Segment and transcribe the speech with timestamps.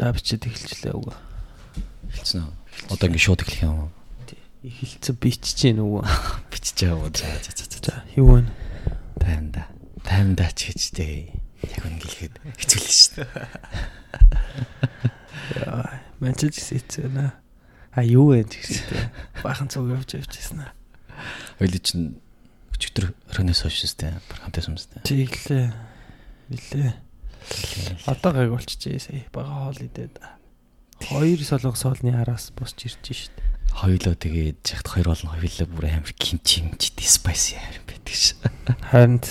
[0.00, 1.12] За бичээд эхэлчлээ үгүй.
[2.08, 2.52] Хэлсэн үү?
[2.88, 3.90] Одоо ингэ шууд эхлэх юм уу?
[4.64, 6.08] Эхэлцэн бичиж гин үгүй.
[6.08, 7.12] Байгаа уу?
[7.12, 7.68] За за за.
[7.84, 8.48] За юу вэ?
[9.20, 9.68] Таймда.
[10.00, 11.36] Таймда ч гэжтэй.
[11.68, 13.28] Яг үнэ гэлэхэд хэцүүлэн шүү дээ.
[15.68, 17.36] Яа, Манчестер Сити нэ.
[17.92, 19.12] А юу вэ гэжтэй.
[19.44, 20.72] Бахан цуг явж явжсэн аа.
[21.60, 22.16] Ойлы чинь
[22.72, 24.16] өчигдөр оройноос хойш шүү дээ.
[24.48, 25.04] Хамтаас юмстай.
[25.04, 25.76] Чиглээ.
[26.48, 27.09] Билээ.
[28.06, 29.24] Одоо гайг болчихжээ сая.
[29.32, 30.18] Бага хоол идээд.
[31.00, 33.34] Хоёр солонгос хоолны араас босч ирж шít.
[33.70, 38.34] Хоёлоо тэгээд жахт хоёр болон хоёлоо бүр амар кимчи мчтэй спайси амар байдаг ш.
[38.90, 39.22] Харин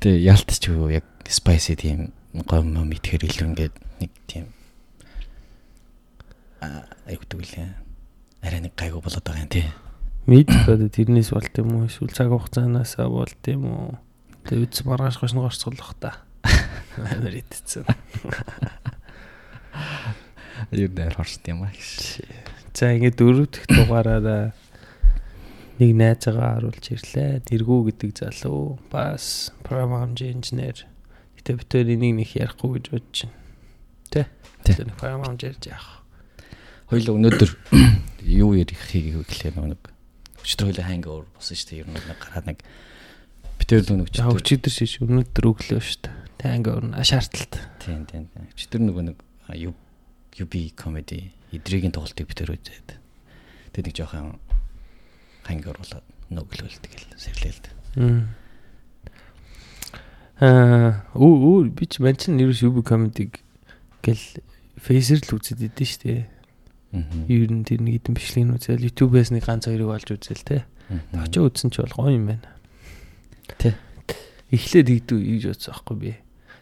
[0.00, 4.48] Гэтэ ялтч юу яг спайси тийм гом ном итгэхэр илүү ингээд нэг тийм
[6.64, 7.68] аа айгуу үлээ.
[8.40, 9.68] Арай нэг гайгүй болоод байгаа юм тий.
[10.24, 11.84] мэдээд тэрнээс болт юм уу?
[11.84, 13.90] Эсвэл цаг хугацаанаас болт юм уу?
[14.50, 16.26] Тэгээ үз маргааш гошно горцголох та.
[16.98, 17.86] Амар идсэн.
[20.74, 21.74] Юу дээр хорст юм аа.
[22.74, 24.50] За ингээд дөрөв дэх дугаараараа
[25.78, 27.46] нэг найзаагаа харуулж ирлээ.
[27.46, 30.82] Дэргүү гэдэг залуу бас програм инженер.
[31.38, 33.38] Гэтэ бид тэр энийг нэг ярихгүй гэж бодож байна.
[34.10, 34.26] Тэ?
[34.66, 34.82] Тэ.
[34.82, 36.02] Тэр програм инженер яах.
[36.90, 37.50] Хоёул өнөөдөр
[38.26, 39.94] юу ярихыг гэхлээр нэг
[40.42, 41.80] өчтөр хоёул ханг өөр босон шүү дээ.
[41.86, 42.58] Ер нь нэг гараад нэг
[43.60, 46.16] битэр л нэг За өчигдөр шиш өнөөдөр өглөө шүү дээ.
[46.40, 47.60] Танг өрнө шаардлагат.
[47.84, 48.24] Тийм тийм.
[48.56, 49.18] Өчтөр нөгөө нэг
[49.60, 49.74] юу
[50.40, 52.96] UB comedy эдрийн тоглолтыг битэр үзээд.
[53.76, 54.40] Тэгээд нэг жоохон
[55.44, 57.64] ханг оруулаад нөглөөл тэгэл сэрлээлд.
[60.40, 63.28] Аа өө би ч мань чинь нэрс UB comedy
[64.00, 64.24] гэл
[64.80, 66.22] фейсер л үзээд идэв шүү дээ.
[66.96, 67.04] Аа.
[67.28, 70.64] Ер нь тэр нэг хэдэн бичлэгийг үзэл YouTube-ээс нэг ганц хоёрыг олж үзэл те.
[71.12, 72.46] Очоо үзсэн ч бол гоё юм байна.
[73.58, 73.74] Тэ.
[74.50, 76.12] Эхлээд ийдүү ийж бодсон аахгүй би.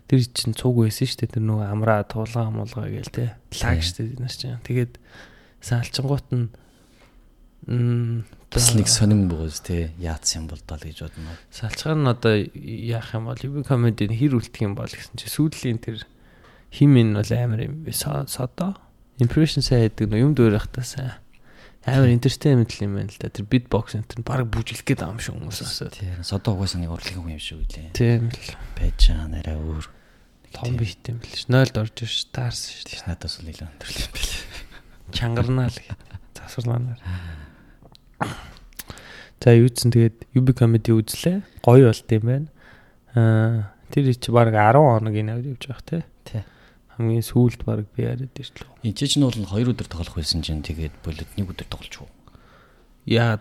[0.08, 1.34] Тэр чинь цуг байсан шүү дээ.
[1.36, 3.36] Тэр нөгөө амраа туулга амуулга гээл те.
[3.60, 4.60] Лаг шүү дээ нас чинь.
[4.64, 4.96] Тэгээд
[5.60, 6.48] салчингуут нь
[7.68, 11.36] бас нэг сонин бууз те яатсан юм бол даа гэж бодно.
[11.52, 15.76] салчгаар нь одоо яах юм бол UB comedy хэр үлдэх юм бол гэсэн чи сүүлийн
[15.76, 16.06] тэр
[16.72, 18.78] хим нь бол амар юм би содо
[19.20, 21.20] impression сайн гэдэг нь юм дуурайх та сайн
[21.94, 23.28] амар entertainment юм байна л да.
[23.32, 26.80] Тэр beatbox энэ нь баг бүжиглэх гээд байгаа юм шиг хүмүүс асуу Тийм содоо угаасаа
[26.82, 27.92] нэг урлагийн хүн юм шиг үлээ.
[27.96, 28.50] тийм л.
[28.76, 29.86] Байж байгаа нэрээ өөр.
[30.52, 34.04] том бит юм бэл ш 0-д орж ш таарс ш Тийш надаас л илүү өндөрлөө
[34.04, 34.32] юм бэл.
[35.12, 35.78] чангарнаа л
[36.36, 37.00] засварлаанаар
[39.38, 41.40] за юуцсан тэгээд UB comedy үзлээ.
[41.64, 42.48] Гоё болт юм байна.
[43.16, 45.98] Аа тэр чи баг 10 хоног инээд явж байгаа те.
[46.26, 46.42] Тий.
[46.98, 50.98] Хамгийн сүүлд баг би яриад ирчлээ Энд чинь бол 2 өдөр тоглох байсан чинь тэгээд
[51.06, 52.10] болоод 1 өдөр тоглож уу.
[53.06, 53.38] яа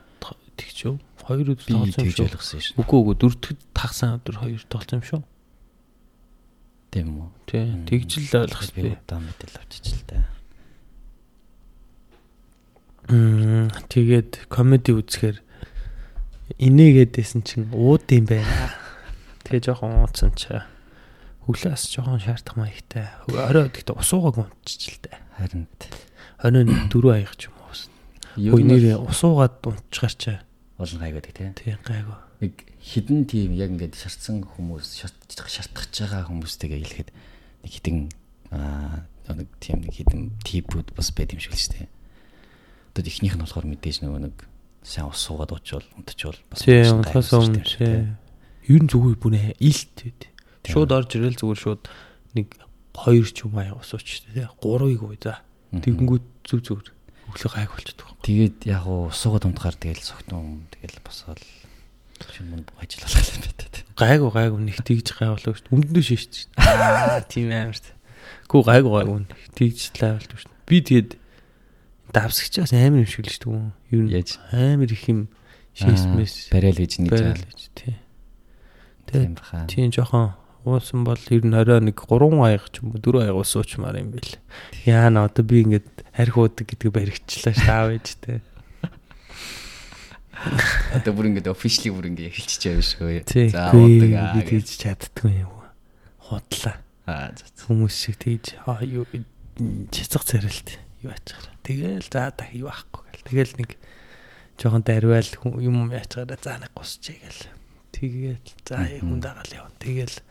[0.56, 0.96] тэгч юу
[1.26, 5.22] хоёр өдөр Би тоглосон юм шүү үгүй үгүй дөрөвдөд тагсан өдөр хоёр тоглосон юм шүү
[6.88, 7.30] Тийм үү.
[7.50, 10.24] тий тэгж л ойлгох би би удаа мэдэл авчиж л та.
[13.12, 15.38] Мм, тэгээд комеди үзэхээр
[16.60, 18.72] инээгээдсэн чинь ууд юм байна.
[19.44, 20.56] Тэгээ жоохон уудсан чи.
[21.48, 23.08] Хүлээс жоохон шаардах маягтай.
[23.32, 25.18] Орой гэхдээ усуугааг унтчих л дээ.
[25.40, 25.64] Харин
[26.44, 27.72] Орой нэг дөрөв аяг ч юм уу.
[28.60, 30.34] нь нэрээ усуугаад унтчихар чи.
[30.78, 31.50] олон гайгаад тий.
[31.56, 32.18] Тий гайгүй.
[32.44, 32.54] Нэг
[32.84, 37.10] хідэн тийм яг ингээд шарцсан хүмүүс шат- шартахж байгаа хүмүүстэйгээ хэлэхэд
[37.64, 37.98] нэг хідэн
[38.54, 41.88] аа нэг тийм нэг хідэн типүүд бас байд юм шиг л шүү дээ.
[42.94, 44.36] Одоо ихнийх нь болохоор мэдээж нөгөө нэг
[44.86, 48.14] сайн ус суугаад уучвал унтчихвал бас Тий унтахаас өмнө тий.
[48.70, 50.22] Ер нь зүгээр бүнэ илт байд.
[50.68, 51.84] Шууд орж ирэл зүгээр шууд
[52.36, 52.48] нэг
[52.94, 54.48] хоёр ч юм аяа усуучтэй тий.
[54.60, 55.40] Гурвыг уу за.
[55.72, 56.88] Тэгэнгүүт зүг зүгээр
[57.28, 58.08] өглөө гайг болчихдог.
[58.24, 61.40] Тэгээд яг уу суугаад унтахаар тэгэл согтун тэгэл босоод
[62.34, 63.84] шинэ мөн ажиллалаа юм байна тий.
[63.98, 65.72] Гайгүй гайгүй нэг тэгж гайвлаа шүү.
[65.72, 66.52] Өмдөндөө шүү.
[66.58, 67.86] Аа тийм амарт.
[68.48, 70.52] Гүү гайгүй гайгүй нэг тэгж лайвлдаг шүү.
[70.66, 71.12] Би тэгээд
[72.16, 73.60] давсагчаас амар юм шиг л шүү.
[73.92, 74.40] Юу Яаж?
[74.52, 75.28] амар их юм
[75.76, 77.52] шийсмэс барайл гэж нэг барайл жаа.
[77.52, 77.96] гэж тий.
[79.12, 79.68] Тийм баха.
[79.68, 80.34] Тийм жоохон
[80.68, 84.12] уусан бол ер нь орой нэг 3 аяг ч юм уу 4 аяг уусуучмаар юм
[84.12, 84.36] бэл.
[84.84, 88.44] Яана одоо би ингээд харьхуудаг гэдгийг баригчлаа ш аав ээжтэй.
[90.94, 93.52] Одоо бүр ингээд officially бүр ингээд эхэлчихэж байгаа шүү.
[93.56, 94.34] За би удаг аа.
[94.38, 94.48] гэж.
[94.52, 95.54] тэгж чаддгүй юм.
[96.30, 96.76] Худлаа.
[97.08, 97.32] Аа.
[97.66, 99.08] Хүмүүс шиг тэгж аа юу
[99.90, 101.48] чицэг царилт юу ачаар.
[101.66, 103.26] Тэгэл за та юу ахгүй гэл.
[103.26, 103.70] Тэгэл нэг
[104.62, 107.50] жоохон дарвал юм ячаараа за нэг гусчээ гэл.
[107.92, 109.74] Тэгэл за хүн дагаал яв.
[109.82, 110.22] Тэгэл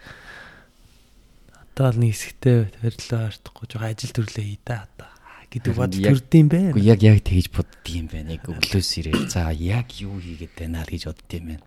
[1.76, 5.11] нэг хэсэгтэй барилаа артахгүй жоохон ажил төрлөө хий да одоо
[5.52, 6.61] гэдэг бодол төрдөм бэ.
[6.73, 8.34] Уу яг яг тэгж боддгийм байна.
[8.34, 9.28] Яг өглөөс ирээ.
[9.28, 11.64] За яг юу хийгээд байна л гэж боддгийм байна.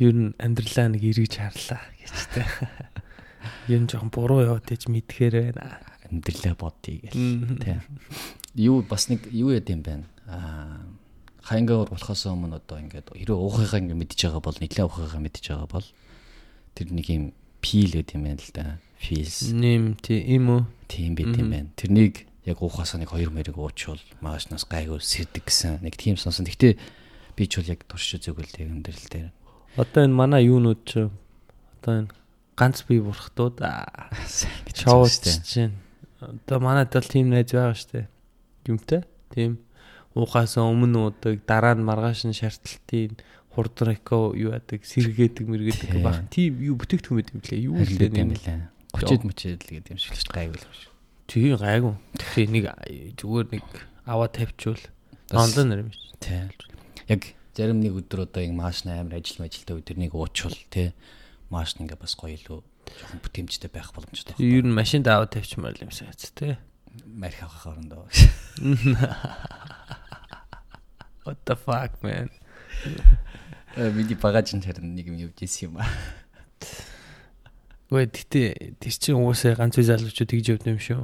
[0.00, 2.48] Ер нь амьдралаа нэг эргэж харлаа гэжтэй.
[3.68, 5.84] юм жоохон буруу яваад ич мэдхээр байна.
[6.10, 7.60] амьдралаа бодъё гэл.
[7.62, 7.78] Тий.
[8.54, 10.04] Юу бас нэг юу яд юм байна.
[10.26, 10.82] Аа
[11.46, 15.70] хангавар болохоос өмнө одоо ингээд хэрэв уухыгаа ингээд мэдж байгаа бол нэлээ уухыгаа мэдж байгаа
[15.70, 15.86] бол
[16.74, 17.24] тэр нэг юм
[17.62, 18.66] пил гэдэг юм байна л да.
[19.00, 20.62] Feels Нэм тий им үү?
[20.86, 21.70] тийм байт юм байна.
[21.74, 26.44] Тэрнийг яг уухаас нэг хоёр мэрэг уучвал маашнаас гайгүй сэрдэг гэсэн нэг тийм сонсон.
[26.44, 26.76] Гэхдээ
[27.36, 29.30] би ч бол яг турш үзээгүй л тэг амьдрал дээр.
[29.80, 31.08] Одоо энэ манай юунууд ч
[31.80, 32.12] одоо энэ
[32.58, 33.56] ганц бие бурхтууд
[34.74, 35.78] шоуч чинь.
[36.20, 38.10] Одоо манайд бол тийм найз байгаа штэ.
[38.68, 39.08] Юмтай.
[39.32, 39.62] Тийм
[40.14, 43.14] уухаас өмнө удаг дараа нь маргааш нь шаардалтын
[43.54, 46.26] хурдрако юу яадаг сэргээдэг мэргээдэг баг.
[46.34, 47.60] Тийм юу бүтээгдэхүүн байт юм лээ.
[47.70, 48.42] Юу лээ тийм нэг.
[48.42, 48.79] билээ.
[48.94, 50.90] 30-д мөчэд л гэдэг юм шиг л гайгүй л шүү.
[51.30, 51.94] Тийм гайгүй.
[52.18, 52.64] Тийм нэг
[53.18, 53.66] зүгээр нэг
[54.06, 54.82] аваа тавьчвал
[55.30, 56.18] онлайн нэр юм шиг.
[56.18, 56.50] Тий.
[57.06, 57.22] Яг
[57.54, 60.90] зарим нэг өдөр одоо ингэ маашны амар ажил мажилтай өдрнийг уучвал тий
[61.50, 64.46] мааш нь ингээ бас гоё илүү жоохон бүтэмжтэй байх боломжтой байна.
[64.46, 66.54] Ер нь машинд аваа тавьчмаар л юм шиг хэвчээ тий.
[67.06, 68.06] Марих авах орондоо.
[71.26, 72.30] What the fuck man.
[73.76, 75.90] Миний багаж нь харин нэг юм явж исэн юм аа.
[77.90, 81.02] Гүй гэтээ тэр чинь уусаа ганц үе залуучууд тэгж явд юм шүү.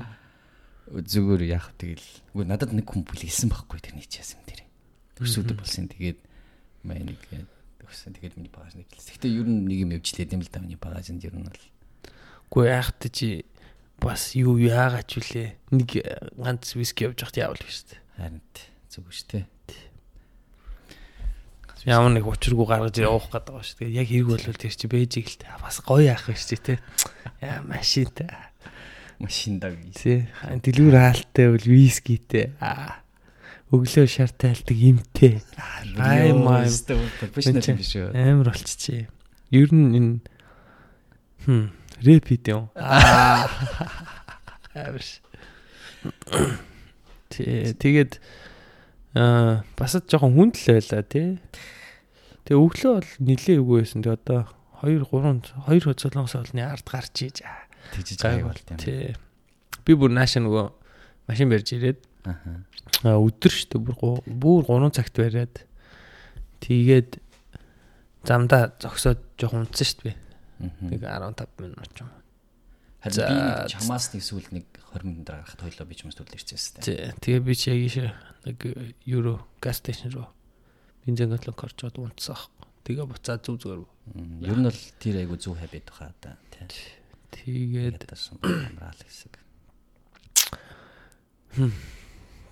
[0.95, 2.07] Зүгээр яах тэгэл.
[2.31, 4.63] Үгүй надад нэг хүн бүлээсэн байхгүй тэр нэг чаас юм тэр.
[5.19, 6.23] Төрсөд болсон тэгээд
[6.87, 7.19] маа нэг
[7.83, 9.19] төгсөн тэгээд миний багаж нэг хэлсэн.
[9.19, 11.65] Гэтэ ер нь нэг юм явжлээд юм л да миний багаж нь ер нь бол.
[12.55, 13.43] Гүй яахт чи
[13.99, 15.49] бас юу яагаад ч үлээ.
[15.75, 15.91] Нэг
[16.39, 17.99] ганц виски явж хахт яавал биш үү.
[18.15, 18.43] Харин
[18.87, 19.45] зүг шүү дээ.
[21.87, 23.79] Ямар нэг учиргүй гаргаж явах гэдэг байгаа шүү.
[23.79, 26.75] Тэгээд яг хэрэг болвол тэр чи бэжиг л та бас гоё яах биш чи те.
[27.39, 28.27] Яа машинтай.
[29.23, 29.95] Машинда би.
[29.95, 30.27] Тий.
[30.43, 32.51] Дэлгүүр хаалттай бол вискитэй.
[32.59, 32.99] Аа.
[33.71, 35.39] Өглөө шар тайлдаг имтэй.
[35.97, 36.67] Ай май.
[36.67, 38.11] Профешнл юм биш үү?
[38.13, 39.07] Амар болчихжээ.
[39.55, 40.13] Ер нь энэ
[41.47, 41.71] хм
[42.03, 42.69] рэп хийдэг юм.
[42.75, 43.47] Аа.
[44.75, 45.23] Авш.
[47.33, 48.19] Тэ тэгээд
[49.17, 51.39] аа бас жоохон хүндэл байла тий.
[52.47, 54.01] Тэгээ өглөө бол нилээ үгүй байсан.
[54.07, 54.41] Тэгээ одоо
[54.87, 57.43] 2 3 2 хөцөлөнгөөс олны ард гарч ийж.
[57.93, 58.79] Тэгжиж гай гайг бол юм.
[58.79, 59.15] тий.
[59.87, 60.65] Би бүр наашаа нөгөө
[61.27, 62.01] машин барьж ирээд
[63.07, 65.55] аа, өдөр штэ бүр гу- бүр 3 цагт бариад
[66.63, 67.19] тэгээд
[68.27, 70.15] замдаа зогсоод жоохон унтсан би.
[70.59, 70.91] Мгм.
[70.91, 72.11] Нэг 15 минут ч юм.
[73.03, 74.65] Харин би чамаас нэг сүүл нэг
[74.95, 76.85] 20 минут дараа гарахад хоёлоо би ч юмс төлөө ирсэн юм.
[76.87, 77.13] Тий.
[77.23, 77.97] Тэгээ би чи яг ийш
[78.47, 78.59] нэг
[79.07, 80.27] евро газ стейшн руу
[81.07, 82.67] бензин готлог орчоод унтсан аахгүй.
[82.85, 83.81] Тэгээ буцаад зүг зүгээр.
[84.45, 86.37] Ер нь бол тэр айгу зөв хабит баха да.
[86.51, 86.99] Тий.
[87.31, 89.39] Тэгээд амраал хэсэг.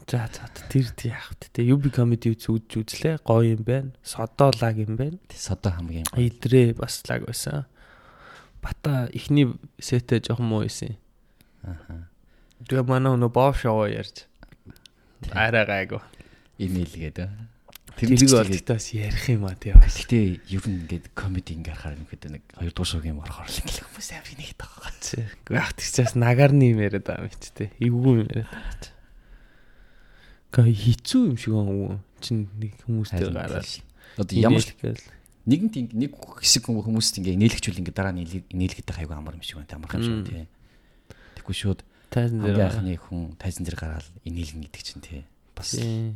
[0.06, 1.50] за за тэр яах вэ?
[1.52, 3.20] Тэгээ UB comedy үз үзлээ.
[3.26, 3.92] Гоё юм байна.
[4.00, 5.18] Содоо лаг юм байна.
[5.34, 6.30] Содо хамгийн гоё.
[6.30, 7.66] Идрээ бас лаг байсан.
[8.62, 10.96] Бата ихний сетэ жоохон муу байсан.
[11.62, 12.08] Аха.
[12.64, 14.24] Тэгээ манай нөө боо шоу ярьж
[15.32, 16.00] арай гайгүй.
[16.58, 17.30] Имейл гэдэг.
[17.94, 19.73] Тэрийг бол бас ярих юм а тий.
[19.73, 19.94] бас.
[19.94, 23.58] Гэхдээ ер нь ингээд комеди ингээд харахаар юм гэдэг нэг хоёр дахь шоугийн орохоор л
[23.62, 24.93] ингээд хүмүүс амар нэг таагаа.
[24.99, 25.23] Тий.
[25.25, 27.69] Гэхдээ яг тэгчээс нагарны юм яриад байгаа юм чи тий.
[27.79, 28.91] Эвгүй юм яриад байгаа чи.
[30.55, 31.99] Гэ хизүү юм шиг юм.
[32.19, 33.67] Чин нэг хүмүүстэй гараад.
[34.19, 34.75] Одоо ямар ч
[35.44, 39.44] нэгэнт ин- нэг хэсэг хүмүүс хүмүүст ингээд нээлгчүүл ингээд дараа нь нээлгэдэг хайгуу амар юм
[39.44, 39.76] шиг байна.
[39.76, 40.47] Амархан юм шиг тий.
[41.37, 42.70] Тэгэхгүй шууд Тайзан дээр.
[42.70, 45.21] анхны хүн тайзан дээр гараад инээлгэн гэдэг чинь тий.
[45.52, 45.75] Бас.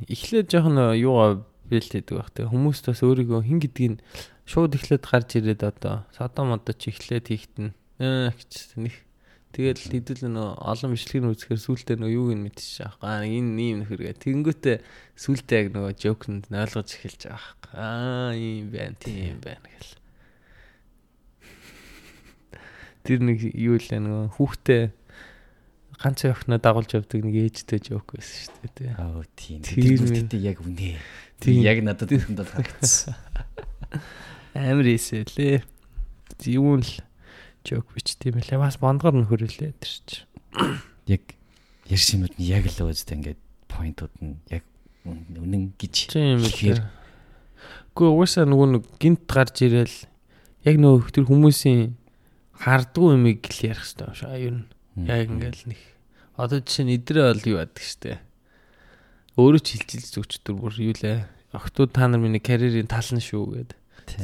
[0.09, 2.33] Эхлээд жоохон юугаа бэлтээдэг байх.
[2.33, 3.95] Тэгээ хүмүүс бас өөрийгөө хин гэдгийг
[4.49, 7.77] шууд эхлээд гарч ирээд одоо содо модо ч эхлээд хийхтэн.
[8.01, 8.95] Аа гэж нэг
[9.49, 13.25] Тэгэл хэдүүл нөө олон бичлэгийг үзэхээр сүултээ нөө юуг нь мэдчихэж байгаа.
[13.25, 14.21] Аа энэ ийм нөхөргээ.
[14.21, 14.77] Тэнгүүтээ
[15.17, 17.73] сүултээ яг нөгөө жокнд нь ойлгож эхэлж байгаа.
[17.73, 19.97] Аа ийм байна, тийм байна гэл.
[23.09, 24.83] Тэр нэг юу л нөгөө хүүхдээ
[25.99, 28.90] ганц охиноо дагуулж явдаг нэг ээжтэй жок байсан шүү дээ тий.
[28.95, 29.61] аа тийм.
[29.67, 30.76] Тэр бүртээ яг үнэ.
[30.78, 30.99] Тийм.
[31.43, 33.14] Тийм яг надад үүнд бол харагдсан.
[34.55, 35.62] Амар эсэлээ.
[36.55, 36.90] Юу л
[37.67, 38.59] жок бичт юм лээ.
[38.62, 40.23] Бас бондгор нөхөр үлээ тэр чи.
[41.11, 41.25] Яг
[41.90, 44.62] ярьж юмуд нь яг л өөстэй ингээд поинтууд нь яг
[45.09, 46.81] үн- үнэн гэж Тийм хэлэхээр.
[47.97, 49.97] Гэхдээ угаасаа нөгөө нэг гинт гарч ирээл
[50.69, 51.97] яг нөгөө тэр хүмүүсийн
[52.61, 54.28] хардгуу юмыг л ярих хэрэгтэй юм шиг.
[54.28, 54.67] Аюу нь
[55.07, 55.81] яг ингээл нэг
[56.38, 58.19] одоо жишээ нь идрээ бол юу яадаг штэ.
[59.38, 61.26] Өөрөө ч хилжилж зүгчдөр бүр юу лээ.
[61.55, 63.71] Охтууд та нар миний карьерийн тал нь шүү гэд.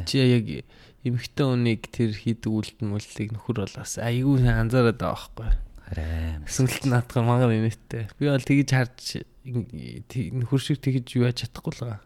[0.07, 0.65] Чи яг
[1.05, 5.49] эмэгтэй хүнийг тэр хийдэг үлдэн мүллийг нөхөр болоос айгүй сайн анзаараад байгаа байхгүй.
[5.91, 8.09] арай Сүнэлт наадах мангар инээдтэй.
[8.17, 12.01] Би бол тэгж харж нөхөр шиг тэгж юу яаж чадахгүй л байгаа.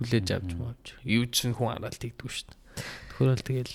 [0.00, 0.86] Хүлээж авч маавч.
[1.06, 2.58] Юу ч хүн хараад тэгдэггүй дээ.
[3.14, 3.74] Нөхөр бол тэгэл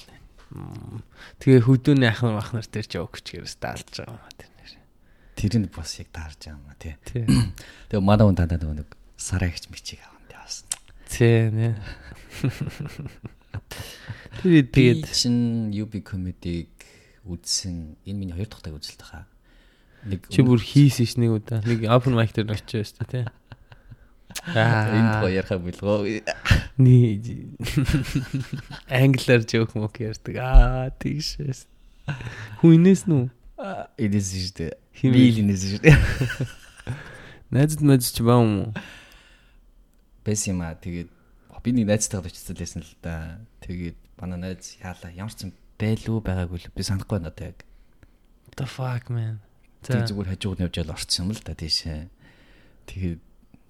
[1.42, 4.74] Тэгээ хөдөөний ахнар махнар дээр жоок чигээс даалж байгаа юм аа тэр нэр.
[5.36, 6.96] Тэр нь бас яг таарж байгаа юм а тий.
[7.90, 10.64] Тэгээ манай хүн дандаа нэг сараа ихч мичиг аван тий бас.
[11.10, 11.76] Тий нэ.
[14.44, 16.70] Би тэгээд чин UB comedy-г
[17.26, 17.98] үзсэн.
[18.06, 19.26] Энэ миний хоёр дахь удаа үзэлт хаа.
[20.06, 21.66] Нэг чи бүр хийсэн ш нэг удаа.
[21.66, 23.26] Нэг open mic дээр очиж байсан тий.
[24.44, 25.22] Энэ Аа.
[25.24, 26.22] гоо ярих билгөө.
[26.78, 27.56] Ни
[28.92, 30.36] англиар жоок мок ярьдаг.
[30.38, 31.66] Аа тийшээс.
[32.62, 33.30] Хүн инээс нү.
[33.98, 34.74] Энэс шүү дээ.
[34.94, 35.98] Хин Би л энэс шүү дээ.
[37.50, 38.72] Найзад мэдж ч баа юм уу?
[40.28, 40.76] Бэс юм аа.
[40.76, 41.10] Тэгээд
[41.66, 43.40] би нэг найзтайгаа очсон лээсэн л да.
[43.66, 45.52] Тэгээд манай найз яалаа ямар ч юм
[45.82, 47.66] байлгүй байгаагүй л би санахгүй байна одоо яг.
[48.56, 49.42] The fuck man.
[49.82, 50.14] Тэг За.
[50.14, 52.06] зүгээр хажууд нь явж ял орцсон юм л да тийшээ.
[52.86, 53.22] Тэгээд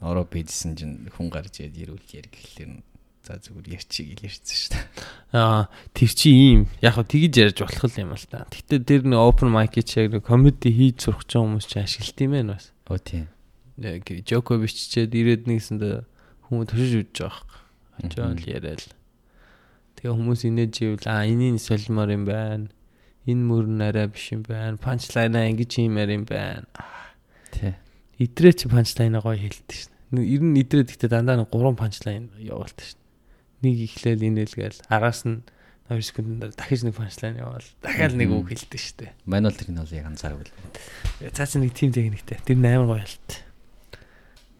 [0.06, 2.84] ороо бийдсэн чинь хүн гарч ирээд ирүүл ярь гэхлээр нь
[3.26, 4.86] за зүгээр ярьчих ярьсан шүү дээ.
[5.34, 5.66] Аа
[5.98, 8.46] тэр чи ийм яг хөө тэгж ярьж болох юм л та.
[8.54, 12.22] Гэтэ тэр нэг open mic чи яг нэг comedy хийж сурах ч хүмүүс чи ашиглт
[12.22, 12.70] юм байна бас.
[12.86, 13.26] Оо тийм.
[13.82, 16.06] Яг жоко биччихэд ирээд нэгсэнд
[16.46, 17.58] хүмүүс төшөж үдж байгаа.
[18.06, 18.86] Очоод яриад.
[19.98, 22.70] Тэгээ хүмүүс инээж ивэл аа энийг солимоор юм байна.
[23.26, 24.78] Энэ мөрн арай биш юм байна.
[24.78, 26.70] Панчлайнаа ингэж хиймээр юм байна.
[27.50, 27.74] Тий.
[28.22, 29.95] Идрээ чи панчлайнаа гоё хэлдэг шин.
[30.14, 33.02] Нэг ер нь идрээ гэхдээ дандаа нэг гурван панчлайн явуулдаг шин.
[33.66, 35.42] Нэг ихлээл инээлгээл араас нь
[35.90, 37.66] 2 секундын дараа дахиж нэг панчлайн явуул.
[37.82, 39.14] Дахиад нэг үг хэлдэг штэ.
[39.26, 40.54] Манайд тэр нь бол яг анзааргүй л.
[41.30, 42.42] Цаа чи нэг тим техниктэй.
[42.42, 43.30] Тэр нь амар гоё ялт.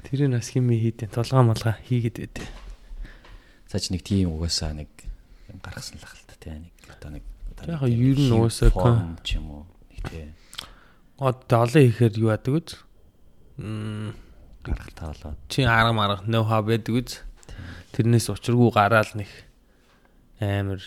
[0.06, 2.46] Тэр нь бас хими хийдэн тулгаа малга хийгээд байдэ.
[3.70, 4.90] За чи нэг тийм угаасаа нэг
[5.50, 7.24] юм гаргасан л ахalta тий нэг одоо нэг
[7.58, 9.66] одоо Яг ер нь угаасаа юм уу
[10.10, 10.30] тий
[11.18, 12.70] Од олон ихээр юу яадаг үз?
[13.58, 14.14] Мм
[14.66, 17.22] гаргалтаа болоод чи арга марга know how байдаг үз?
[17.94, 19.30] Тэрнээс учиргүй гараал нэг
[20.42, 20.82] амар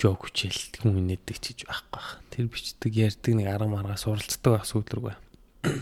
[0.00, 2.18] жок хүчээлт хүн инээдэг чиж байхгүй бах.
[2.32, 5.16] Тэр бичдэг ярьдаг нэг арга марга суралцдаг байх сүүлрэг бай.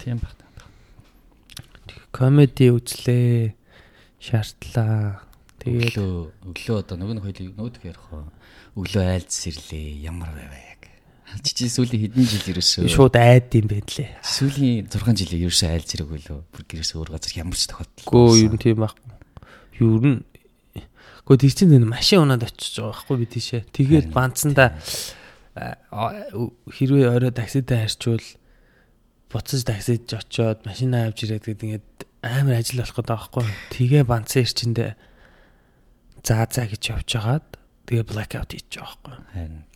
[0.03, 0.35] тийм баг.
[2.11, 3.55] Комеди үзлээ.
[4.19, 5.23] Шаардлаа.
[5.63, 8.07] Тэгээд Өглөө өглөө одоо нөгөө нэг хоёул нөгөөх ярих.
[8.75, 10.03] Өглөө айлз ирлээ.
[10.03, 10.78] Ямар байваа
[11.45, 14.11] Чичи сүүлийн хэдэн жил ерөөсөө шууд айд юм байна лээ.
[14.25, 16.41] сүүлийн 6 жилийн ерөөсөө айлз ирээгүй лөө.
[16.49, 18.09] Бүр гэрээс өөр газар ямар ч тохиолдол.
[18.09, 19.13] Гөө ер нь тийм байхгүй.
[19.79, 20.19] Ер нь
[21.29, 23.63] Гөө чинь нэг машин унаад очиж байгаа байхгүй би тийшээ.
[23.77, 24.73] Тэгээд Харин банцсандаа
[25.93, 26.17] а,
[26.73, 28.25] хэрвээ орой таксидаа харьчвал
[29.29, 31.89] буцаж таксид очоод машинаа авч ирээд гээд ингээд
[32.25, 33.45] амар ажил болох гэдэг байхгүй.
[33.77, 34.91] Тэгээ банцсан ирчэндээ
[36.25, 37.49] заа заа гэж явж хагаад
[37.85, 39.17] тэгээ blackout хийж байгаа байхгүй.
[39.37, 39.68] Харин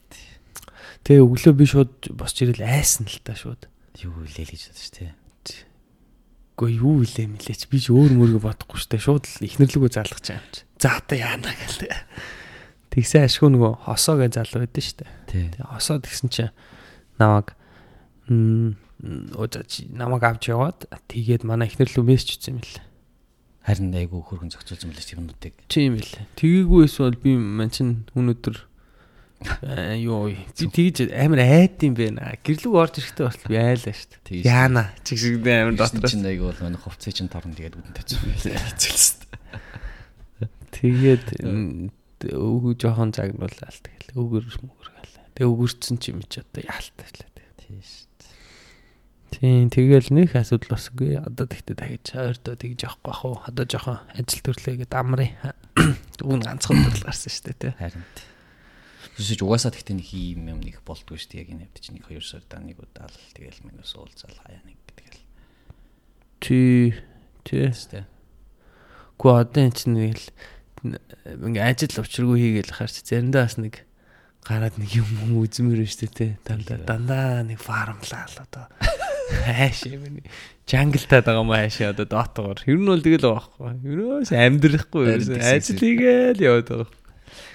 [1.03, 3.67] Тэгээ өглөө би шууд босч ирэл айсан л та шууд.
[3.99, 5.11] юу илээ л гэж бодож тий.
[6.55, 10.47] Гэхдээ юу илээ мэлээч би ч өөр мөргө бодохгүй штэ шууд л ихнэрлэгөө залгах юм
[10.55, 10.63] чи.
[10.79, 11.91] За та яана гэл.
[12.95, 15.07] Тэгсэн ашгүй нөгөө хосоо гэж залуу байдсан штэ.
[15.27, 15.51] Тий.
[15.51, 16.45] Тэгээ хосоо тэгсэн чи
[17.19, 17.57] намайг
[18.31, 22.79] м өөч намайг авч яваад тэгээд манай ихнэрлүү мессеж ütсэн юм л.
[23.67, 25.55] Харин айгүй хөргөн зохицуулсан мөлий юмнуудыг.
[25.67, 26.15] Тийм л.
[26.39, 28.71] Тэгээгүй эсвэл би мань чин өнөөдөр
[29.99, 30.39] юу вэ?
[30.57, 32.35] би тэгж амар айд юм байна.
[32.43, 34.17] Гэрлүүг орж ирэхдээ бол би айлаа штэ.
[34.23, 34.45] Тэгж.
[34.47, 36.13] Яана чиг шигдээ амар дотроос.
[36.13, 38.63] Чинь айгүй бол манай хувцсыг чинь торн тэгээд үдэн тавьсан байлаа.
[38.73, 39.23] Хэцүүлсэн.
[40.73, 41.27] Тэгээд
[42.31, 45.15] өвгөө жоохон загнуулаад тэгэл өгөр мөгөр гал.
[45.35, 47.51] Тэг өгөрцөн чи юм чи одоо яалтаа л тэгээ.
[47.59, 48.07] Тийш.
[49.33, 51.19] Тийм тэгэл нэг асуудал босгүй.
[51.19, 53.37] Одоо тэгтээ дахиж ойрдоо тэгж явахгүй бах уу?
[53.43, 55.33] Одоо жоохон ажил төрлөө гэдэг амрын.
[56.31, 57.73] Үн ганцхан төрөл гарсан шүү дээ тий.
[57.81, 58.05] Харин.
[59.23, 61.43] Тэсэж угаасаа тэгтээ нэг юм юм нэг болдгоо шүү дээ.
[61.47, 64.79] Яг энэ хэвд чинь нэг хоёр сар даа нэг удаал тэгэл минус уулзаал хаяа нэг
[64.91, 65.23] тэгэл.
[66.43, 66.99] Тий.
[67.47, 67.71] Тий.
[67.71, 68.03] Тэстэй.
[69.15, 73.87] Гү одоо эн чинь нэг л ингээ ажил учиргүй хийгээл хаар чи заримдаа бас нэг
[74.43, 76.31] гараад нэг юм юм үзмэр шүү дээ тий.
[76.43, 78.67] Дандаа дандаа нэг фармлаа л одоо.
[79.47, 80.19] Хайш юм.
[80.67, 82.59] Джанглтаад байгаа юм хайшаа одоо доотогоор.
[82.67, 83.87] Ер нь бол тэгэл байгаа байхгүй.
[83.87, 87.02] Ерөөс амьдрахгүй ерөөс ажил хийгээл яваад байгаа.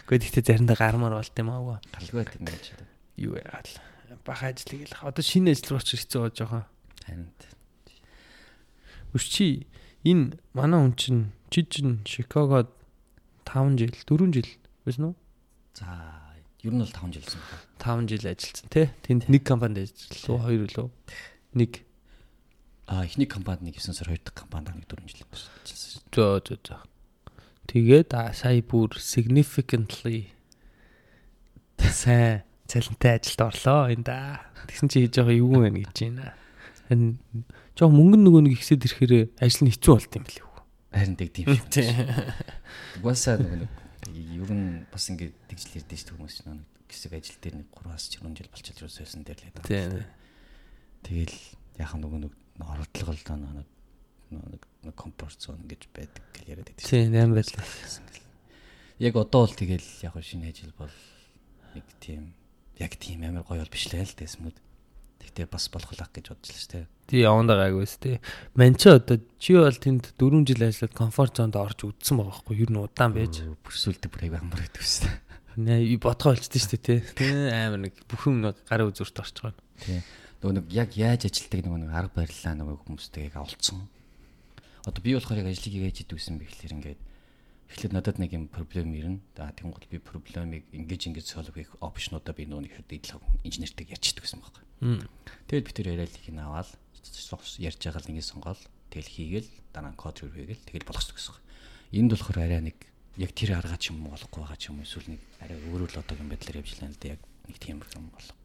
[0.07, 1.83] Гэхдээ тэгтээ заримдаа гармаар болт юм аа.
[1.91, 2.65] Галгүй байт юм гэж.
[3.19, 3.75] Юу яагаад л
[4.23, 5.03] бах ажил хийгээл.
[5.03, 6.63] Одоо шинэ ажил руу очиж хэцүү болж байгаа.
[7.03, 7.27] Харин.
[9.11, 9.67] Өччи
[10.07, 12.71] энэ манай хүн чинь чи чинь Чикагод
[13.43, 14.49] 5 жил 4 жил
[14.87, 15.15] байсан уу?
[15.75, 15.87] За,
[16.63, 18.07] ер нь бол 5 жил гэсэн байна.
[18.07, 18.87] 5 жил ажилласан тий.
[19.03, 20.43] Тэнд нэг компанид ажилласан уу?
[20.43, 20.87] Хоёр лөө?
[21.55, 21.83] Нэг.
[22.87, 26.03] А эхний компанид нэг 9 сар хоёр дахь компанид нэг 4 жил ажилласан.
[26.15, 26.79] Зөө зөө зөө.
[27.67, 30.31] Тэгээд сая бүр significantly
[31.77, 34.17] сайн цалинтай ажилд орлоо энэ да.
[34.67, 36.35] Тэгсэн чи хийж байгаа юу вэ гэж байна.
[36.87, 37.19] Харин
[37.75, 40.47] жоо мөнгө нөгөө нэг ихсэд ирэхээр ажил нь хэцүү болт юм билээ.
[40.95, 41.93] Харин тэг тийм шүү.
[43.03, 43.71] Угаасаа нөгөө нэг
[44.15, 48.05] ер нь бас ингээд тэгжл ярьдэн шүү хүмүүс чинь нэг хэсэг ажил дээр нэг 3-аас
[48.15, 50.07] 4 жил болчихлоо хэлсэн дээр л байдаг.
[51.03, 51.35] Тэгэл
[51.79, 52.33] яхан нөгөө нэг
[52.63, 53.67] ордлогол доо нэг нэг
[54.31, 56.85] нэг комфорт зон гэж байдаг гэж яриад байдаг.
[56.85, 57.65] Тийм амар байлаа.
[58.99, 60.93] Яг одоо бол тэгэл яг шинэ ажил бол
[61.75, 62.33] нэг тийм
[62.79, 64.57] яг тийм амар гоё бол биш л л дэсмүүд.
[65.17, 66.85] Тэгтээ бас болох лах гэж бодож л шүү дээ.
[67.09, 68.21] Тий явандаа гайгүйс тий.
[68.53, 72.55] Ман чи одоо чи бол тэнд 4 жил ажиллаад комфорт зонд орж үдсэн байгаа байхгүй
[72.57, 72.63] юу?
[72.67, 73.41] Ер нь удаан байж.
[73.65, 75.17] Бүрсүүлдэг бүр аяг амар гэдэг шүү дээ.
[75.57, 76.99] Нэ бодгоо болчихдээ шүү дээ тий.
[77.17, 79.57] Тий амар нэг бүх юм нэг гарын үзүүрт орж байгаа.
[79.81, 80.01] Тий.
[80.37, 83.89] Нөгөө нэг яг яаж ажилтдаг нөгөө нэг арга барилаа нөгөө хүмүүстэй яг олцсон.
[84.87, 87.01] Одоо би болохоор яг ажлыг яаж хийдэг гэсэн бэ гэхэлэр ингээд
[87.75, 89.19] эхлээд надад нэг юм проблем ирнэ.
[89.35, 94.23] За тэгвэл би проблемыг ингэж ингэж солив хийх опшнуудаа би нөгөө нэг хөдөлгөөн инженертэй ярьчихдаг
[94.23, 94.63] гэсэн байхгүй.
[95.51, 96.71] Тэгэл би тэр яриалыг ин аваад
[97.59, 101.35] ярьж байгаа л ингэ сонгоол тэгэл хийгээл дараа нь код руу хийгээл тэгэл болгочихсон гэсэн.
[101.91, 102.77] Энд болохоор арай нэг
[103.19, 105.99] яг тэр арга ч юм уу болохгүй байгаа ч юм эсвэл нэг арай өөрөө л
[105.99, 108.39] одоогийн байдлаар явж лээ л да яг нэг тийм юм болох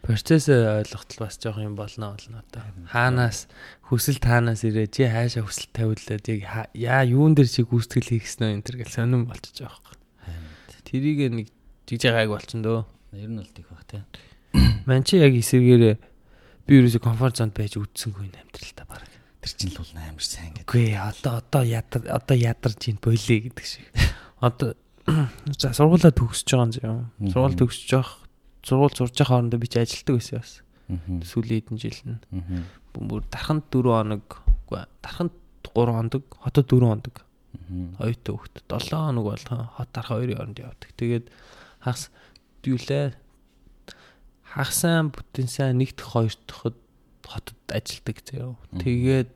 [0.00, 2.64] гээд Процесс ойлгохтол бас жоох юм болно болно одоо.
[2.88, 3.48] Хаанаас
[3.84, 8.64] хүсэл таанаас ирээ чи хаашаа хүсэл тавиулаад яг яа юун дээр чи гүйцэтгэл хийхснэ энэ
[8.64, 9.92] төр гэл сонирн болчих жоох.
[10.88, 11.48] Тэрийг нэг
[11.84, 12.80] жиж байгааг болчихно дөө.
[13.20, 14.00] Ер нь бол тийх бах тий.
[14.88, 15.96] Ман чи яг эсэргээрээ
[16.64, 19.04] би ерөөсө комфорт зонд байж үдсэнгүй юм амьдрал та баг.
[19.44, 20.64] Тэр чинь л бол амар сайн гэдэг.
[20.64, 23.84] Үгүй одоо одоо ядар одоо ядарч ин болээ гэдэг шиг.
[24.40, 24.72] Одоо
[25.60, 27.28] за сургуулаа төгсөж байгаа юм.
[27.28, 28.19] Сургууль төгсөж байгаа
[28.62, 30.52] сургууль сурж байгаа хоорондоо би ч ажилтдаг байсан бас.
[31.30, 32.18] Сүүлийн хэдэн жил нь.
[32.94, 34.26] Бүр дарханд 4 хоног,
[34.66, 37.16] үгүй дарханд 3 хоног, хотод 4 хоног.
[37.98, 40.90] Хоёртой хөвгт 7 хоног бол хот дарах хоёрын хооронд явдаг.
[40.98, 41.26] Тэгээд
[41.80, 42.10] хагас
[42.66, 43.14] юулээ
[44.50, 46.76] хагасан бүтэн сайн нэг дэх хоёр дахад
[47.22, 48.58] хотод ажилдаг зөө.
[48.82, 49.32] Тэгээд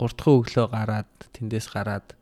[0.00, 2.16] 3 дахь өглөө гараад тэндээс гараад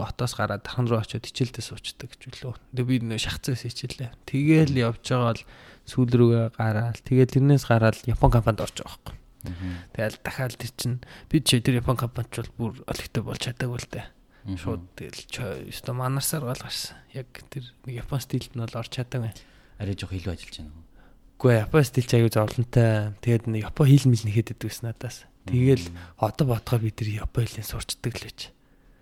[0.00, 2.56] готоос гараад дархан руу очиод хичээлдээ суучдаг гэж үлээ.
[2.72, 4.10] Тэгээ би нөө шахацаас хичээлээ.
[4.24, 5.42] Тэгээл явж байгаа бол
[5.84, 9.16] сүүл рүүгээ гараад тэгээд тэрнээс гараад Япон компанид орж байгаа байхгүй.
[9.96, 10.98] Тэгэл дахиад тэр чинь
[11.32, 14.06] би ч тэр Япон компанич бол бүр олигтой болж чадаагүй л дээ.
[14.56, 16.96] Шууд тэгэл өстө манарсаар гал гарсан.
[17.12, 19.32] Яг тэр нэг Япон стилд нь бол орж чадаагүй.
[19.80, 20.76] Арай жоох илүү ажиллаж байна?
[21.40, 23.16] Үгүй Япон стилч аягүй зовлонтой.
[23.24, 25.24] Тэгээд нэг Япон хэл мэл нэхэд идвэс надаас.
[25.48, 25.88] Тэгэл
[26.20, 28.52] одоо ботгоо би тэр Япон хэлийг сурчдаг л байж.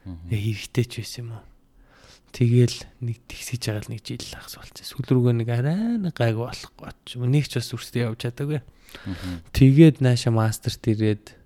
[0.05, 1.45] Хэрэгтэй ч байсан юм уу?
[2.29, 4.89] Тэгэл нэг тэгсэж байгаа л нэг жил ахс болчихсон.
[5.01, 7.33] Сүүл рүүгээ нэг арай нэг гайг болохгүй ч юм.
[7.33, 8.61] Нэг ч бас үрстэй явж чадаагүй.
[9.57, 11.39] Тэгээд нааша мастерт ирээд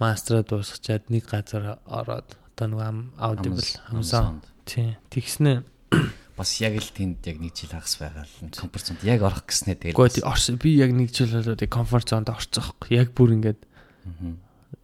[0.00, 5.64] мастраа дуусгачаад нэг газар ороод одоо нэг аудибл Amazon тий тэгснэ
[6.38, 9.78] бас яг л тэнд яг нэг жил хагас байгаа л комфорт зонд яг орох гэснээр
[9.78, 13.60] тэгэл Гэхдээ орс би яг нэг жил болоод комфорт зонд орцсон байхгүй яг бүр ингээд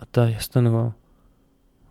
[0.02, 0.86] одоо яста нөгөө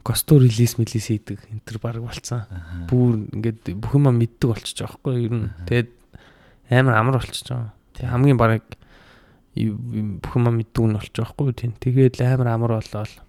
[0.04, 2.44] костюм релиз мэлис хийдэг энэ төр баг болцсон.
[2.92, 5.50] Бүр ингээд бүх юм мэддэг болчихж байгаа байхгүй юу?
[5.66, 5.89] Тэгээд
[6.70, 7.72] амар амар болчихж байгаа.
[7.96, 8.63] Тэг хамгийн баг
[9.56, 11.72] бүх юм мэддэг нь болчих жоохгүй тийм.
[11.80, 13.24] Тэгээд амар амар болоод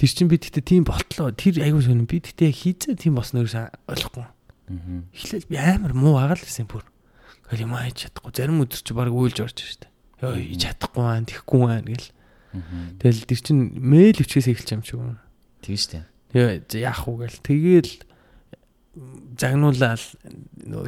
[0.00, 1.28] Тэр чин би тэгтээ тийм болтлоо.
[1.28, 4.24] Тэр аягүй сонь би тэгтээ хийзээ тийм босноо ойлгохгүй.
[5.12, 6.88] Эхлээл би амар муу агаал гэсэн бүр.
[7.52, 8.32] Гэл юм аа чадахгүй.
[8.32, 9.92] Зарим өдөр чи баг үйлж орж штэ.
[10.24, 12.08] Йоо чадахгүй аа тэхгүй аа гэл.
[13.00, 15.18] Тэгэл тэр чин мэйл өвчгээс эхэлж юм шиг юм.
[15.62, 16.06] Тийм штэ.
[16.34, 17.42] Тэгээ яах вэ гэл.
[17.46, 17.92] Тэгээл
[19.38, 20.02] загнуулаад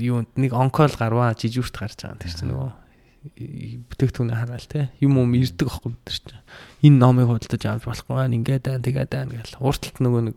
[0.02, 2.70] юу нэг онкол гарваа жижигүрт гарч байгаа тэр чин нөгөө
[3.94, 4.90] бүтээгдэхүүнээ хараал те.
[4.98, 6.42] Юм юм ирдэг аахгүй бид чинь.
[6.82, 9.62] Энэ номыг худалдаж авч болохгүй аа ингээд аа тэгээд аа гэл.
[9.62, 10.36] Урталт нөгөө нэг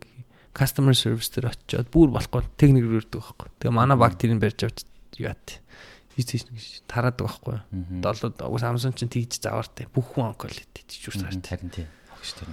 [0.53, 2.45] customer service дээр очиод бүр болохгүй.
[2.61, 3.49] Техник ирдэг аахгүй.
[3.57, 4.85] Тэгээ манай баг тэрийг барьж авч
[5.17, 5.65] яат
[6.15, 7.59] хийж гэж тараадаг аахгүй
[7.99, 11.87] долоод Samsung чинь тэгж заваартай бүх хүн онкол хийж үрс харин харин тий.
[12.15, 12.49] Хогш тэр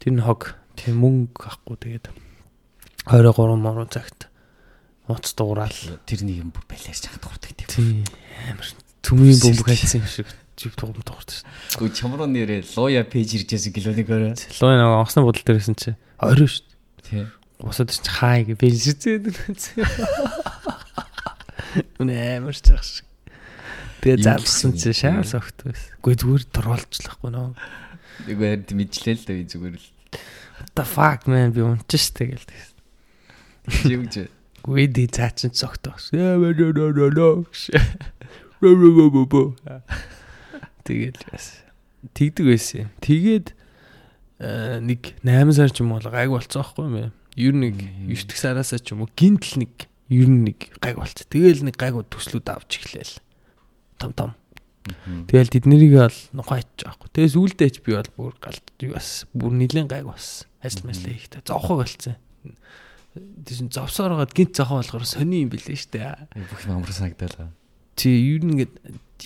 [0.00, 0.56] тэр нь хог.
[0.72, 2.06] Тийм мөнгө ахгүй тэгээд
[3.12, 4.32] 23 мөрөө цагт
[5.08, 5.76] уц дуурал.
[6.08, 8.04] Тэр нэг юм балиарч хат гурдаг тийм.
[8.48, 8.68] Амар
[9.04, 11.48] Түмийн бөмбөг хайсан юм шиг жив тугам тугарч шин.
[11.78, 14.34] Гү чамруу нэрээ лоя пэйж иржсэн гэлөөнийг өөрөө.
[14.60, 15.94] Лоя нэг онгоцны бодол дээрсэн чи.
[16.18, 16.76] Орой шүү дээ.
[17.06, 17.24] Тий.
[17.62, 19.32] Усад чи хай гэ бэлжсэн.
[21.98, 23.06] Амар шиг.
[23.98, 25.98] Тэгээ залгсан чи шаар согт байсан.
[25.98, 27.50] Гүй зүгээр дурвалжлахгүй нөө.
[28.30, 29.88] Нэг байр мэдчлээ л дээ зүгээр л.
[30.58, 32.46] What the fuck man би унчих штэ гэл.
[33.66, 34.30] Жигж.
[34.62, 35.98] Гүй ди цаачин цогтоо.
[40.86, 41.62] Тэгээд бас
[42.14, 42.90] тэгдэг байсан.
[43.02, 43.54] Тэгээд
[44.38, 47.12] нэг 8 сар ч юм уу гайг болцсон байхгүй юм.
[47.34, 51.24] Ер нэг 9 дэх сараас ч юм уу гинтл нэг ер нь нэг гайг болц.
[51.28, 53.16] Тэгэл нэг гайг төслүүд авч эхлээл.
[54.00, 54.30] Том том.
[55.28, 57.08] Тэгэл тэднэрийг бол нухайч байхгүй.
[57.12, 61.84] Тэгээс үлдээч би бол бүр галт бас бүр нэлийн гайг бас ажил мэслээ хийхдээ зовхог
[61.84, 62.16] болцсон.
[63.18, 66.32] Тэсэн зовсоор гаад гинт зохоо болохоор сони юм билээ штэ.
[66.32, 67.52] Бүх юм амар санагдал.
[67.98, 68.74] тий ер нь ингээд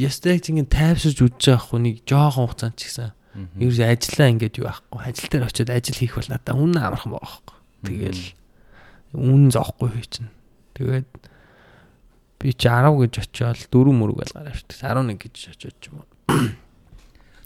[0.01, 3.13] ястай чинь тайвширж байгаа хөө нэг жоохон хугацаанд ч гэсэн
[3.61, 7.13] ер нь ажиллаа ингээд юу аахгүй ажил дээр очиод ажил хийх бол надаа үнэн амархан
[7.13, 8.25] байгаа байхгүй тэгэл
[9.13, 10.33] үнэн зоохгүй хий чинь
[10.77, 11.09] тэгээд
[12.43, 14.19] би чи 10 гэж очиод 4 мөрөг
[14.59, 16.07] шүү дээ 11 гэж очиод ч юм уу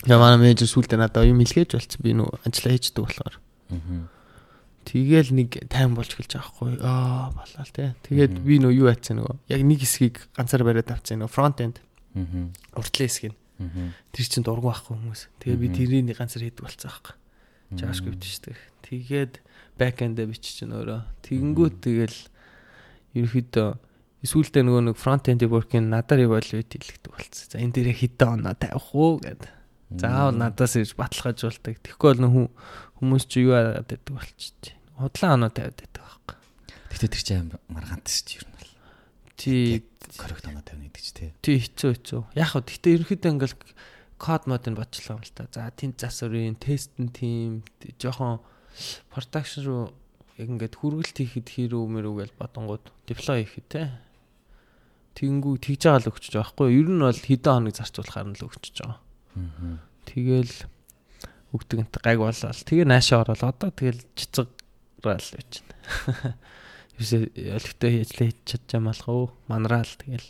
[0.06, 3.34] яа манай менежер сүулдэ надад юм хэлгээж болцсон би нөө ажиллаа хийждэг болохоор
[4.86, 6.70] Тэгэл нэг тайм болж эхэлж байгаа хгүй.
[6.78, 7.90] Аа болоо тий.
[8.06, 11.82] Тэгээд би нөө юу яатсан нөгөө яг нэг хэсгийг ганцаар бариад авчихсан нөгөө фронт энд.
[12.14, 12.54] Аа.
[12.78, 13.34] Уртлын хэсгийг.
[13.58, 13.90] Аа.
[14.14, 15.26] Тэр чинь дургу байхгүй хүмүүс.
[15.42, 17.14] Тэгээ би тэрийг ганцаар хийдэг болцсон байхгүй.
[17.74, 18.58] JavaScript шүү дээ.
[18.86, 19.34] Тэгээд
[19.74, 21.02] back end-ээ бичиж чинь өөрөө.
[21.26, 22.18] Тэгэнгүүт тэгэл
[23.16, 23.68] ерөөхдөө
[24.26, 27.46] сүүлдээ нөгөө нэг front end work-ийн надаар evaluate хийлгдэг болцсон.
[27.52, 29.52] За энэ дээрээ хэдэн оноо тавих уу гэдэг.
[30.02, 31.78] Заавал надаас ирж баталгаажуулдаг.
[31.78, 32.50] Тэгэхгүй бол
[32.98, 36.36] хүмүүс чи юу яагаад гэдэг болчих худлаа оноо тавиад байдаг байхгүй.
[36.90, 38.72] Гэтэ тэр чинь маргаант шүү дээ ер нь бол.
[39.36, 39.62] Тий
[40.16, 41.30] коррект оноо тавина гэдэг чи тий.
[41.44, 42.20] Тий хэцүү хэцүү.
[42.34, 43.56] Яг хөө гэтэ ерөөхдөө ингээл
[44.16, 45.44] код модыг бочлоо юм л та.
[45.52, 47.62] За тэнд засварын тест нь тийм
[48.00, 48.40] жоохон
[49.12, 49.84] production руу
[50.36, 53.82] яг ингээд хүргэлт хийхэд хэрүү мэрүү гэж бодонгууд deploy хийхэд те.
[55.16, 56.68] Тэнгүү тэгж байгаа л өгчөж байгаа байхгүй.
[56.76, 59.00] Ер нь бол хэдэн хоног зарцуулахаар нь л өгчөж байгаа.
[60.04, 60.54] Тэгэл
[61.56, 62.52] өгдөг энт гайг болоо.
[62.52, 64.48] Тэгээ наашаа ороод одоо тэгэл цэцэг
[65.00, 66.36] раал байж байна.
[67.00, 69.26] Юусе өлтөө ажиллаа хийж чадж байгаа малах уу?
[69.48, 70.28] Манраал тэгэл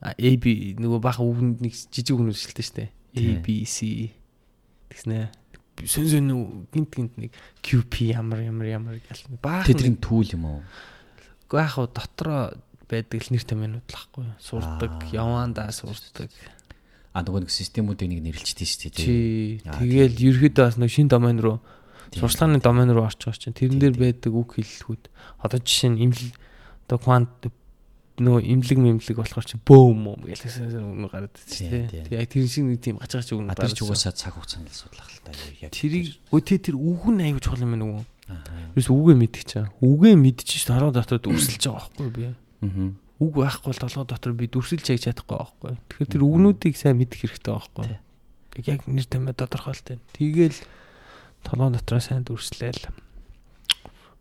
[0.00, 0.44] AB
[0.78, 2.84] нөгөө бага үгэнд нэг жижиг үгнүүд шилдэг штэ.
[3.18, 4.12] A B C
[4.92, 5.32] тэгснэ.
[5.86, 6.26] Сөн сөн
[6.72, 7.30] гинт гинт нэг
[7.62, 9.66] QP ямар ямар ямар гэл баах.
[9.68, 10.60] Тэдний түүл юм уу?
[11.52, 12.56] Уу яг хуу дотроо
[12.88, 16.32] байдаг л нэр томьёонууд л ахгүй сурдаг, явандаа сурдаг.
[17.12, 18.96] А нөгөө нэг системүүдийг нэг нэрлэлчтэй шүү дээ.
[18.96, 19.60] Тий.
[19.62, 21.60] Тэгэл ерөөдөө бас нэг шин домен руу
[22.16, 25.04] Сурчлагын домен руу орчих чинь тэрэн дээр байдаг үг хэллэгүүд
[25.44, 26.32] одоо жишээ нь имлэг
[26.88, 27.52] одоо квант
[28.18, 32.80] нөгөө имлэг мэмлэг болохоор чи бөөм юм гэлээсээ гараад тийм тийм яг тэр шиг нэг
[32.82, 35.32] тийм гацгаач үг надад ч угаасаа цаг хугацаанд судлах л та.
[35.62, 38.02] Яг тэрийг өө тэр үг нь аягүй чухал юм байна уу
[38.76, 42.22] Юус үгээ мэдчих чаа үгээ мэдчих ш толгой дотор дүрсэлж байгаа байхгүй би.
[42.28, 45.72] Аа үг байхгүй бол толгой дотор би дүрсэлж яж чадахгүй байхгүй.
[45.90, 47.98] Тэгэхээр тэр үгнүүдийг сайн мэдэх хэрэгтэй байхгүй.
[48.62, 50.04] Яг нэр томьёо тодорхойлт байна.
[50.14, 50.58] Тэгээл
[51.42, 52.84] толгойн дотроо сайн дүрслээл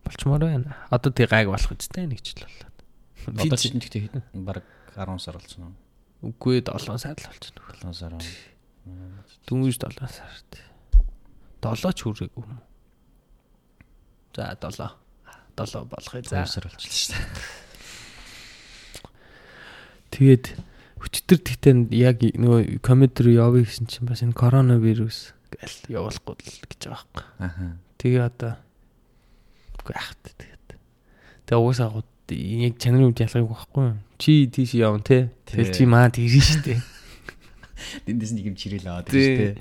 [0.01, 0.73] болчмоор байна.
[0.89, 2.69] Одоо тий гайг болох үстэй нэг жил боллоо.
[3.27, 4.63] Одоо тэгтээ хэдэн баг
[4.95, 5.75] 10 сар болсон уу?
[6.31, 7.61] Үгүй 7 сар л болчихно.
[7.83, 8.13] 7 сар.
[9.47, 10.51] Дөнгөж 7 сард.
[11.61, 12.61] 7 ч хүрээгүй юм.
[14.31, 14.95] За 7.
[15.59, 16.41] 7 болохыг за.
[16.41, 17.25] 2 сар болчихлоо шүү дээ.
[20.17, 20.45] Тэгээд
[21.03, 26.63] өчтөр тэгтээ яг нөгөө коммент руу явъя гэсэн чинь бас энэ коронавирус гэл явуулахгүй л
[26.65, 27.25] гэж байгаа байхгүй.
[27.43, 27.77] Аа.
[28.01, 28.53] Тэгээ одоо
[29.77, 30.67] үгүй яах вэ тэгээд.
[31.45, 31.89] Тэгээ угаасаа
[32.35, 33.87] яг чанарын үед ялгаагүй байхгүй?
[34.19, 35.31] Чи тийш явна те.
[35.47, 36.81] Тэгэл чи маа тийш штэ.
[38.09, 39.55] Тэндээс нэг юм чирэл аваад штэ.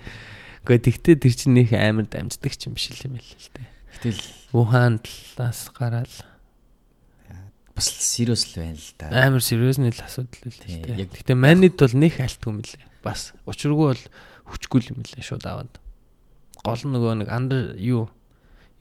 [0.67, 3.63] Гэхдээ тэгтээ тэр чинь нөх амар дамждаг ч юм биш юм л л те.
[4.03, 4.19] Гэтэл
[4.57, 6.11] Ухаан талаас гараад
[7.77, 9.07] бас serious л байна л да.
[9.13, 10.97] Амар serious нь л асуудал л тийм.
[10.97, 12.83] Яг гэхдээ манид бол нэх альтгүй юм лээ.
[13.05, 14.03] Бас учиргүй бол
[14.49, 15.77] хүчгүй юм лээ шууд аваад.
[16.65, 18.09] Гол нөгөө нэг андер юу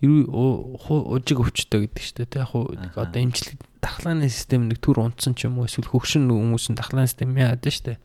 [0.04, 2.52] ужиг өвчтэй гэдэг чинь тэ яг
[3.00, 7.08] одоо имчилэг дахлааны систем нэг төр унтсан ч юм уу эсвэл хөгшин хүмүүс нь дахлааны
[7.08, 8.00] систем яад нь штэ.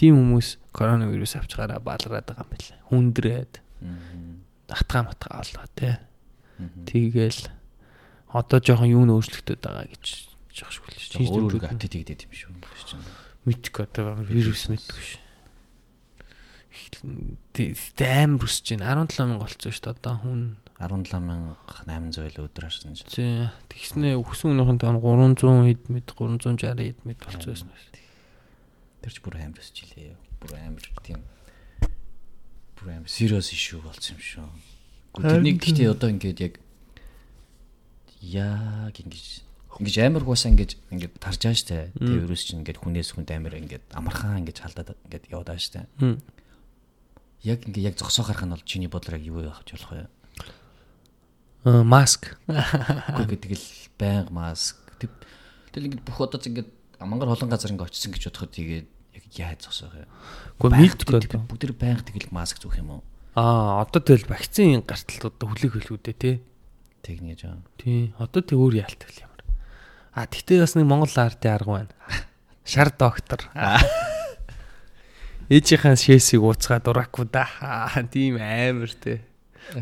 [0.00, 2.80] Тийм хүмүүс коронавирус авчгаараа балраад байгаа юм байна.
[2.88, 3.52] Хүндрээд.
[4.72, 6.00] Атгаа матгаа олгоо тэ.
[6.88, 7.42] Тэгээл
[8.32, 10.04] одоо жоохон юу нөөцлөгдөд байгаа гэж
[10.56, 11.28] жоох шиг л чинь.
[11.28, 12.50] Өөрөө апдейт хийгээд юм шүү.
[13.44, 15.28] Мэдгүй одоо вирус мэдгүй шүү
[17.98, 18.94] амар өсөж байна.
[19.06, 20.42] 17000 болцсон шүү дээ одоо хүн
[20.78, 23.10] 17800 л өдөр харсан шүү.
[23.10, 23.50] Тий.
[23.70, 27.70] Тэгснээ өсөн өнөөхөн тань 300 хэд мэд 360 хэд мэд болцсон байсан.
[29.02, 30.14] Тэр ч бүр амар өсөж илээ.
[30.38, 31.20] Бүр амар тийм
[32.78, 34.48] бүр амар serious issue болсон юм шүү.
[35.18, 36.54] Тэрнийг гэхдээ одоо ингээд яг
[38.22, 39.26] яг ингэж
[39.82, 41.90] ингэж амар хуусаа ингэж ингэж тарж байгаа штэ.
[41.98, 45.82] Тэгээ вирус чинь ингэж хүнээс хүнд амар ингэж амархан ингэж халдаад ингэж яваад байгаа штэ
[47.42, 50.06] яг ингээ яг зогсоо гарах нь бол чиний бодлоор яг юу явах болох вэ?
[51.68, 52.32] Аа маск.
[52.48, 53.68] Гэхдээ тэгэл
[54.00, 54.80] байнга маск.
[55.68, 56.64] Тэгэл ингээ бүх одоо ингээ
[56.96, 60.08] мангар холон газар ингээ очисон гэж бодоход тэгээд яг яаж зогсоох вэ?
[60.56, 63.02] Гэхдээ мэдгүй бүгд тэр байнга тэгэл маск зүүх юм уу?
[63.36, 66.40] Аа одоо тэгэл вакцины гартал одоо хүлээх хэлгүүдээ тий.
[67.04, 67.60] Тэг нэгж аа.
[67.76, 68.16] Тий.
[68.16, 69.44] Одоо тэг өөр яалтал ямар.
[70.16, 71.92] А тэгтээ бас нэг Монгол ардын арга байна.
[72.64, 73.44] Шар доктор.
[75.52, 77.44] Ээжийнхээ шээсийг ууцгаад ураагүй да.
[78.08, 79.27] Тийм амар те.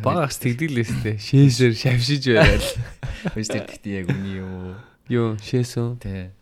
[0.03, 0.39] Багаас
[0.83, 1.17] өстэй.
[1.19, 2.71] Шээсээр шавшиж байвал.
[3.39, 4.75] Өстэй тэгтээ яг үний юу.
[5.07, 6.03] Юу шээсөө.
[6.03, 6.35] Тэ.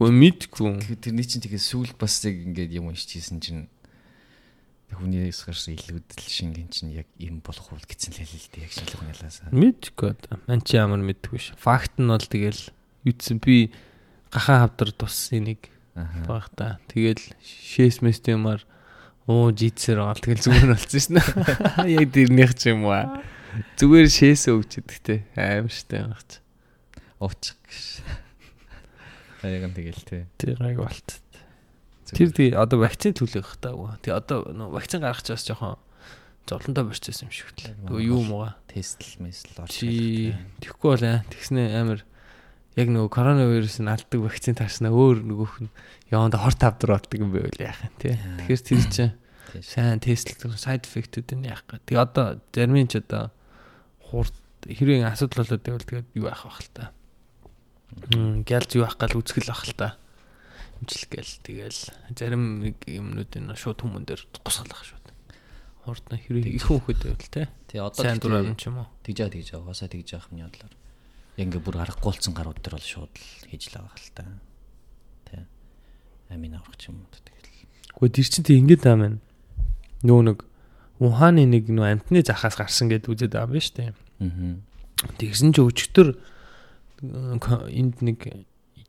[0.00, 0.96] Үгүй мэдгүй.
[0.96, 3.68] тэрний чинь тэгээ сүүл бас яг ингээд юм уншижсэн чинь
[4.96, 9.52] хүнээс гарсан илүүдэл шингэн чинь яг юм болох уу гэсэн л дээ яг шалгах нялаасаа.
[9.52, 10.40] Мэдгүй одоо.
[10.48, 11.54] Ман чи ямар мэдгүй ш.
[11.60, 12.72] Факт нь бол тэгэл
[13.06, 13.70] юуцэн би
[14.32, 15.70] гахаа хавдар туссан нэг
[16.26, 16.80] баг та.
[16.90, 18.64] Тэгэл шээс мэстэмар
[19.30, 21.22] оо житсэр гал тэгэл зүгээр болсон шнэ.
[22.02, 23.22] Яг дэрнийх ч юм уу.
[23.78, 26.42] Зүгээр шээсээ өгчөд те аим штэ багч.
[27.22, 27.86] Уучих гэж.
[29.46, 30.22] Яг нь тэгэл тий.
[30.34, 31.22] Тэр гайг болт.
[32.10, 33.94] Тэр тий одоо вакцины төлөх таагүй.
[34.02, 35.78] Тий одоо нөө вакцин гаргах ч бас жоохон
[36.50, 37.70] зовлонтой борчсон юм шиг л.
[37.86, 38.58] Нөгөө юу мууга.
[38.66, 42.02] Тестл месл орж Чи тэгхгүй бол аа тэгснэ амар
[42.78, 45.70] яг нөгөө коронавирус нь алддаг вакцин таарснаа өөр нөгөөх нь
[46.12, 48.14] яванда хорт тавдар болдог юм байвал яах юм тий.
[48.14, 49.14] Тэгэхээр тэр чинь
[49.64, 51.82] сайн тестлэх сайд эффектүүд нь яах гэ.
[51.86, 53.34] Тэгээ одоо зарим нь ч одоо
[53.98, 56.84] хурд хэрвээ асуудал болоод байвал тэгээд юу яах вэ хэл та.
[58.14, 59.98] Мм гялж юу яах гал үзгэл ах л та.
[60.78, 61.80] Имжлэг гээл тэгээл
[62.14, 65.06] зарим нэг юмнууд нь шууд хүмүүн дээр гусгалах шууд.
[65.84, 67.50] Хурд нь хэрвээ их хөхөд байвал.
[67.66, 68.88] Тий одоо Сайн дураар нь ч юм уу.
[69.02, 69.48] тэгж байгаа тэгж.
[69.58, 70.74] Угаасаа тэгж байгаа юм ядлаар.
[71.36, 74.24] Яг ингээ бүр аргагуулсан гарууд дээр бол шууд л хийж л байгаа л та.
[75.28, 75.42] Тий.
[76.32, 77.50] Амин аврах юм уу тэгэл.
[78.00, 79.20] Гэхдээ тэр чинь тэг ингэж байгаа маань.
[80.02, 80.38] Нөө нэг
[81.00, 83.92] Ухааны нэг нөө амтны захаас гарсан гэд үзээд байгаа юм шүү дээ.
[84.20, 85.16] Аа.
[85.16, 86.08] Тэгсэн чи өчтөр
[87.72, 88.20] энд нэг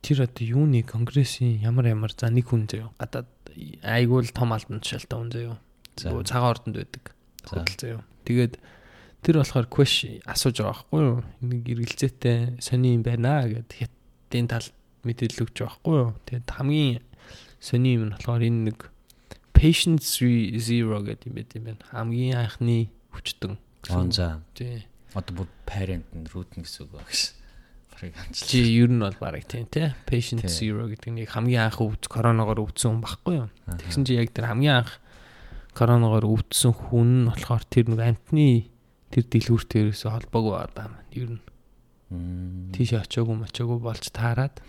[0.03, 3.31] тэр одоо юуны конгрессийн ямар ямар за нэг хүн заяа гадаад
[3.79, 5.55] айгуул том албан тушаалтай хүн заяа.
[5.95, 6.11] За.
[6.11, 7.15] Цагаан ордонд байдаг.
[7.47, 8.03] Хөдөл заяа.
[8.27, 8.59] Тэгээд
[9.21, 11.17] тэр болохоор question асууж байгаа байхгүй юу?
[11.45, 14.73] Нэг эргэлзээтэй сони юм байна гэд хятадын талд
[15.05, 16.11] мэдээлэл өгч байгаа байхгүй юу?
[16.25, 16.99] Тэгээд хамгийн
[17.61, 18.79] сони юм нь болохоор энэ нэг
[19.53, 21.85] patient zero гэдэг юм байт юм байна.
[21.93, 23.61] Хамгийн анхны хүчтэн.
[23.93, 24.41] Он за.
[24.57, 24.89] Тий.
[25.13, 27.37] Одоо бүр parent нь root нь гэсэн үг баг ш.
[27.93, 28.49] Барыг амжилт.
[28.49, 29.93] Чи ер нь бол бараг тийм тий.
[30.09, 30.73] Patient Тий.
[30.73, 33.49] zero гэдэг нэг хамгийн анх өвд коронавигоор өвдсөн хүн баггүй юу?
[33.69, 34.97] Тэгсэн чи яг тэр хамгийн анх
[35.77, 38.70] коронавигоор өвдсөн хүн нь болохоор тэр нэг амтны
[39.11, 40.95] тэр дэлгүүртээрээс холбоогүй байгаа юм.
[41.11, 41.41] Ер нь
[42.75, 44.59] тийш очоогүй мочоогүй болж таарад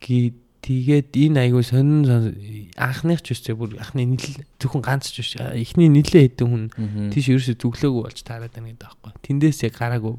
[0.00, 2.36] ги тэгээд энэ айгуу сонин сон-
[2.76, 6.64] анхных ч үстэй бүр анхны нийл зөвхөн ганц ч биш эхний нийлээ хэдэн хүн
[7.10, 9.12] тийш ерөөсө төглөөгүй болж таарад байна гэдэг аахгүй.
[9.24, 10.14] Тэндээс яг гараагүй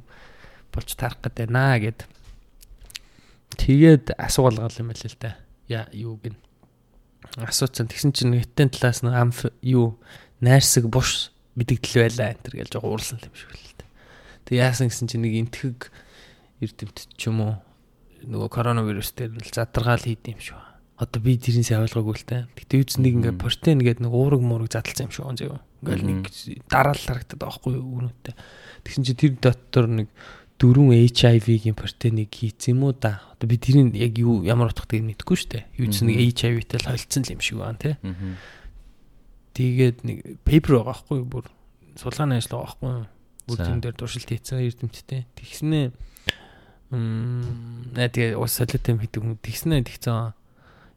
[0.74, 2.00] болж таарах гэдэг наа гэд.
[3.58, 5.38] Тэгээд асуулгал юм байл л да.
[5.70, 6.36] Яа юу гин.
[7.38, 10.02] Асууцсан тэгсэн чинь нэгтэн талаас нь амф юу
[10.42, 13.86] найрсаг буш мэдэгдэл байлаа энэ төр гэж жоо уурсан юм шиг л да.
[14.46, 15.80] Тэг яасан гэсэн чинь нэг энтхэг
[16.64, 17.54] эрдэмтэд ч юм уу
[18.24, 20.60] нөгөө коронавирус дээр л задаргаал хийд юм шүү.
[20.98, 22.48] Одоо би тэрийн сайн ойлгоогүй л та.
[22.56, 25.60] Гэтэ үз нэг ингээ протеин гэдэг нэг уураг муураг задлсан юм шүү он зөө.
[25.84, 26.20] Ингээл нэг
[26.72, 28.34] дараал харагдаад байхгүй юу үүнүүтэй.
[28.88, 30.08] Тэгсэн чинь тэр дотор нэг
[30.62, 33.20] дөрвөн HIV-гийн протеиныг хийцэн юм уу да.
[33.36, 35.64] Одоо би тэрийг яг юу ямар утгатай мэдэхгүй шүү дээ.
[35.82, 36.16] Юу ч нэг.
[36.40, 37.96] HIV-тэй л холцсон л юм шиг байна тий.
[38.00, 38.40] Мгм.
[39.54, 41.46] Тэгээд нэг пейпер байгаа байхгүй бүр
[41.98, 42.94] сулгааны ажил байгаа байхгүй.
[43.44, 45.28] Бүр тийм дээр туршилт хийцэн эрдэмтдтэй.
[45.38, 45.86] Тэгснээ
[46.94, 50.38] мм нэ тэгээ ус солиотой хийдэг хүн тэгснээ тэгцэн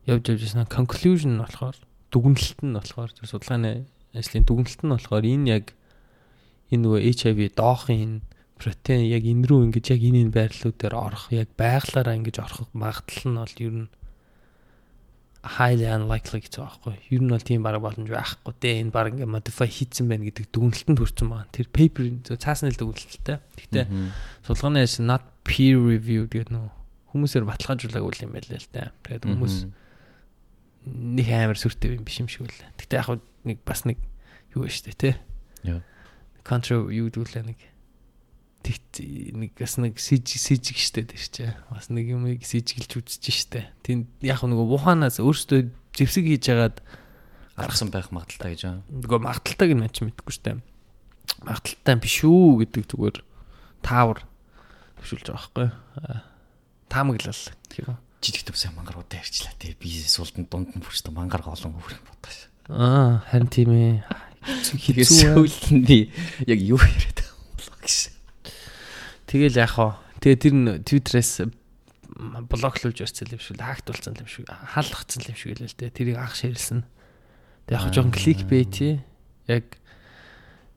[0.04, 1.76] явж явж яснаа conclusion нь болохоор
[2.12, 5.66] дүгнэлт нь болохоор тэр судалгааны ажлын дүгнэлт нь болохоор энэ яг
[6.68, 8.18] энэ нөгөө HIV доохын энэ
[8.60, 12.68] протеин яг энэ рүү ингэж яг энэ энэ байрлалууд дээр орох яг байглаараа ингэж орох
[12.76, 13.88] магадлал нь бол ер нь
[15.46, 16.94] highly unlikely гэж байгаа байхгүй.
[17.14, 18.82] Ер нь бол тийм баг боломж байхгүй дээ.
[18.82, 21.48] Энэ баг ингээ modify хийцэн байна гэдэг дүгнэлтэнд хүрсэн байна.
[21.54, 22.04] Тэр paper
[22.35, 23.38] цаасны л дүгнэлттэй.
[23.54, 23.87] Гэхдээ
[24.42, 26.66] судалгааны ажил not peer reviewed гэдэг нөө
[27.14, 28.92] хүмүүсээр баталгаажуулаагүй юм байл л да.
[29.06, 29.56] Тэгээд хүмүүс
[30.87, 32.74] нэг амар сүртэй юм биш юм шиг үлээ.
[32.82, 33.98] Гэтэ яг нэг бас нэг
[34.54, 35.14] юу штэ тий.
[35.64, 35.82] Яа.
[36.46, 37.59] Control юу дүүлээ нэг
[39.37, 41.44] нэг бас нэг сэж сэжиг штэ тэр чи.
[41.70, 43.70] Бас нэг юмыг сэжиглж үзэж штэ.
[43.87, 46.83] Тэнд яг нөгөө Вуханаас өөрсдөө зэвсэг хийж хагаад
[47.57, 48.83] гаргасан байх магадaltaй гэж байна.
[48.90, 50.61] нөгөө магадaltaйг нь ч мэдэхгүй штэ.
[51.46, 53.16] Магадaltaй биш үү гэдэг зүгээр
[53.87, 54.26] таавар
[55.00, 55.68] төвшүүлж байгаа байхгүй.
[56.02, 56.20] Аа,
[56.88, 57.35] Таамаглал
[57.79, 57.96] юм.
[58.22, 59.76] Жижиг төв сайн мангаруудаа ярьчлаа тий.
[59.79, 62.38] Би суултанд дунд нь бүрчтэй мангарга олон хөрөнгө бодгош.
[62.70, 64.02] Аа, харин тийм ээ.
[64.46, 66.11] Хэцүү нь би
[66.46, 68.14] яг юу яриад байгаа юм болоо гэсэн.
[69.26, 69.88] Тэгэл яах вэ?
[70.22, 71.32] Тэгээ тэр нь Twitter-ээс
[72.48, 75.90] блоклуулж өрцөл юм шиг, хакт болсон юм шиг, хаалгацсан юм шиг л л дээ.
[75.92, 76.80] Тэрийг анх ширэлсэн.
[77.66, 78.14] Тэг яг жоохон
[78.70, 78.94] тий.
[79.50, 79.66] Яг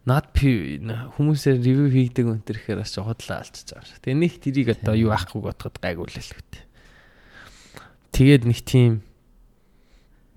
[0.09, 4.01] not pe- хүмүүсээр ревю хийдэг өнтер гэхээр бас худлаа алчж байгаа.
[4.01, 6.65] Тэгээ нэг тэрийг одоо юу аахгүй бодоход гайгүй л л үү.
[8.11, 8.93] Тэгээд нэг тийм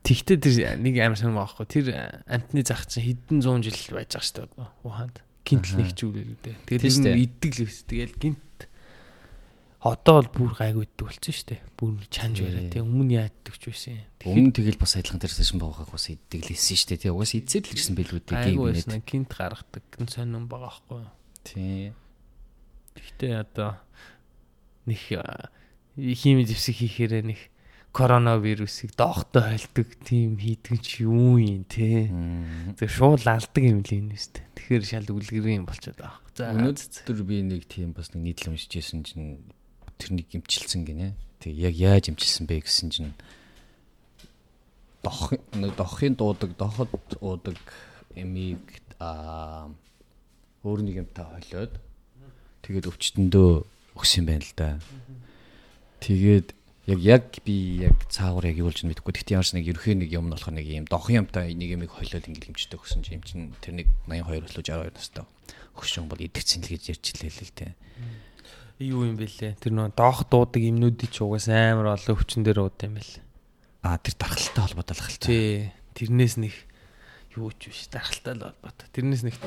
[0.02, 1.66] Тэгтээ тэр нэг амар сонирм байхгүй.
[1.70, 1.86] Тэр
[2.26, 4.70] амтны зах чинь хэдэн зуун жил байж байгаа шүү дээ.
[4.82, 5.16] Ухаанд.
[5.42, 5.80] Гинт л Аха.
[5.82, 6.26] нэг ч үлээ.
[6.66, 7.22] Тэгээд Тийм дээ.
[7.26, 7.76] иддэг л өс.
[7.86, 8.40] Тэгэл гинт
[9.82, 11.60] Одоо бол бүр гайгүйддэг болсон шүү дээ.
[11.74, 12.46] Бүр чанж Тий.
[12.46, 12.82] бариа тий.
[12.86, 14.06] Өмнө яаддаг ч байсан юм.
[14.22, 17.02] Өмнө тэгэл бас адилхан тэрсэн буугааг бас иддэглэсэн шүү дээ.
[17.02, 18.38] Тий угаас идсэл л ирсэн байлгүй дээ.
[18.46, 19.02] Гайгүй байсан.
[19.02, 21.02] Гинт гаргадаг гэн сонирн байгаа байхгүй.
[21.02, 21.10] юу.
[21.42, 21.90] Тий.
[22.94, 23.70] Гэхдээ одоо
[24.86, 24.98] нэг
[25.98, 27.40] хими зэвсэг хийхээр нэг
[27.92, 32.08] коронавирусыг доохтой хайлдаг тийм хийдэг ч юу юм те.
[32.80, 34.48] Тэг шууд алдаг юм л юм шүү дээ.
[34.56, 36.20] Тэгэхээр шал үлгэрийн болчиход байгаа.
[36.32, 39.44] За Өнөөдөр би нэг тийм бас нэг нийтлэл уншижсэн чинь
[40.00, 41.12] тэрнийг имчилсэн гинэ.
[41.44, 43.12] Тэг яг яаж имчилсэн бэ гэсэн чинь
[45.04, 46.88] дох нэг дохын дуудаг, доход
[47.20, 47.60] уудаг
[48.16, 49.68] эмийг аа
[50.62, 51.74] өөр нэг юмтай хойлоод
[52.62, 53.50] тэгээд өвчтөндөө
[53.98, 54.68] өгсөн байна л да.
[56.00, 56.54] Тэгээд
[56.86, 59.14] яг яг би яг цаагаар яг юу болж мэдэхгүй.
[59.14, 62.26] Тэгтээ ямарч нэг ерхий нэг юм нь болохоор нэг юм дохын юмтай нэг юмыг хойлоод
[62.26, 65.24] ингээл имчдэг өгсөн чинь юм чинь тэр нэг 82 өслөө 62 настай.
[65.78, 67.72] Хөшөн бол идэгцэн л гэж ярьчлээ л дээ.
[68.82, 69.62] юу юм бэлээ?
[69.62, 73.14] Тэр нөө доох дуудаг юмнуудыг ч угаас амар олон өвчин дээр ууд юм бэл.
[73.86, 75.30] А тэр дархалтай холбоотой л хальтай.
[75.30, 75.70] Тий.
[75.94, 76.54] Тэрнээс нэг
[77.38, 78.86] юу ч биш дархалтай л холбоотой.
[78.90, 79.38] Тэрнээс нэг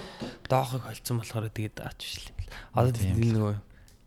[0.47, 2.55] доохыг холцсон болохоор тэгээд даач биш л юм бэл.
[2.79, 3.55] Одоо тэр нөгөө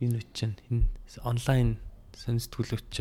[0.00, 0.88] энэ үт чинь энэ
[1.28, 1.76] онлайн
[2.18, 2.94] сонирсдгүүлүүч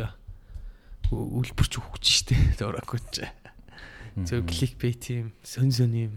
[1.12, 3.26] үлбэрч өгч штэ дуракуч.
[4.18, 6.14] Зөв кликбейт юм сон сон юм.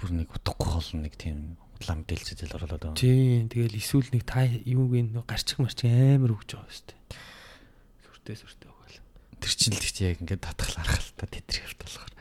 [0.00, 3.00] бүр нэг утгагүй хол нэг тийм удлаа мэдээлэлцэл оруулаад байгаа.
[3.00, 3.44] Тий.
[3.48, 6.94] Тэгэл эсвэл нэг та юуг нь гарчих марч амар өгч байгаа штэ.
[8.04, 8.98] Сүртэй сүртэй өгөөл.
[9.40, 12.12] Тэр чинь л гэхдээ яг ингээд татгал арахалтай тэтрэх явт болохоор.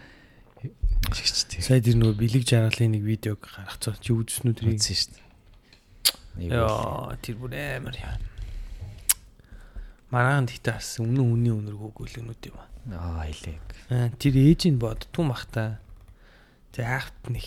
[1.15, 1.61] Шигч тийм.
[1.63, 4.79] Сая тэр нөгөө бэлэг жаргалын нэг видеог гаргацсан чи үзсэн үү тэрийг?
[4.79, 5.19] Үзсэн.
[6.39, 8.15] Нэг Яа, тэр бүр амар яа.
[10.15, 12.71] Маргаан гэхдээ бас өмнө үнний үнэр хөөгөлгнүүд юм аа.
[13.19, 13.59] аа илэг.
[13.91, 15.83] Аа, Тэр ээж нь боддгүй мах та.
[16.71, 17.43] Тэг хаахт нэг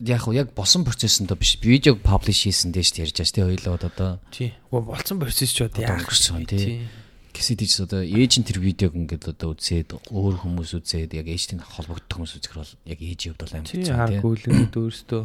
[0.00, 3.74] Яг уу яг босон процессонд биш видеог паблиш хийсэн дэж ярьж байгаа шүү дээ хоёлоо
[3.76, 4.50] одоо тий.
[4.72, 6.88] Уу болцсон процесс ч одоо яах вэ, тий.
[7.36, 11.60] Гэсэд чи одоо ээж нь тэр видеог ингээд одоо үзээд өөр хүмүүс үзээд яг ээжтэй
[11.60, 14.20] холбогдох хүмүүс үзэх бол яг ээжийн хувьд бол амар Тий, хэцүү тий.
[14.24, 15.24] гүйлгэнүүд өөрсдөө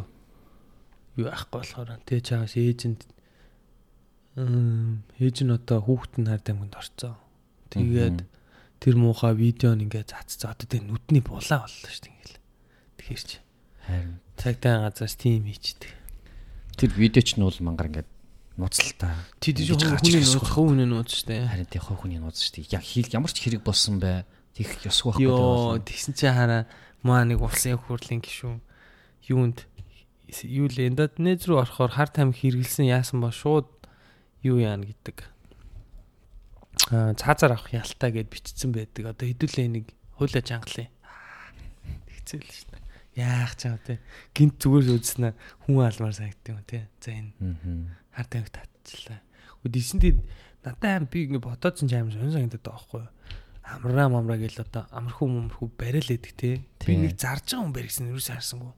[1.16, 3.11] юу ахгүй болохоор тий чааш ээжэнд м
[4.36, 7.16] ээж нь одоо хүүхэд нь хард аймагт орцсон.
[7.68, 8.18] Тэгээд
[8.80, 10.56] тэр муухай видео нь ингээд цацсан.
[10.56, 12.38] Одоо тэр нүдний булаа боллоо шүү дээ ингээл.
[12.96, 13.38] Тэгэхээр чи
[13.82, 15.92] Харин цагдаа газраас тийм хийчихдээ.
[16.80, 18.10] тэр видео ч нь бол мангар ингээд
[18.56, 19.16] нууцлалтаа.
[19.40, 21.48] Чи тийш Ингэж гарч хүний нууц хүний нууц шүү дээ.
[21.52, 22.72] Харин тий хоо хүний нууц шүү дээ.
[22.76, 24.24] Яг хийл ямар ч хэрэг болсон бай.
[24.56, 25.88] Тих ёсгүй байхгүй Йоо дээ.
[25.88, 26.68] тэгсэн чи хараа
[27.00, 28.60] маа нэг улсын хурлын гишүүн
[29.28, 29.64] юунд
[30.44, 33.68] юу л эндотнез рүү орохоор хар тамхи хэрэгэлсэн яасан ба шууд
[34.42, 35.16] юу яана гэдэг.
[36.90, 39.14] Аа цаазаар авах ялтаа гэд бичсэн байдаг.
[39.14, 39.86] Одоо хэдүүлээ нэг
[40.18, 40.88] хуулиа чангалаа.
[42.06, 42.82] Тэгцэл шүү дээ.
[43.22, 44.00] Яах ч юм те.
[44.34, 45.34] Гинт зүгээр үзснэ
[45.66, 46.88] хүн алмаар санагддаг юм те.
[46.98, 47.30] За энэ
[48.10, 49.20] хар тамхи татчихлаа.
[49.62, 50.12] Үдийсэндээ
[50.64, 53.10] надад би ингэ бодоодсон ч амар сонь санагдаад байгаа байхгүй юу.
[53.62, 56.64] Амраа мамраа гэл одоо амархуу мамархуу барайл эдэг те.
[56.82, 58.74] Би нэг зарж байгаа хүн барьсан юу харсангүй.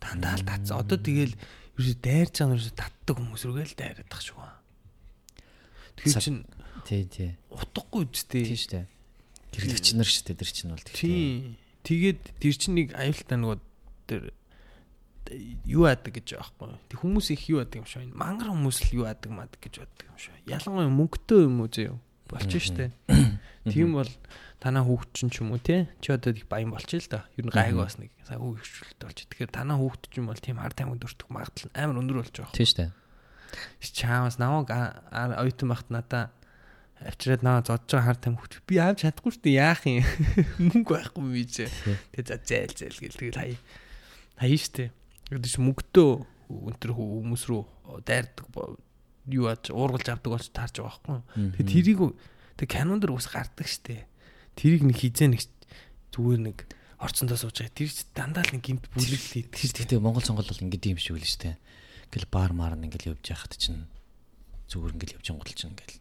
[0.00, 0.78] Дандаа л татсан.
[0.80, 1.34] Одоо тэгэл
[1.78, 4.38] юу дайрж байгаа юм татдаг хүмүүс рүүгээл дайраад тах шүү.
[5.98, 6.36] Тэгэхээр Цаг- чин
[6.84, 7.30] Тий, тий.
[7.50, 8.44] утгагүй үстэй.
[8.44, 8.86] Тийм шүү дээ.
[9.54, 11.00] Гэрлэгч нар дээ тэр чинь бол тэгтээ.
[11.00, 11.56] Тийм.
[11.86, 13.58] Тэгээд тэр чинь нэг аюултай нөгөө
[14.10, 14.22] тэр
[15.64, 16.76] юу яадаг гэж байхгүй.
[16.92, 18.04] Тэг хүмүүс их юу яадаг юм шиг.
[18.12, 20.34] Мангар хүмүүс л юу яадаг мадаг гэж боддог юм шиг.
[20.44, 21.96] Ялангуяа мөнгөтэй юм уу зөө.
[22.28, 22.92] Болчих штэ.
[23.70, 24.10] Тийм бол
[24.64, 25.92] танаа хүүхд чинь ч юм уу те.
[26.00, 27.28] Чи одоо их баян болчих л да.
[27.36, 29.18] Ер нь гайг бас нэг сайн үг хөвчлөлт болж.
[29.28, 32.56] Тэгэхээр танаа хүүхд чинь бол тийм хар таймд өртөх магадлал амар өндөр болж байгаа.
[32.56, 32.92] Тийм шүү дээ.
[33.92, 36.32] Чаамас намайг ойтон багт надаа
[37.04, 40.00] авчираад наа зодж байгаа хар там хөвч би авч чадахгүй шүү дээ яах юм
[40.72, 41.68] мөнгө байхгүй би ч
[42.14, 43.52] тэгээ за зайл зайл гэл тэгэл хай
[44.38, 44.88] хай штэ
[45.28, 46.10] гэдэг чи мөнгөдөө
[46.70, 47.62] өнтер хүмүүс рүү
[48.06, 48.46] дайрдаг
[49.26, 52.00] юу аж уургалж авдаг болж таарч байгаа байхгүй тэгээ тэрийг
[52.56, 54.06] тэг канон дэр ус гардаг штэ
[54.54, 55.42] тэрийг нэг хизээ нэг
[56.14, 56.58] зүгээр нэг
[56.98, 60.64] орцондоо сууж байгаа тэр чи дандаа л нэг гинт бүлэглээ Тэр тэгтээ Монгол сонгол бол
[60.64, 61.56] ингэдэг юм шиг үл шүү дээ.
[62.08, 63.84] Ингээл баар маар ингээл явж яхад чинь
[64.70, 65.98] зүгээр ингээл явж ангуул чинь ингээл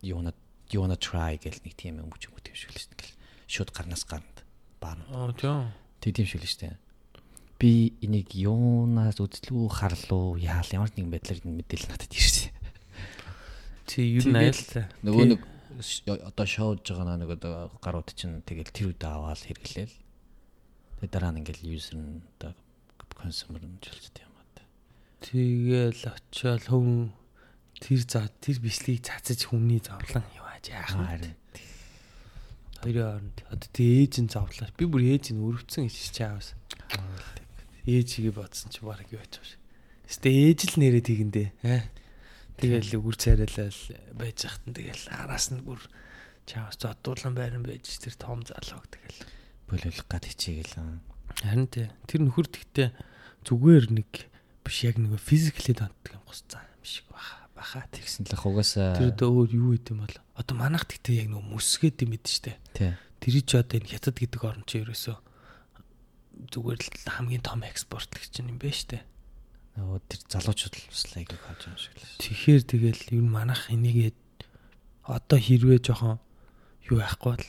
[0.00, 0.32] you wanna
[0.72, 3.12] you wanna try гэл нэг тийм юм өгч өгөх юм шиг л шүү дээ.
[3.50, 4.38] Шууд гарнаас гаранд
[4.80, 4.98] баар.
[5.12, 6.76] аа тийм Тэг тийм шиг л шүү дээ.
[7.56, 12.52] Би энийг юунаас үзлүү харлуу яал ямар нэгэн байдлаар мэдээлэл надад ирсэн.
[13.86, 15.40] чи юу айлтаа Нөгөө нэг
[15.76, 19.96] одоо шоуж байгаа нэг одоо гарууд чинь тэгэл тэр үедээ аваад хэрэглээл.
[21.00, 22.52] Тэгээ дараа нь ингээл юзер нь одоо
[23.12, 24.46] консюмер нь чөлцөд юм аа.
[25.20, 27.12] Тэгэл очиод хүн
[27.80, 31.34] тэр за тэр бичлэгийг цацаж хүмүүний зовлон явааж яах вэ?
[32.80, 34.68] Хоёрын хооронд одоо тэг ээж нь зовлоо.
[34.76, 36.54] Би бүр ээж нь өрөвцөн гэж чаавс.
[37.88, 39.58] Ээжигээ бодсон чи баг юу ачааш.
[40.06, 41.48] Гэтэ ээж л нэрээ тэгэндээ.
[41.66, 41.82] Аа.
[42.56, 43.76] Тэгэл үр царайлал
[44.16, 45.80] байж захт нь тэгэл араас нь бүр
[46.48, 49.20] чаас зодуулан байран байж тэр том залууг тэгэл
[49.68, 50.74] Болиулах гад хичээгээл.
[51.42, 52.88] харин тий тэр нөхөр тэгтээ
[53.44, 54.10] зүгээр нэг
[54.64, 59.12] биш яг нэг физикли донтдаг юм гусцаа юм шиг баха баха Тэгсэн л угаасаа тэр
[59.20, 62.94] өөр юу гэдэм юм бол одоо манах тэгтээ яг нэг мүсгээд юм бид штэ тий.
[63.20, 65.16] тэр чи одоо энэ хятад гэдэг орн чи ерөөсөө
[66.52, 68.98] зүгээр л хамгийн том экспортлагч юм байна штэ
[69.76, 72.16] Нөгөө тэр залуучууд л бас лайгийг хааж байгаа шиг л.
[72.16, 74.12] тэгэхээр тэгэл ер нь манах энийгээ
[75.04, 76.16] одоо хэрвээ жоохон
[76.88, 77.48] юу яахгүй бол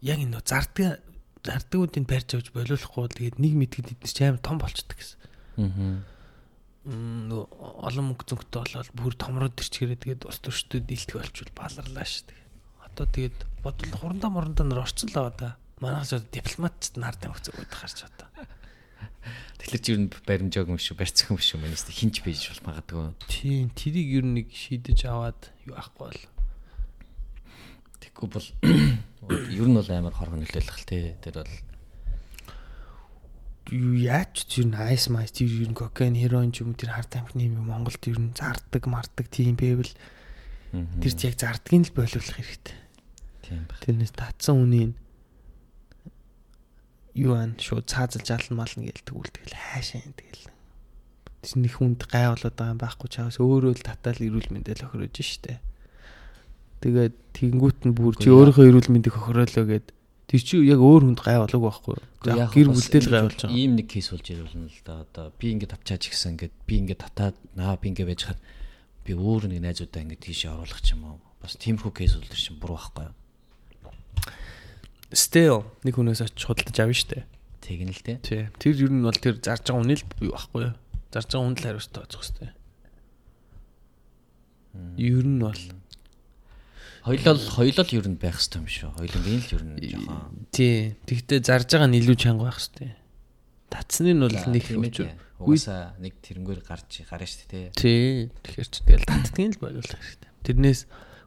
[0.00, 1.04] яг энэ зардаг
[1.44, 5.20] зардагуудыг барьж авч болиулахгүй бол тэгээд нэг мэдгэд эднес ч амар том болчдөг гэсэн.
[5.60, 6.00] Аа.
[6.88, 7.44] Нөө
[7.84, 12.40] олон мөнгө зөнгөтэй болоод бүр томроод ирчихээрээ тэгээд ус төрчдөд дийлтэх болчихвол баларлаа шүү дээ.
[12.88, 15.50] Одоо тэгээд бодвол хурандаа мурандаа нар орцсон л байгаа да.
[15.80, 18.28] Манайх ч дипломатчд нар тамхи зөвгөд харж одоо.
[19.60, 23.12] Тэгэхээр чи ер нь баримжааг юм шүү, барьцах юм шүү мэнэс хинч байж бол магадгүй.
[23.28, 26.22] Тийм, тэрийг ер нь нэг шийдэж аваад юу ахгүй бол.
[28.00, 28.48] Тэгэхгүй бол
[29.60, 31.12] ер нь бол амар хорхон нөлөөлөх л тий.
[31.20, 31.54] Тэр бол
[33.68, 36.96] юу яаж ч ер нь айс майс тэр ер нь кокаин, хероин ч юм тэр
[36.96, 39.92] харт амхны юм Монголд ер нь зардаг, мардаг тийм байвал
[40.72, 42.76] тэр ч яг зардгийг л болиулах хэрэгтэй.
[43.44, 43.82] тийм байх.
[43.84, 44.96] Тэрнээс татсан үнийг
[47.20, 50.48] юу ан шууд цаазалж ална мална гээл тэгвэл тэгэл хайшаа юм тэгэл.
[51.44, 55.16] Тэр нэг хүнд гай болоод байгаа юм байхгүй чаас өөрөө л татаал эрүүл мэндэл охирож
[55.20, 55.60] штэ.
[56.80, 59.86] Тэгээд тэгэнгүүт нь бүр чи өөрийнхөө эрүүл мэндийг охироолоо гэд
[60.32, 61.96] тэр чи яг өөр хүнд гай болоог байхгүй.
[62.24, 63.56] Яг гэр бүлдэл гай болж байгаа.
[63.60, 65.04] Ийм нэг кейс болж ирүүлнэ л да.
[65.04, 68.40] Одоо би ингээд авчаач гэсэн ингээд би ингээд татаад наа би ингээд байж хаад
[69.04, 71.20] би өөр нэг найзуудаа ингээд тийшээ оруулах ч юм уу.
[71.42, 73.19] Бас тиймэрхүү кейс бол тэр чинь буруу байхгүй юу?
[75.10, 77.26] Still нэг хүнээс очиж худалдаж авна штэ.
[77.58, 78.18] Тэг нь л дээ.
[78.22, 78.46] Тий.
[78.62, 80.74] Тэр ер нь бол тэр зарж байгаа үнэл юу байхгүй юу?
[81.10, 82.54] Зарж байгаа үнэл хариуцтай очих хэвээр.
[85.02, 85.62] Ер нь бол
[87.00, 88.90] Хоёлол хоёлол ер нь байх хэрэгтэй юм шүү.
[89.00, 90.94] Хоёлын л ер нь жоохон тий.
[91.08, 92.96] Тэгтээ зарж байгаа нь илүү чанга байх хэвээр.
[93.72, 94.96] Татсны нь бол нэг хүч.
[95.40, 97.66] Угаасаа нэг тэрнгээр гарч гарна шүү дээ.
[97.72, 98.28] Тий.
[98.44, 100.30] Тэгэхээр ч тэгэл татдгийг л боловлох хэрэгтэй.
[100.44, 100.80] Тэрнээс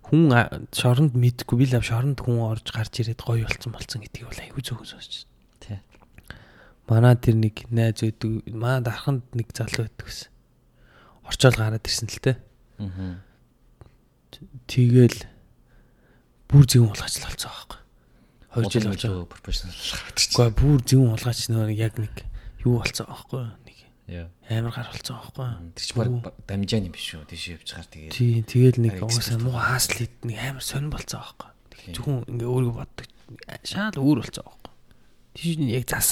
[0.03, 0.29] хүн
[0.75, 4.63] шоронд мэдгүй би л шоронд хүн орж гарч ирээд гоё болцсон болцсон гэдгийг бол аягүй
[4.63, 5.25] зөв сонсч.
[5.63, 5.79] Тий.
[6.91, 10.29] Манай тэр нэг найз өгдөг манай дарханд нэг залуу байдаг гэсэн.
[11.23, 12.35] Орчоол гараад ирсэн л те.
[12.83, 13.23] Аа.
[14.67, 15.19] Тэгэл
[16.51, 17.79] бүр зөвөн улгаач л болцсон байхгүй.
[18.53, 19.25] 2 жил болж байгаа.
[19.25, 20.29] профешнл гаргачих.
[20.29, 22.13] Гэхдээ бүр зөвөн улгаач нөр яг нэг
[22.61, 23.43] юу болцсон байхгүй.
[23.65, 23.77] Нэг
[24.07, 24.27] Яа.
[24.49, 25.47] Амар гар болцсон байхгүй.
[25.77, 27.23] Тэр чинь баг дамжааны биш шүү.
[27.29, 28.11] Тийш явж гар тэгээ.
[28.11, 31.49] Тий, тэгэл нэг угаасаа муу хааслид нэг амар сонир болцсон байхгүй.
[31.71, 31.93] Тийм.
[31.95, 33.07] Зөвхөн ингээ өөрийгөө боддог.
[33.63, 34.71] Шаал өөр болцсон байхгүй.
[35.33, 36.11] Тийш яг зас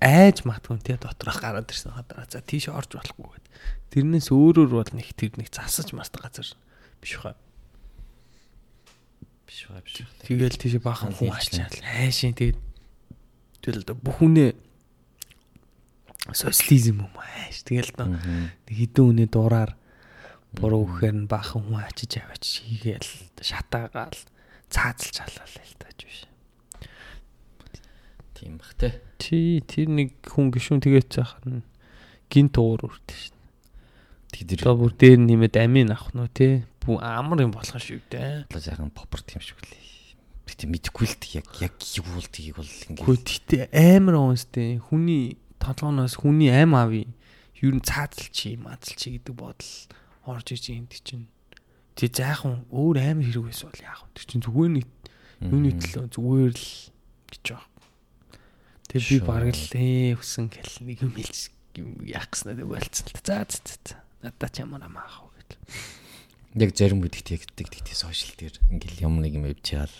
[0.00, 2.26] айж матгүй тий доторх гараад ирсэн хадаа.
[2.30, 3.46] За тийш орж болохгүй гэд.
[3.92, 6.48] Тэрнээс өөрөөр бол нэг тэр нэг засаж мастах газар
[7.00, 7.36] биш хаа.
[9.44, 10.00] Биш баа биш.
[10.24, 11.76] Тэгэл тийш баахан хүн ачаал.
[11.84, 12.60] Хайшин тэгээд
[13.60, 14.50] тэгэл одоо бүхүнээ
[16.30, 17.66] социализм юм ааш.
[17.66, 19.74] Тэгэл одоо нэг хідэн үнэ дураар
[20.54, 23.10] буруу гэхээр нь баахан хүн ачиж аваач хийгээл
[23.42, 24.14] шатаагаал
[24.70, 26.20] цаазалж халаал л тааж биш.
[28.38, 29.02] Тийм бах те.
[29.18, 31.66] Чи тэр нэг хүн гişүн тэгээд цаахаар нь
[32.30, 33.36] гинт уур үрдэ шин.
[34.32, 36.64] Тэр Одоо бүр дээр нэмээд амийн авах нь те.
[36.86, 38.46] Бүү амар юм болох шиг дээ.
[38.46, 39.80] л сайхан попер тийм шиг лээ.
[40.48, 45.38] Гэтэ мэдэхгүй л тэг яг яг юу бол тгийг бол ингээд тэгтээ амар уустай хүний
[45.62, 47.06] толгооноос хүний ам ави
[47.62, 49.72] юу н цаазалч юм азалч гэдэг бодол
[50.26, 51.26] орж иж юм тий чинь.
[51.94, 54.26] Тэг заахан өөр амар хэрэг байсан бол яах вэ?
[54.26, 54.88] Чинь зүгээр нэг
[55.46, 56.68] юуны төлөө зүгээр л
[57.30, 57.70] гэж байгаа.
[58.90, 61.40] Тэг би бараг л ээ хүсэн гэл нэг юм хэлж
[62.10, 63.46] яах гэснээр болцсон л та.
[63.46, 63.96] За за за.
[64.22, 65.62] Надаа ч ямар амаах вэ гэл.
[66.52, 69.94] яг зарим үдэгт яг тэгтээ сошиал дээр ингээл юм нэг юм өвчаал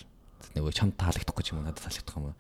[0.52, 2.36] нөгөө чам таалагдахгүй ч юм уу надад таалагдах юм уу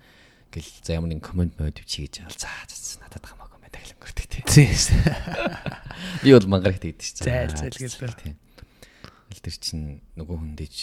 [0.52, 3.98] ингээл за ямар нэг комент мод өвчий гэж аал за за надад хамаагүй мэ таглан
[4.04, 4.42] гэрдэг тий.
[4.68, 4.92] Зээс.
[6.22, 7.24] Би бол мангарах тэгдэж чинь.
[7.24, 8.20] Зайл, зайл гэлээ.
[8.20, 8.34] тий.
[9.32, 10.74] Ил тэр чинь нөгөө хүн дэж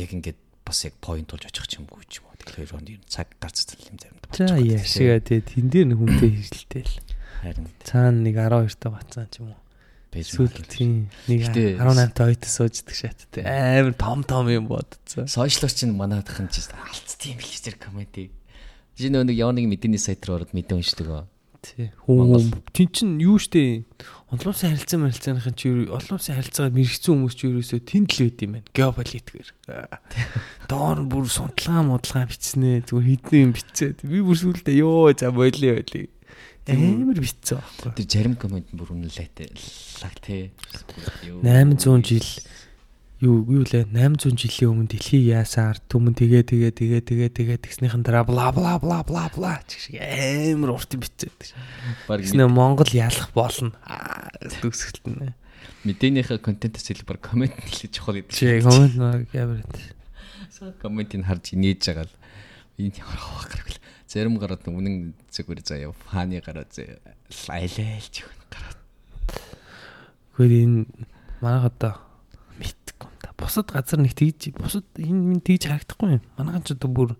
[0.00, 2.36] яг ингээд бас яг point болж очих юм гүй ч юм уу.
[2.40, 4.32] Тэгэхээр хоёр хонд ер нь цаг гарцсан юм заримдаа.
[4.32, 6.96] За яшига тий тэн дээр нэг хүнтэй хэлтэй л.
[7.44, 9.60] Харин Цаана нэг 12 та бацсан ч юм уу.
[10.14, 10.64] магадгүй.
[10.70, 13.42] тийм нэг Гэтэ- 18 та ойтос сууждаг шаттай.
[13.44, 15.26] Амар том том юм бодцоо.
[15.28, 18.30] Сошиалч чинь манайдах нь ч алдсан юм л тэр комментиг.
[18.94, 21.08] Жи нөө нэг яваа нэг мэдээний сайт руу ороод мэдээ уншдаг.
[21.10, 21.24] аа.
[21.64, 21.90] Тий.
[22.04, 23.88] Хүн чин чин юу штэ.
[24.28, 28.44] Олон улсын харилцаа марилцааныхын чи олон улсын харилцаагаар мэрэгцэн хүмүүс чи ерөөсөө тэнд л байд
[28.44, 28.68] юм байна.
[28.76, 29.48] Геополитикээр.
[30.70, 32.84] Доор нь бүр судалгаа мудалгаа бичснэ.
[32.84, 36.04] Зүгээр хідэн юм бичээд би бүр сүултээ ёо за болио болио.
[36.64, 37.92] Амар битцээ байхгүй.
[37.96, 39.48] Тэр зарим комент бүр үнэлээтэй
[40.04, 40.52] лаг те.
[41.44, 42.28] 800 жил
[43.24, 48.04] юу юу лээ 800 жилийн өмнө дэлхий яасаар түмэн тэгээ тэгээ тэгээ тэгээ тэгээ тэгснийхэн
[48.04, 51.56] дараа бла бла бла бла бла чиг амар урт битцээд.
[52.04, 53.72] Баг Тэгснэ Монгол ялах болно.
[54.60, 55.32] Төгсгөлт нэ.
[55.88, 58.36] мэдээнийхээ контентээс илүү баг комент нэлээд чухал гэдэг.
[58.36, 59.64] Чи комент нэг ямар
[60.80, 62.14] комментийг харж инээж байгаа л
[62.76, 63.68] энэ ямар хавах гараг.
[64.08, 67.00] Зарим гараад үнэн зүгээр заяа фаны гараад заяа
[67.48, 68.78] айлайлж өгнө гараад.
[70.36, 70.84] Гэхдээ энэ
[71.40, 72.13] манайх одоо юм.
[73.36, 76.24] Бусад газар нэг тэгж бусад энэ минь тэгж харагдахгүй юм.
[76.38, 77.10] Манайхан ч одоо бүр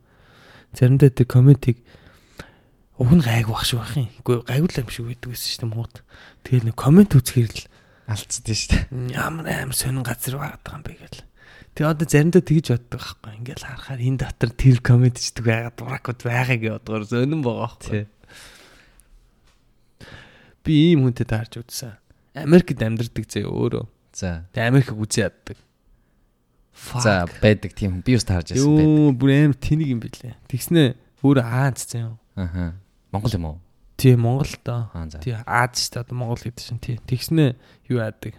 [0.74, 1.82] заримдаа тэг комментиг
[2.98, 4.10] уг нь гайг бах шиг байх юм.
[4.22, 5.94] Үгүй гайгуул юм шиг байдаг гэсэн шүү дээ мууд.
[6.46, 7.62] Тэгэл нэг коммент үзэхээр л
[8.04, 9.16] Алдцдээ шүү дээ.
[9.16, 11.24] ямар амар сонин газар байгаад байгаа юм бэ гэл.
[11.74, 13.32] Тэгээ одоо заримдаа тэгж боддог байхгүй.
[13.40, 18.02] Ингээл харахаар энэ дотор тэр коммент чдэг байгаад дуракуд байгааг бодгоор сонин байгаа байхгүй.
[20.62, 21.96] Би ийм хүнтэй таарч үзсэн.
[22.36, 23.84] Америкт амьдардаг зөө өөрөө.
[24.12, 24.44] За.
[24.52, 25.58] Тэгээ Америкийг үзээ яддаг.
[26.74, 28.90] За байдаг тийм би бас таарж байсан байдаг.
[28.90, 30.34] Йоо бүр амар тэнийг юм билээ.
[30.50, 32.18] Тэгснэ өөр Аз зэн.
[32.34, 32.74] Аха.
[33.14, 33.58] Монгол юм уу?
[33.96, 35.18] Тий Монгол за.
[35.22, 36.98] Тий Аз ч одоо Монгол гэдэг чинь тий.
[36.98, 37.54] Тэгснэ
[37.86, 38.34] юу яадаг.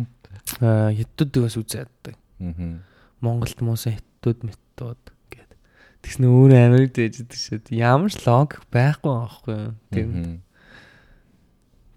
[0.60, 2.16] Аа хятадд бас үзээ яддаг.
[2.40, 2.84] Аа.
[3.24, 5.00] Монголд муусан хятадууд метод
[5.32, 5.58] гэдэг.
[6.04, 7.72] Тэгснэ өөр Америкт ээждэг шүү.
[7.72, 9.72] Ямар ч логик байхгүй байхгүй юу.
[9.88, 10.44] Тийм.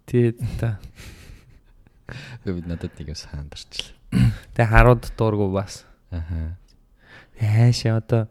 [0.08, 0.80] Тэгээд та
[2.44, 3.96] Би надад нэг юм сандарчлаа.
[4.56, 5.86] Тэг харууд дуургу бас.
[6.12, 6.58] Аха.
[7.40, 8.28] Яашаа одоо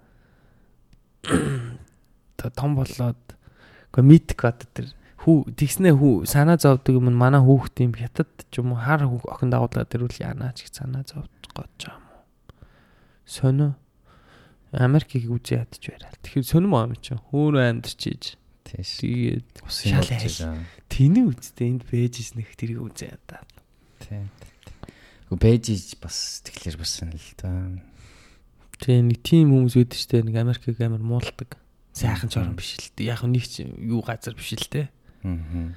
[2.36, 3.20] та том болоод
[3.92, 4.86] үгүй мэдик одоо тэр
[5.22, 9.54] хүү тэгснэ хүү санаа зовдөг юм манай хүүхд юм хятад ч юм уу хар охин
[9.54, 12.22] дагуулаад ирүүл яанаа ч их санаа зовж гож юм уу.
[13.26, 13.78] Сонио
[14.72, 16.16] Америкийг үзээ ядч байраа.
[16.24, 17.12] Тэгэхээр сонирм аа юм чи.
[17.12, 18.24] Хөөр амьдч ийж.
[18.64, 19.04] Тийш.
[19.04, 20.64] Тэгээд Усын шал.
[20.88, 23.44] Тэний үсттэй энд бэжс нэг тэрийг үзээ ядаа.
[24.00, 24.32] Тийм.
[25.36, 27.50] Бэжиж бас тэгэхээр бас юм л да.
[28.82, 31.56] Тэгээ нэг тийм хүмүүс үүд штэ нэг Америкийг амар муулдаг.
[31.94, 33.12] Сайхан чорон биш л дээ.
[33.14, 34.90] Яг нэг ч юу газар биш л дээ.
[35.22, 35.72] Аа.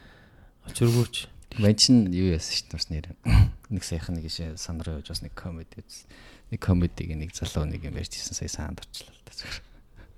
[0.66, 1.30] Очиргууч.
[1.60, 3.08] Вачин юу яасан шүү дээ бас нэр.
[3.72, 6.04] Нэг сайхан нэг ишээ сандруу явж бас нэг комеди үз.
[6.52, 9.62] Нэг комедиг нэг залуу нэг юм ярьжсэн сая саанд орчлаа л да зүгээр.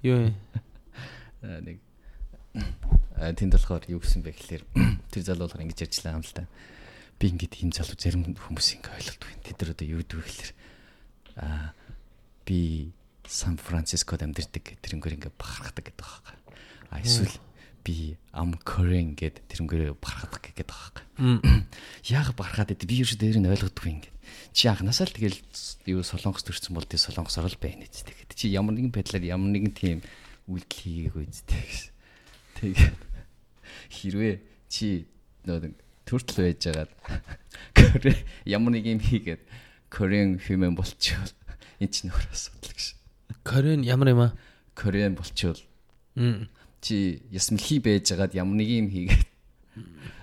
[0.02, 0.36] Юу юм?
[1.46, 1.78] Аа, нэг
[3.22, 4.64] аа, тэнд болохоор юу гэсэн бэ гэхэлэр
[5.14, 6.50] тэр залуу болохоор ингэж ярьжлаа юм л да.
[7.18, 9.42] Би ингээд ийм залуу зарим хүмүүс ингэ ойлголдог юм.
[9.42, 10.52] Тэд нар одоо юу гэдэг вэ гэхэлэр
[11.42, 11.74] аа
[12.46, 12.94] би
[13.28, 16.56] Сан Францискод амьдардаг гэх тэрнгээр ингээ бахархдаг гэдэг байгаа байхгүй.
[16.96, 17.36] А эсвэл
[17.84, 21.68] би ам Korean гэд тэрнгээр бахархдаг гэдэг байгаа байхгүй.
[22.16, 24.16] Яг бахархаад идэв би юу ч дээр нь ойлгодгүй ингээ.
[24.56, 25.40] Чи анханасаа л тэгэл
[25.92, 29.52] юу солонгос төрсэн бол тий солонгос орол байна үст тэгээд чи ямар нэгэн байдлаар ямар
[29.52, 30.00] нэгэн тийм
[30.48, 31.92] үйлдэл хийгээгүй гэсэн.
[32.64, 32.96] Тэгээд
[33.96, 34.36] хэрвээ
[34.72, 35.08] чи
[35.44, 35.72] нөө
[36.08, 36.92] төртөл байж байгаад
[38.48, 39.44] ямар нэг юм хийгээд
[39.92, 41.32] Korean human болчихвол
[41.84, 42.96] энэ ч нөхөр асуудал гэж.
[43.44, 44.32] Корен ямар юм аа?
[44.74, 45.60] Korean болчихвол
[46.82, 49.28] чи ясмэлхий байж байгаад ямар нэг юм хийгээд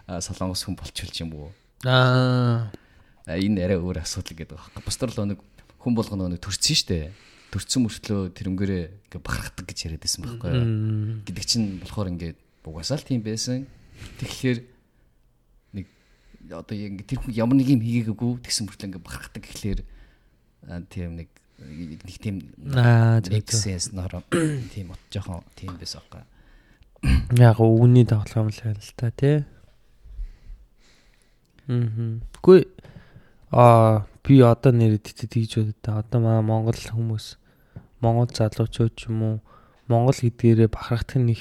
[0.08, 1.50] солонгос хүн болчихвол юм уу.
[1.84, 2.72] Аа.
[3.28, 4.84] Энэ арай өөр асуудал гэдэг байна.
[4.84, 5.40] Бусдаар л нэг
[5.80, 7.12] хүн болгоно нэг төрцөн штэ.
[7.52, 10.66] Төрцөн мөртлөө тэрнгээрээ ингээ бахархдаг гэж яриад байсан байхгүй юу?
[11.22, 13.70] Гэдэг чинь болохоор ингээд угаасаа л тийм байсан.
[14.18, 14.73] Тэгэхээр
[16.50, 19.80] одоо яг ингээд тэр хүн ямар нэг юм хийгээгүй тэгсэн мөртлөө ингээд бахархдаг гэхлээр
[20.68, 21.28] аа, тийм нэг
[21.58, 22.36] нэг тийм
[22.74, 24.22] Аа sense нороо
[24.74, 26.24] тийм от жоохон тийм байсан байхгүй.
[27.38, 29.44] Яг үүний тоглоом л байна л та тий.
[31.68, 32.20] Мм.
[32.42, 32.68] Гүй
[33.54, 37.38] а би одоо нэрэд тэгж бодод та одоо маа Монгол хүмүүс
[38.02, 39.36] Монгол залуучууд ч юм уу
[39.88, 41.40] Монгол гэдгээрээ бахархдаг нэг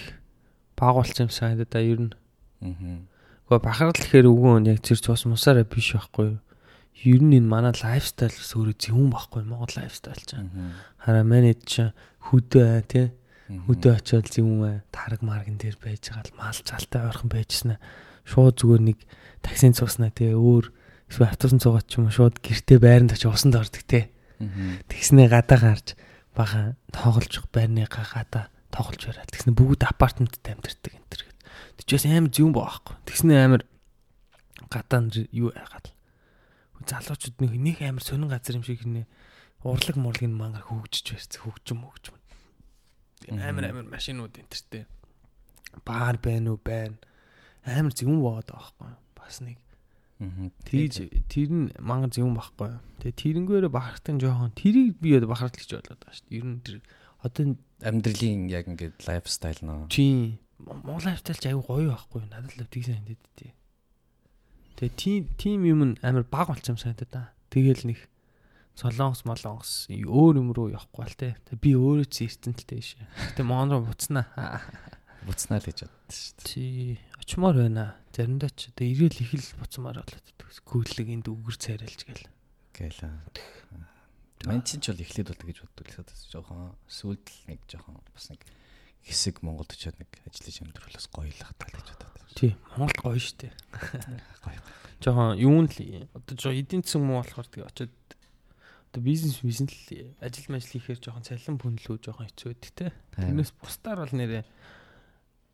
[0.78, 2.14] баг болсон юм санагдаа да ер нь.
[2.62, 3.13] Аа.
[3.54, 6.40] Гэхдээ бахархал гэхээр үгүй яг зэрч бас мусаараа биш байхгүй юу?
[7.06, 10.42] Ер нь энэ манай лайфстайл гэсэн өөрөө зөвүүн байхгүй Монгол лайфстайл ч.
[10.98, 11.94] Хараа манайд ч
[12.34, 13.14] хөдөө аа тий.
[13.70, 17.78] Хөдөө очиод зөвүүн аа тараг марган дээр байж байгаа л мал цалтай ойрхон байжснаа.
[18.26, 18.98] Шууд зүгээр нэг
[19.46, 20.74] таксинд цууснаа тий өөр
[21.14, 24.10] эсвэл автобусан цуугаад ч юм уу шууд гэртээ байранд очиж усанд ордог тий.
[24.90, 25.88] Тэгснээ гадаа гарч
[26.34, 29.30] баха тоглож байрныгаа гадаа тоглож бараал.
[29.30, 31.33] Тэгснээ бүгд апартментд амьдэрдэг энэ төр.
[31.82, 32.96] Тэчээс амар зөвүүн баахгүй.
[33.08, 33.64] Тэгснээ амар
[34.70, 35.02] гадаа
[35.32, 35.94] юу яагаад
[36.88, 39.08] залуучууд нэг нэг амар сонин газар юм шиг нэ
[39.64, 42.16] урлаг мурлаг нь мангар хөгжиж байсан хөгжим хөгжим.
[43.40, 44.84] Амар амар машинууд энтертэй
[45.88, 46.60] баар байна уу?
[46.60, 47.00] Байна.
[47.64, 49.58] Амар зөвүүн боод байхгүй бас нэг
[50.68, 52.72] тийж тэр нь мангар зөвүүн байхгүй.
[53.00, 56.76] Тэгээ тэрнгээрээ бахартын жоохон тэрийг би бахарт гэж болоод байгаа шүү дээ ер нь тэр
[57.24, 57.44] одоо
[57.84, 59.88] амьдралын яг ингээд лайфстайл нөө.
[59.88, 62.24] чи Монгол хавталч аюу гоё байхгүй?
[62.32, 63.52] Надад л тийг санагдаад тий.
[64.80, 67.24] Тэгээ тим тим юм амар баг болчихсон санагдаад та.
[67.52, 68.00] Тэгэл нэг
[68.80, 71.36] солонгос молонгос өөр юм руу явахгүй л те.
[71.60, 73.06] Би өөрөө ч те шээ.
[73.36, 74.26] Гэтэ Монгол руу буцнаа.
[75.28, 76.48] Буцнаа л гэж боддоо шүү дээ.
[76.48, 76.64] Чи
[77.22, 77.96] очимоор байна.
[78.12, 80.28] Заримдаа ч одоо ирээл их л буцмаар болоод
[80.68, 82.28] гүйлэг энд үгэр цайралж гэл.
[82.76, 83.04] Гээл.
[84.44, 88.44] Манчин ч бол эхлээд бол гэж боддог л хэвээр жоохон сүлд нэг жоохон бас нэг
[89.04, 92.12] хэсэг Монголд очиод нэг ажиллаж амьдруулаас гоё л хатаа л гэж боддог.
[92.34, 93.52] Тий, Монголд гоё штэ.
[94.44, 94.60] Гоё.
[95.04, 95.78] Жоохон юун л
[96.16, 97.94] одоо жоо эдийн засаг муу болохоор тэгээ очиод
[98.90, 102.88] одоо бизнес бизнес л ажил мэл хийхээр жоохон цалин пүнлүү жоохон хэцүү байдаг те.
[103.20, 104.44] Тэрнээс бусдаар бол нэрээ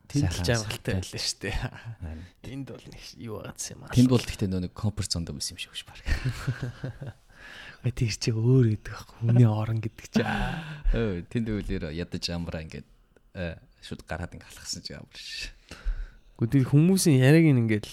[0.10, 1.58] Тэнд жаргалтай байлаа шүү дээ.
[2.58, 3.94] Энд бол нэг юу байгаадс юм аа.
[3.94, 6.02] Тэнд бол гэхдээ нөө нэг комфорт зонд байсан юм шиг биш баг.
[7.86, 9.18] Гэ тэр чи өөр гэдэг байхгүй.
[9.22, 10.26] Хүний орон гэдэг чи.
[10.98, 12.90] Өө тэнд үлээр ядаж амраа ингээд
[13.84, 15.54] шууд гараад ингээд алхсан ч амар ш.
[16.40, 17.86] Гэхдээ хүмүүсийн яриаг ингээд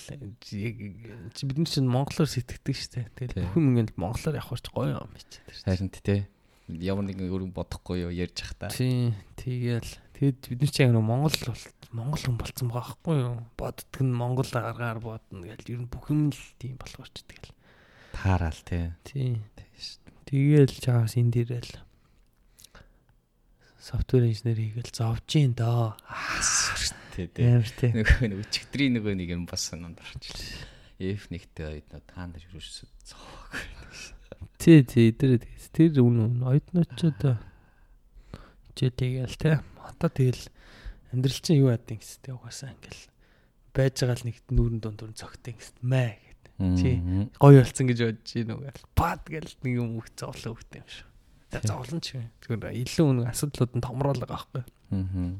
[0.42, 3.06] чи бид нар чинь монголоор сэтгэдэг дээ.
[3.18, 5.26] Тэгэл бүхэн ингээд монголоор явах ч гоё юм биш.
[5.66, 6.30] Харин тий.
[6.70, 8.70] Ямар нэгэн өөр бодохгүй юу ярьж захта.
[8.70, 9.14] Тий.
[9.34, 11.34] Тэгэл тэгэд бид нар чи яг Монгол
[11.94, 13.36] Монгол хүн болцсон байгаа байхгүй юу?
[13.54, 17.54] Боддөг нь Монгол аргаар бодно гэж ер нь бүх юм л тийм болохоор ч тэгэл.
[18.10, 18.90] Таараал тий.
[19.06, 19.38] Тий.
[20.26, 21.85] Тэгэл чаас энд ирэл
[23.86, 25.94] софтвер инженер хийгээл зовж ийн доо.
[27.14, 27.94] Тий, тий.
[27.94, 30.74] Нөгөө нэг өчигдрийн нөгөө нэг юм бас санаанд орчихлоо.
[30.98, 33.54] F1-тэй ойд нөө та нар юуш зоог.
[34.58, 35.38] Тий, тий, тэр
[35.70, 37.38] тэр үн ойдночод
[38.74, 39.56] чи тэгэл тий.
[39.86, 40.44] Одоо тэгэл
[41.14, 43.04] амьдрал чинь юу яадын гэстэй угаасаа ингээл
[43.70, 46.42] байж байгаа л нэг нүүрэн дундуур цогтой гэст мэ гэд.
[46.80, 46.88] Чи
[47.38, 48.88] гоё болсон гэж бодож уу гэл.
[48.98, 51.08] Пад гэл нэг юм их зовлон өгтэй юм шүү.
[51.52, 52.26] За зовлон ч юм.
[52.42, 54.62] Тэгэхээр илүү нэг асуудлууд нь томруулга байхгүй.
[54.90, 55.38] Аа.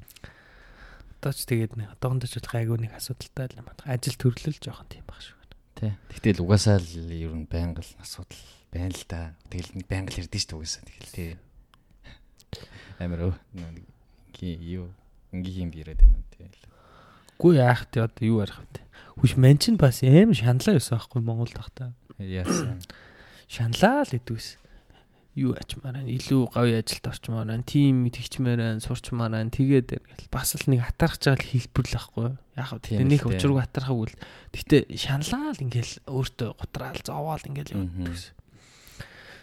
[1.18, 3.82] Одоо ч тэгээд нэг одоохондоо ч гайгүй нэг асуудалтай л юм байна.
[3.90, 5.34] Ажил төрлөл жоохон тийм баг шүү.
[5.76, 5.92] Тий.
[6.14, 9.34] Тэгтэл угаасаа л ер нь байнга л асуудал байна л да.
[9.50, 11.30] Тэгэл нэг байнга л ярдэн шүү угаасаа тэгэл тий.
[13.02, 13.84] Амар нэг
[14.40, 14.88] юу
[15.34, 16.48] ингийн юм яриад байна тий.
[17.36, 18.80] Гүү яах тий одоо юу ярих вэ?
[19.20, 21.92] Хүч ман чинь бас аим шаналаа байсан байхгүй Монгол тахта.
[22.16, 22.80] Яасан.
[23.48, 24.56] Шаналаа л идэвс.
[25.36, 26.08] Юу ачмаар байна?
[26.08, 27.60] Илүү говь ажилд орчмоор байна.
[27.68, 29.52] Тим тэгчмээр байна, сурчмаар байна.
[29.52, 30.00] Тэгээд
[30.32, 32.28] бас л нэг атархаж байгаа л хэлбэр л байхгүй.
[32.56, 34.14] Яг хөө тэгтээ нэг учиргүй атархаг үл.
[34.56, 38.16] Гэтэ шаналаа л ингээл өөртөө гутраал зовоол ингээл явдаг.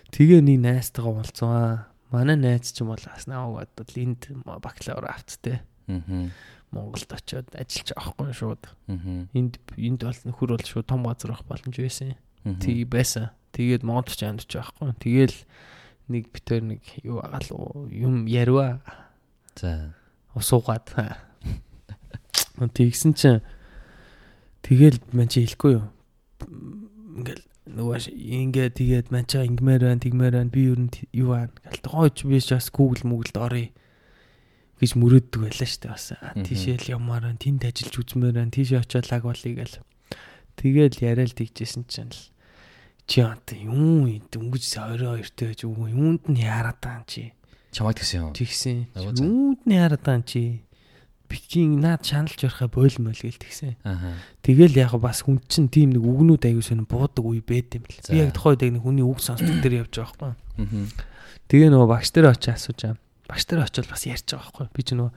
[0.10, 1.94] Тэгээ нэг найзтайгаа уулзваа.
[2.10, 5.62] Манай найз ч юм бол бас наваг бодвол энд бакалавр авцтэй.
[6.74, 8.64] Монголд очиод ажиллаж авахгүй шууд.
[8.90, 12.18] Энд энд бол нөхөр бол шууд том газар авах боломж байсан.
[12.42, 13.30] Тгий байсан.
[13.54, 14.90] Тэгээд Монголд ч амьдарч байхгүй.
[14.98, 15.38] Тэгээл
[16.08, 18.82] нэг битэр нэг юу агаал юм ярива.
[19.56, 19.94] За.
[20.36, 20.90] Усуугаад.
[22.58, 23.42] Тэгсэн чинь
[24.62, 25.88] тэгэл мань чи хэлэхгүй юу.
[26.44, 30.52] Ингээл нөгөө ингээ тэгээд мань чаа ингмээр байна, тэгмээр байна.
[30.52, 30.78] Би юу
[31.16, 31.54] юу байна.
[31.70, 33.70] Гэл тохойч би ч бас Google Google-д оръё
[34.84, 36.08] гэж мөрөөддөг байлаа шүү дээ бас.
[36.44, 39.80] Тийшээ л ямаар байна, тэнд ажиллаж үзмээр байна, тийшээ очиод лаг болъё гэл.
[40.60, 42.33] Тэгэл яриад тэгжсэн чинь л
[43.08, 47.34] чи одоо юм дөнгөж 22-тэй байж үгүй юунд нь яарад таан чи.
[47.72, 48.34] Чамайг гэсэн юм.
[48.34, 48.88] Тэгсэн.
[48.96, 50.64] Юунд нь яарад таан чи.
[51.28, 53.76] Бичин наад шаналж ярихаа бойлмол гэл тэгсэн.
[53.84, 54.20] Аа.
[54.46, 57.98] Тэгэл яг бас хүн чинь тийм нэг үгнүүд аягүй сонь буудаг үе байд юм л.
[58.06, 60.62] Би яг тухайд яг нэг хүний үг сонсдог дээр явж байгаа байхгүй.
[60.62, 61.50] Аа.
[61.50, 64.84] Тэгээ нөгөө багш дээр очиж асууж байгаа багш нар очил бас ярьж байгаа байхгүй би
[64.84, 65.12] ч нөгөө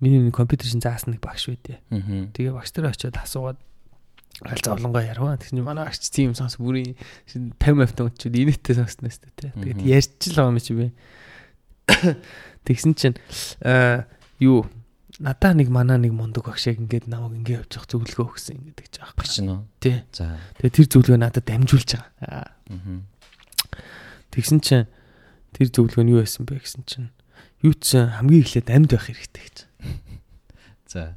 [0.00, 1.78] миний компьютер шин заасан нэг багш байдээ.
[2.34, 3.58] Тэгээ багш нар очиод асуугаад
[4.46, 5.36] аль зовлонгоо ярваа.
[5.36, 6.96] Тэгсэн чинь манай багш тийм сонс бүрийн
[7.28, 9.52] 50 авт өнчүүд инээдтэй сонсноос тээ.
[9.52, 10.86] Тэгээд ярьж л байгаа юм чи би.
[12.64, 13.16] Тэгсэн чинь
[13.60, 14.08] аа
[14.40, 14.64] юу
[15.20, 18.80] надаа нэг манаа нэг мундаг багш яг ингээд намайг ингээд явж явах зөвлөгөө өгсөн ингээд
[18.80, 19.60] гэж юм чинь үү.
[19.84, 19.96] Тий.
[20.16, 20.40] За.
[20.56, 22.48] Тэгээ тэр зөвлөгөө надад дамжуулж байгаа.
[22.72, 23.04] Аа.
[24.32, 24.88] Тэгсэн чинь
[25.52, 27.12] тэр зөвлөгөө нь юу байсан бэ гэсэн чинь
[27.60, 29.56] юу ч хамгийн эхлээд амьд байх хэрэгтэй гэж.
[30.88, 31.12] За.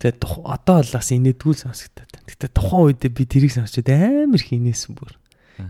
[0.00, 2.28] Тэгээд одоо бол бас инээдгүй сонсогдоод байна.
[2.32, 5.12] Гэтэ тухайн үед би тэрийг сонсчод амар их инээсэн бүр.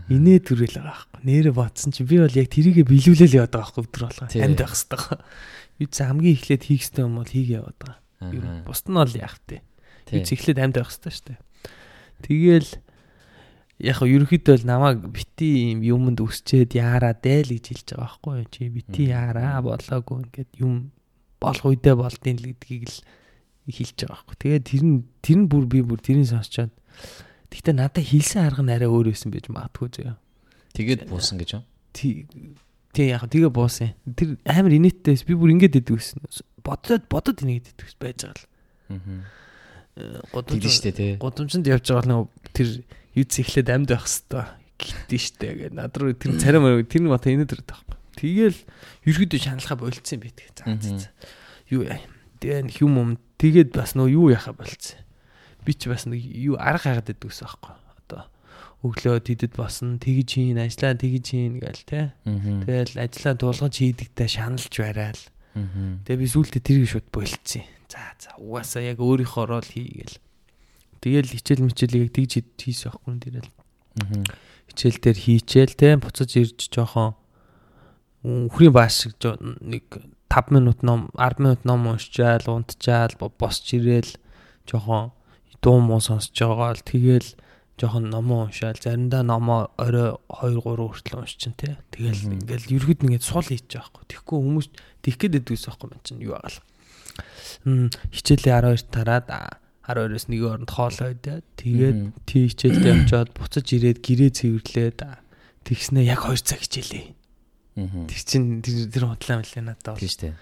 [0.07, 1.19] Инээ төрөл байгаа байхгүй.
[1.27, 4.27] Нэрэ бодсон чи би бол яг тэрийгэ биелүүлэл яваад байгаа байхгүй өдөр болгоо.
[4.31, 5.19] Амьд байх хэрэгтэй.
[5.83, 7.99] Юу ч хамгийн эхлээд хийх ёстой юм бол хийгээ яваад байгаа.
[8.63, 9.59] Бусд нь бол яах вэ?
[10.15, 11.39] Юу ч эхлээд амьд байх хэрэгтэй шүү дээ.
[12.23, 12.71] Тэгэл
[13.81, 18.05] яг хөө ерөөхдөө л намайг бити юм юмд өсчээд яарад ээ л гэж хэлж байгаа
[18.05, 20.93] байхгүй юу чи бити яараа болоогүй ингээд юм
[21.41, 22.97] болох үедээ болдیں л гэдгийг л
[23.71, 26.71] хэлж байгаа байхгүй тэгээд тэр нь тэр нь бүр би бүр тэрийг сонсчоод
[27.49, 30.15] тэгтээ надад хэлсэн арга нь арай өөр байсан байж магадгүй зөө
[30.75, 31.63] тэгээд буусан гэж юу
[31.95, 36.19] тий яг тэгээ буусан тэр амар инээдтэйс би бүр ингэж идэв гэсэн
[36.63, 38.47] бодоод бодоод инээд идэв байж байгаа л
[39.95, 41.11] Тэгдэж штэ тий.
[41.19, 42.67] Гудамжинд явж байгаа нэг тэр
[43.11, 44.47] юуц эхлээд амьд байх хэвээр
[44.79, 45.75] гитэн штэ гэдэг.
[45.75, 47.97] Над руу тэр царим тэр нэг бата инээд ирээд байхгүй.
[48.15, 48.59] Тэгэл
[49.03, 50.39] ерөөдөө шаналхаа болцсон юм бит.
[50.63, 51.11] За.
[51.67, 51.83] Юу.
[52.39, 53.09] Тэгээ юм юм
[53.41, 55.01] тэгээд бас нөө юу яхаа болцсон.
[55.65, 57.73] Би ч бас нэг юу арга хагаад байдаг ус байхгүй.
[58.05, 58.21] Одоо
[58.85, 62.13] өглөө тэдэд босно тэгж хийн ажиллаа тэгж хийн гээл те.
[62.25, 65.25] Тэгэл ажиллаа дуулгаж хийдэгтэй шаналж барайл.
[66.05, 67.65] Тэгээ би сүултээ тэрийг шууд болцсон.
[67.89, 70.17] За за угаасаа яг өөрийнхөө рол хийгээл.
[71.01, 73.51] Тэгэл хичээл мичээлийг тэгж хийсэн байхгүй тэрэл.
[74.69, 77.17] Хичээл дээр хийчээл те буцаж ирж жоохон
[78.23, 79.13] үхрийн бааш шиг
[79.65, 79.89] нэг
[80.31, 84.15] 5 минут ном 10 минут ном уншчаал унтчаал босч ирээл
[84.63, 85.11] жоохон
[85.61, 87.35] дуу муу сонсож байгаа л тэгэл
[87.81, 91.77] жоохон номоо уншаал заримдаа номоо орой 2 3 хүртэл уншчин тий.
[91.89, 94.05] Тэгэл ингээл ерөөд нэгэд сул хийж байгаа хгүй.
[94.09, 94.67] Тэгэхгүй хүмүүс
[95.01, 96.59] гээд байдгүйс байхгүй юм чинь юу агаал.
[97.65, 99.25] Хм хичээлээ 12 тараад
[99.81, 104.99] 12-оос нэг оронд хоол ойдаа тэгээд тий хичээлдээ очиод буцаж ирээд гэрээ цэвэрлээд
[105.65, 107.20] тэгснэ яг 2 цаг хичээлээ.
[107.75, 110.01] Тэр чин тэр худлаа мэлээ надад бол.
[110.01, 110.35] Тийм шүү дээ.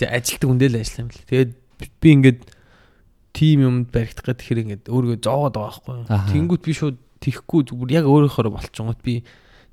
[0.00, 1.28] Тэгээ ажилтг үндэл ажиллаа мэл.
[1.28, 1.52] Тэгээд
[2.00, 2.40] би ингээд
[3.36, 6.32] тим юмд баригдах гэдэг хэрэг ингээд өөрийгөө зоогоод байгаа байхгүй.
[6.32, 9.14] Тэнгүүт би шууд тихгүй зүгээр яг өөрөөхөр болчихгоот би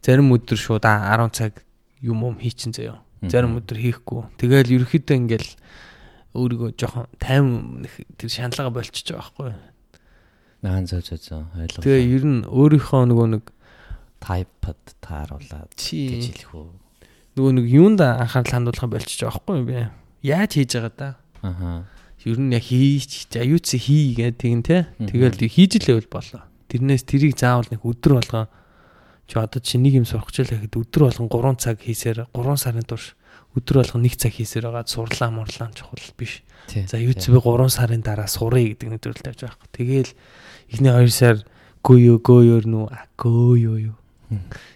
[0.04, 1.64] зарим өдөр шууд 10 цаг
[2.04, 3.00] юм юм хийчин заяа.
[3.24, 4.28] Зарим өдөр хийхгүй.
[4.38, 5.52] Тэгэл ерөөхдөө ингээл
[6.38, 7.88] өөрийгөө жоохон тайван
[8.20, 9.56] тэр шаналгаа болчихж байгаа байхгүй.
[10.68, 11.84] Аа зөө зөө зөө ойлголоо.
[11.88, 13.46] Тэгээ ер нь өөрийнхөө нөгөө нэг
[14.22, 16.68] тайпад тааруулаад гэж хэлэх үү.
[17.38, 19.86] Нөгөө нэг юунд анхаарал хандуулах болчихж байгаа байхгүй би.
[20.26, 21.10] Яаж хийж байгаа да?
[21.46, 21.86] Аха
[22.28, 24.90] ер нь яг хийж за юу ч хий гэдэг тийм те.
[24.98, 26.44] Тэгэл хийж лээвэл болоо.
[26.68, 28.46] Тэрнээс тэрийг заавал нэг өдөр болгоо
[29.28, 32.58] чи одоо чи нэг юм сурах гэж л гэхэд өдөр болгон 3 цаг хийсээр 3
[32.60, 33.16] сарын турш
[33.56, 36.44] өдөр болгон 1 цаг хийсээр байгаа сурлаа мурлаа чухал биш.
[36.68, 39.72] За юу ч би 3 сарын дараа сурыг гэдэг нэг төрөл тавьж байгаа.
[39.72, 40.12] Тэгээл
[40.74, 41.36] эхний 2 сар
[41.86, 42.86] гөөё гөөёр нүү
[43.16, 43.98] гөөё юу.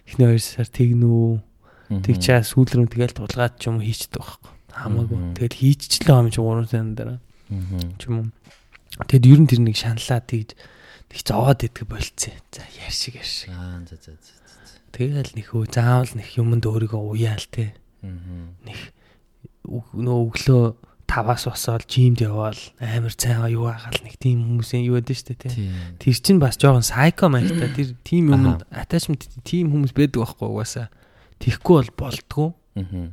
[0.08, 1.51] Эхний 2 сар тэгнүү.
[2.00, 4.52] Тэг чаа сүүл рүү тэгэл тулгаад ч юм хийчдэг байхгүй.
[4.72, 5.20] Хамаагүй.
[5.36, 7.20] Тэгэл хийчихлээ юм чи 3 сарын дараа
[8.00, 8.28] ч юм уу.
[9.12, 12.40] Тэгэд ер нь тэр нэг шаналаа тэгж тэг зовоод идэх болцсон.
[12.56, 13.52] За яар шиг яар шиг.
[13.52, 14.80] Аа за за за.
[14.96, 17.76] Тэгэл нэг хөө заавал нэг юмд өөрийгөө уяал те.
[18.04, 18.16] Аа.
[18.64, 18.80] Нэг
[19.68, 20.64] нөө өглөө
[21.12, 25.68] таваас босоод жимд яваал амар цайгаа юу агаал нэг тийм хүмүүсийн юу байдаг дээ тий.
[26.00, 30.88] Тэр чинь бас жоохон сайко маягтай тэр тийм юмд attachment тийм хүмүүс байдаг байхгүй угаасаа.
[31.42, 32.50] Тихгүй бол болдгоо.
[32.78, 33.10] Аа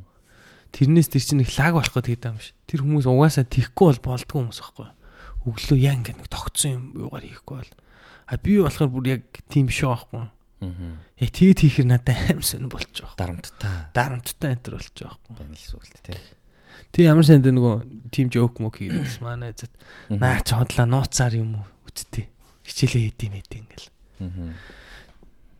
[0.71, 2.53] Тэрнээс тэр чинь их лаг болох гэдэг юм биш.
[2.69, 4.89] Тэр хүмүүс угаасаа тийхгүй бол болдгоо хүмүүс байхгүй.
[5.49, 7.73] Өглөө яа ингэ нэг тогтсон юм юугаар хийхгүй бол.
[8.29, 10.29] А би болохоор бүр яг тийм биш байхгүй.
[10.29, 10.29] Аа.
[11.17, 13.17] Яг тэгээд хийхэр надад аим сон болж байгаа.
[13.17, 13.73] Дарамттай.
[13.97, 15.33] Дарамттай энэ төр болж байгаа байхгүй.
[15.41, 16.21] Байна л сүлт тий.
[16.93, 17.75] Тэг ямар санд нөгөө
[18.13, 19.73] тим жоок мөк хийдэгс манай зэт
[20.13, 22.29] наа ч хотлаа нууцаар юм уу үтдээ.
[22.61, 23.89] Хичээлээ хийдэм хэдэ ингээл.
[24.21, 24.53] Аа.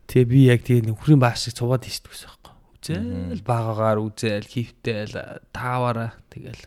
[0.06, 2.39] Тэгээ би яг тэгээ нөхрийн бааш шиг цуваад хийдэг гэсэн
[2.80, 5.14] үзэл багаагаар үзэл хөвтөл
[5.52, 6.64] тааваараа тэгэл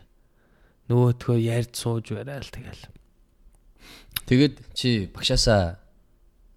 [0.88, 2.82] нөгөөдхөө ярьд сууж барайл тэгэл
[4.24, 5.76] Тэгэд чи багшаасаа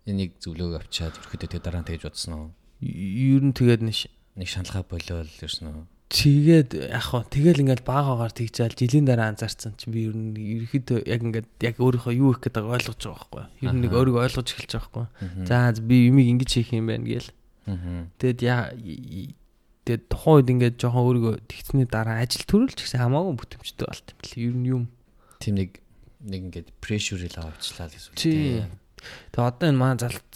[0.07, 2.47] энийг зөвлөгөө авчаад ерөөхдөө тэгээ дараа нь тэгж бодсон уу?
[2.79, 5.83] Ер нь тэгээд нэг шаналгаа болоод ирсэн үү?
[6.07, 10.31] Тэгээд яг хоо тэгэл ингээл баагаагаар тэгжээл жилийн дараа анзаарсан чинь би ер нь
[10.63, 13.43] ерөөхдөө яг ингээд яг өөрийнхөө юу их гэдэг ойлгож байгаа байхгүй.
[13.67, 15.43] Ер нь нэг өөрийгөө ойлгож эхэлж байгаа байхгүй.
[15.43, 17.35] За би юмыг ингэж хийх юм байна гээл.
[18.23, 18.39] Тэгэд
[19.87, 24.19] Тэгээд тухайн үед ингээд жоохон өөрийгөө тэгсний дараа ажил төрүүлж гэсэн хамаагүй бүтэмжтэй болт юм
[24.19, 24.35] бэл.
[24.35, 24.83] Ер нь юм.
[25.39, 25.79] Тим нэг
[26.27, 28.67] нэг ингээд прешүрэл авчлаа гэсэн үг тийм.
[29.31, 30.27] Тэгээ одоо энэ маань залт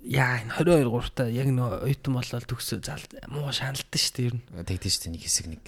[0.00, 4.26] яа энэ 22 3 та яг нөө ойтон болол төгсөө залт муу шаналдсан шүү дээ
[4.32, 4.44] ер нь.
[4.64, 5.64] Тэгдэж шүү дээ нэг хэсэг нэг.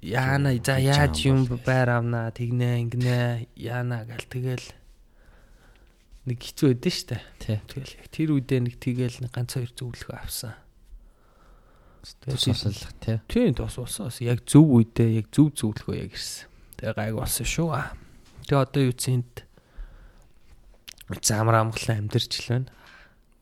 [0.00, 3.18] Яана за яаж юм байр авнаа тэгнэ ингэнэ
[3.60, 4.66] яана гэл тэгэл
[6.32, 7.60] нэг хэцүү байдэн шүү дээ.
[7.68, 10.56] Тэгэл яг тэр үедээ нэг тэгэл нэг ганц хоёр зөвлөгөө авсан.
[12.24, 13.20] Тус услах тий.
[13.28, 16.48] Тийм тус усаас яг зөв үедээ яг зөв зөвлөгөө яг ирсэн.
[16.78, 17.68] Тэгээ гайг болсон шүү.
[18.48, 19.34] Тэгээ одоо юу цэнд
[21.20, 22.70] замар амглан амьдэрч л байна.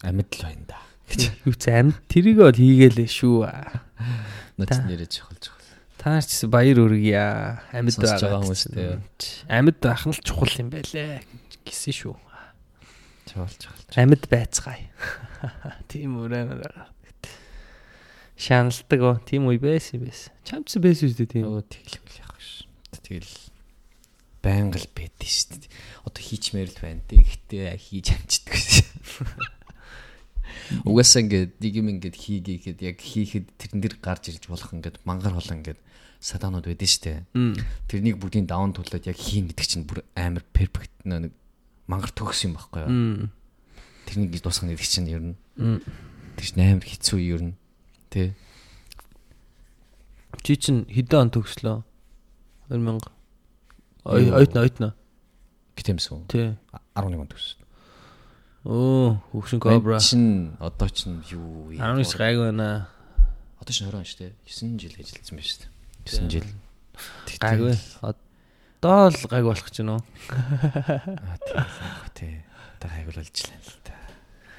[0.03, 0.79] Амьд л байна да.
[1.47, 3.47] Юу ч амьд тэрийг бол хийгээлээ шүү.
[4.59, 5.71] Наач нэрэж чухал чухал.
[5.99, 7.63] Та нар ч баяр үргийа.
[7.71, 8.99] Амьд байгаа хүмүүс тий.
[9.47, 11.23] Амьд байх нь л чухал юм байлээ
[11.63, 12.17] гэсэн шүү.
[13.31, 13.83] Чухал чухал.
[13.95, 14.91] Амьд байцгаая.
[15.91, 16.96] Тийм байгаа
[18.37, 20.33] шаналдаг оо тийм үе байсан байсан.
[20.45, 21.45] Чамц байсан үү тийм.
[21.49, 22.69] Өө тэглэхгүй яах ш.
[23.01, 23.35] Тэгэл
[24.45, 25.73] байнга л байдэн шүү дээ.
[26.05, 27.03] Одоо хийчмээр л байна.
[27.09, 28.87] Гэхдээ хийж амждаг гэсэн.
[30.87, 35.35] Угаасаа ингээд нэг юм ингээд хийгээд яг хийхэд тэрэн дээр гарч ирж болох ингээд мангар
[35.35, 35.81] болон ингээд
[36.21, 37.25] садаанууд байдэн штэ.
[37.87, 41.33] Тэрнийг бүгдийн даун тулаад яг хийн гэдэг чинь бүр амар перфект нэг
[41.87, 43.31] мангар төгс юм байхгүй юу?
[44.11, 45.37] Тэрнийг дуусгах гэдэг чинь ер нь
[46.35, 47.55] тэр чинь амар хэцүү ер нь.
[48.11, 48.35] Тэ.
[50.43, 51.83] Чи чин хэдэн он төгслөө?
[52.69, 53.03] 2000
[54.07, 54.95] ой ойтно ойтно.
[55.77, 56.27] Гэтэмсэн.
[56.31, 56.57] Тий.
[56.95, 57.57] 11 он төгс.
[58.65, 59.99] Оо, хөгшин кобра.
[60.01, 62.89] Чин одоо чин юу 19 гайг байна.
[63.61, 64.33] Одоо чин 20 он шүү дээ.
[64.47, 65.71] 9 жил ажилласан байна шүү дээ.
[66.07, 66.47] 9 жил.
[67.39, 67.75] Гайг вэ?
[68.03, 70.03] Одоо л гайг болох гэж байна уу?
[70.31, 72.43] Аа тий.
[72.79, 73.95] Одоо гайг бол ажиллана л та.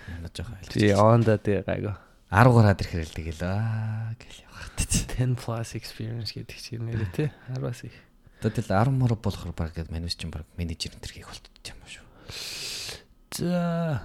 [0.07, 0.55] Манай жоохон.
[0.71, 1.97] Тий, оонда тий гайг.
[2.27, 4.83] 10 гараад ирэхээр л тэгэл аа гэл явах та.
[4.83, 7.29] 10 plus experience гэдэг чинь нэрээ тий.
[7.55, 7.95] 10-аас их.
[8.43, 12.05] Тэл 10 мөр болохоор баг манайс чинь баг менежер энэ төр хийх болтож юм шүү.
[13.31, 14.03] За.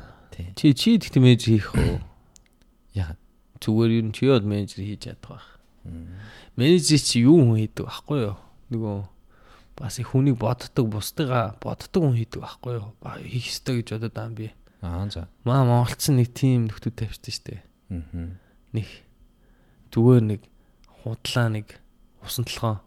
[0.55, 1.99] Чи чи тэгт менежер хийх үү?
[3.03, 3.19] Ягаад?
[3.59, 5.47] Зүгээр юу чи яд менежер хийж чадах байх.
[6.55, 8.39] Менежер чи юу хүн хийдэг байхгүй юу?
[8.71, 8.97] Нөгөө
[9.83, 12.95] бас их хүнийг боддог, бусдыгаа боддог хүн хийдэг байхгүй юу?
[13.27, 14.49] Хийх ёстой гэж бодод байгаа юм би.
[14.79, 15.27] Аа за.
[15.43, 17.61] Маа Монголцсон нэг тим нөхдөд тавьчихсан шүү дээ.
[18.73, 18.87] Нэг
[19.93, 20.41] зүгээр нэг
[21.05, 21.67] худлаа нэг
[22.25, 22.81] усан толгоо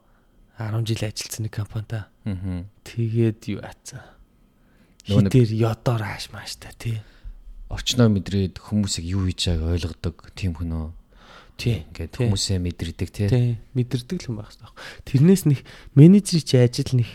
[0.57, 2.07] 10 жил ажилласан нэг компанита.
[2.87, 3.61] Тэгээд юу
[5.21, 6.97] нэг- Хитэр ёдоор ааш мааш та тий.
[7.69, 10.89] Орчноо мэдрээд хүмүүсийг юу хийж байгааг ойлгодог тийм хүн үү?
[11.57, 11.85] Тий.
[11.93, 13.27] Ингээд хүмүүсээ мэдэрдэг тий.
[13.29, 13.49] Тий.
[13.77, 14.73] Мэдэрдэг л юм байх хэрэгтэй.
[15.05, 15.59] Тэрнээс нэг
[15.93, 17.09] менежер чи ажил нэг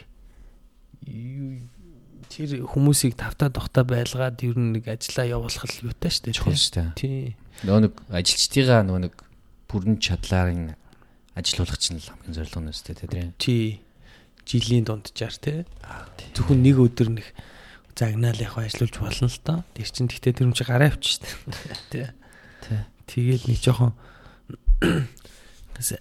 [2.30, 6.36] тэр хүмүүсийг тавтаа тогтоо байлгаад ер нь нэг ажиллаа явуулах л юутай шүү дээ.
[6.38, 6.88] Чухал шүү дээ.
[6.95, 7.34] Тий.
[7.61, 9.14] Нөгөө нэг ажилчдыгаа нөгөө нэг
[9.68, 10.74] бүрэн чадлаар
[11.36, 13.32] ажилуулах чинь л хамгийн зорилго нь өстэй тий.
[13.36, 13.54] Чи
[14.48, 15.64] жилийн дунджаар тий.
[16.34, 17.26] Зөвхөн нэг өдөр нэг
[17.94, 19.64] загнаал яг ажиллаж болно л доо.
[19.76, 21.36] Тэр чин тэгтээ тэр юм чи гараа авчих дээ.
[21.92, 22.06] Тий.
[22.64, 22.80] Тий.
[23.06, 23.92] Тэгээд нэг жоохон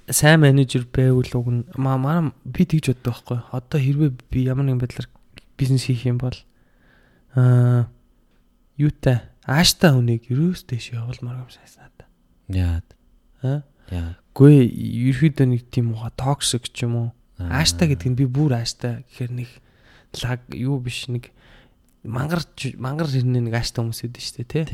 [0.10, 3.40] сайн менежер байвал уг нь маа би тэгж боддог байхгүй.
[3.52, 5.10] Одоо хэрвээ би ямар нэгэн байдлаар
[5.60, 6.36] бизнес хийх юм бол
[7.36, 7.92] аа
[8.80, 12.06] юутай ааштай хүнийг ерөөс дэш явуулмаар юм сайснаа та.
[12.50, 12.88] Яад.
[13.44, 14.18] Аа Яа.
[14.38, 14.68] гүй
[15.10, 17.10] ерөөдөө нэг тийм уу токсик ч юм уу.
[17.42, 17.62] Аа.
[17.64, 19.50] Ааштай гэдэг нь би бүр ааштай гэхээр нэг
[20.22, 21.34] лаг юу биш нэг
[22.04, 22.46] мангар
[22.78, 24.66] мангар хэрнээ нэг ааштай хүмүүс идэв штэ тий.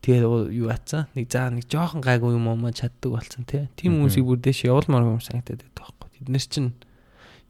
[0.00, 1.10] Тэгээд юу атсан?
[1.18, 3.68] Нэг заа нэг жоохон гайгүй юм уу чаддаг болсон тий.
[3.76, 6.08] Тим хүмүүсийг бүр дэш явуулмаар юм санагдаад байдаг байхгүй.
[6.16, 6.72] Тэд нар чинь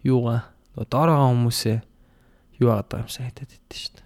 [0.02, 1.78] юугаа нөгөө доорогоо хүмүүсээ
[2.60, 4.05] юу байгаа юм санагдаад байдаг дээ.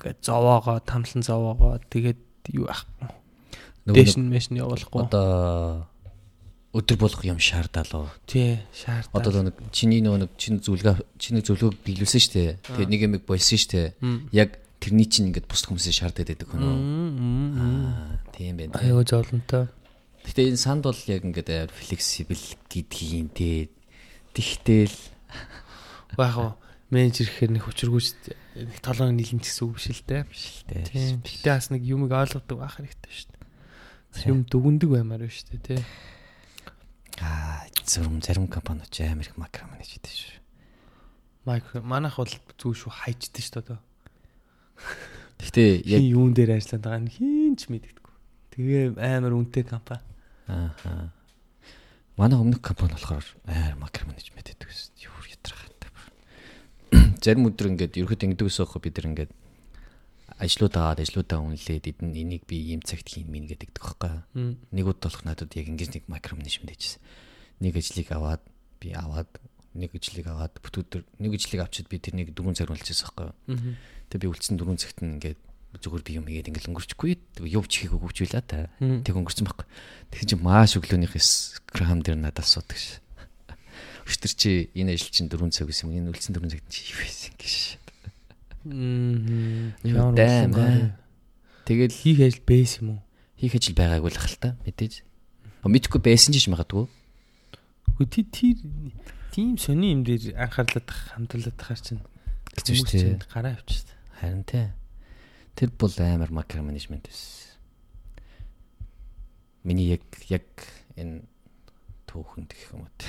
[0.00, 2.20] Ингээд зовоогоо, тамлан зовоогоо тэгээд
[2.56, 2.88] юу ах
[3.84, 5.00] Нөгөө дэш нэг нь мэш нь явуулахгүй.
[5.04, 5.84] одоо
[6.72, 8.08] өдөр болох юм шаардалаа.
[8.24, 9.12] тий, шаардаа.
[9.12, 12.50] Одоо нэг чиний нөгөө нэг чин зүлгээ чиний зөвлөгөөг биелүүлсэн шүү дээ.
[12.64, 13.88] Тэгээд нэг юм болсон шүү дээ.
[14.32, 16.78] Яг тэрний чинь ингээд бус хүмүүсээ шаардаад байдаг хүн үү?
[17.60, 18.72] Аа, тийм байна.
[18.78, 18.88] тий.
[18.88, 19.68] Аюу золонтой.
[20.24, 23.68] Гэтэ энэ санд бол яг ингээд амар флексибл гэдгийг тий.
[24.32, 24.96] Тэгтэл
[26.16, 26.54] Яг уу
[26.90, 28.06] менежер гэхээр нэг хүчргүүч
[28.66, 30.22] нэг толгойн нийлэн гэсэн үг биш л дээ.
[30.26, 30.84] биш л дээ.
[30.90, 31.22] Тийм.
[31.22, 34.26] Гэтэ бас нэг юмыг ойлгодог байх хэрэгтэй шүү дээ.
[34.26, 35.82] Юм дүгндэг баймаар байна шүү дээ, тий.
[37.22, 40.40] Аа, зарим зарим компаниуд амар их макро менеж хийдэг шүү.
[41.46, 43.80] Майкро манайх бол зүү шүү хайчдээ шүү дээ.
[45.38, 48.14] Гэхдээ яг юун дээр ажиллаад байгаа нь хин ч мэддэггүй.
[48.56, 50.02] Тэгээ амар үнэтэй компани.
[50.48, 51.12] аа.
[52.16, 54.96] Манай өмнөх компани болохоор амар макро менежмент хийдэг гэсэн.
[55.04, 55.19] Юу.
[57.20, 59.32] Зарим өдөр ингээд ерөөд ингэдэг ус аахгүй бид нар ингээд
[60.40, 64.24] ажлуудаа ажлуудаа үнэлээд эдэн энийг би ийм цагт хийн мин гэдэг байхгүй.
[64.72, 67.04] Нэг удаа болох надад яг ингэж нэг макро менежмент хийжсэн.
[67.60, 68.40] Нэг ажлыг аваад
[68.80, 69.28] би аваад
[69.76, 73.28] нэг ажлыг аваад бүт өдөр нэг ажлыг авчид би тэрнийг дөрөв цаг үлчээсэн байхгүй.
[74.08, 75.40] Тэгээ би үлдсэн дөрөв цагт нь ингээд
[75.76, 77.12] зүгээр би юм хийгээд ингээл өнгөрчихгүй.
[77.46, 78.58] Явж хийх үгүйч байлаа та.
[78.80, 79.66] Тэг өнгөрсөн байхгүй.
[80.10, 82.98] Тэг чи маш өглөөнийх скрам дээр надад асуудаг ш.
[84.10, 86.02] Өчтөр чи энэ ажил чинь дөрөв цаг гэсэн юм.
[86.02, 87.54] Энэ үлдсэн дөрөв цагт чи байсан гэж.
[88.66, 89.70] Мм.
[89.86, 90.98] Аа.
[91.62, 93.00] Тэгэл хийх ажил бэс юм уу?
[93.40, 95.06] хийх ажил байгаагүй л хэл та мэдээж.
[95.64, 96.84] Мэдхгүй байсан ч гэж магадгүй.
[97.96, 98.52] Хөө тий тий
[99.32, 102.04] тийм сони юм дээр анхаарлаад хамтлаад тахаар чинь
[102.52, 103.24] Хэцүү шүү дээ.
[103.32, 103.96] гараа авчихсан.
[104.20, 104.68] Харин тий.
[105.56, 107.56] Тэр бол амар макро менежмент байсан.
[109.64, 110.44] Миний яг яг
[111.00, 111.24] энэ
[112.12, 112.92] түүхэнд гэх юм уу.
[113.00, 113.08] тий.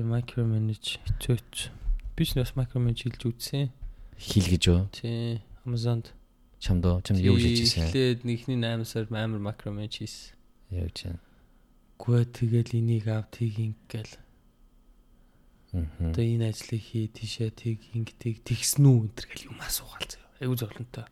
[0.00, 1.68] Тий микро менеж хэцүүч.
[2.16, 3.68] Би ч бас менеж хийж үзсэн.
[4.16, 4.88] Хил гэж юу?
[4.96, 6.16] Тий Amazon-д
[6.56, 7.04] Чамд уу?
[7.04, 7.92] Чам юу хийж хийсэн?
[7.92, 10.32] Эхлээд нэгний 8 сар амар менеж хийсэн.
[10.72, 11.20] Яа гэж байна.
[12.00, 14.16] Гүй тэгэл энийг ав тийг ингээл.
[15.76, 16.16] Мгм.
[16.16, 20.32] Одоо энэ ажлыг хий тийшээ тийг ингэдэг тэгсэн үү энэ гэл юм асуугаал заяа.
[20.40, 21.04] Айгу зовлонтой.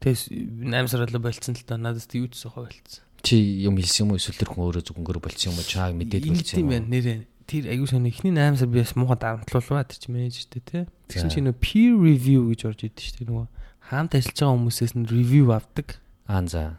[0.00, 3.04] Тэгээс 8 сар болоо болцсон л та надаас юу ч сохоо болцсон.
[3.26, 5.66] Чи юм хэлсэн юм уу эсвэл тэр хүн өөрөө зүгөнгөөр болцсон юм уу?
[5.66, 7.18] Чааг мэдээд болцсон юм байна нэрээ.
[7.50, 10.78] Тэр аюу сан ихний 8 сар биес муухай дарамтлуулваа тэр чи менежертэй те.
[11.10, 13.46] Тэгсэн чи нөө peer review гэж орж идэв шүү дээ нөгөө
[13.90, 15.98] хаамт ажиллаж байгаа хүмүүсээс нь review авдаг.
[16.30, 16.78] Аа за.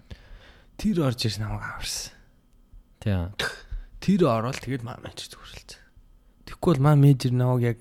[0.79, 2.15] Тэр орж ирсэн намайг аварсан.
[3.03, 3.31] Тийм.
[3.99, 5.69] Тэр ороод тэгээд маа менежер зүгөрлөж.
[6.47, 7.79] Тэгэхгүй бол маа менежер намайг яг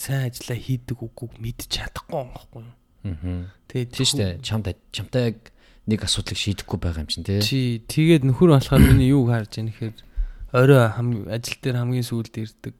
[0.00, 2.76] сайн ажиллаа хийдэг үгүй мэдчих чадахгүй юм баггүй юу?
[3.04, 3.52] Аа.
[3.68, 4.32] Тэгээд Тийм шүү дээ.
[4.44, 5.38] Чамд чамтай яг
[5.88, 7.40] нэг асуудлыг шийдэхгүй байгаа юм чинь тий.
[7.40, 9.92] Чи тэгээд нөхөр болохоор миний юуг харж яах нэхэр
[10.52, 10.84] орой
[11.32, 12.76] ажил дээр хамгийн сүүлд ирдэг.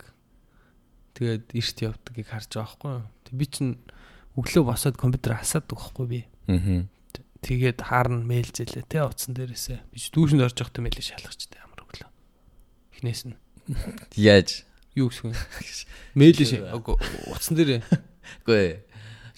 [1.17, 3.09] Тэгээд эрт явдагыг харж байгаа байхгүй юу?
[3.33, 3.81] Би чинь
[4.37, 6.21] өглөө босоод компьютер асаадаг байхгүй би.
[6.53, 6.85] Аа.
[7.41, 9.89] Тэгээд хаарна мэйл зээлээ те утсан дээрээсээ.
[9.89, 12.11] Би дүүшинд орж явахдаа мэйлээ шалгачтай амар өглөө.
[12.99, 13.37] Эхнээс нь
[14.17, 14.69] Яаж?
[14.99, 15.37] юу гэсэн юм?
[16.19, 16.75] Мэйлээ.
[17.31, 17.83] Утсан дээрээ.
[18.43, 18.83] Үгүй.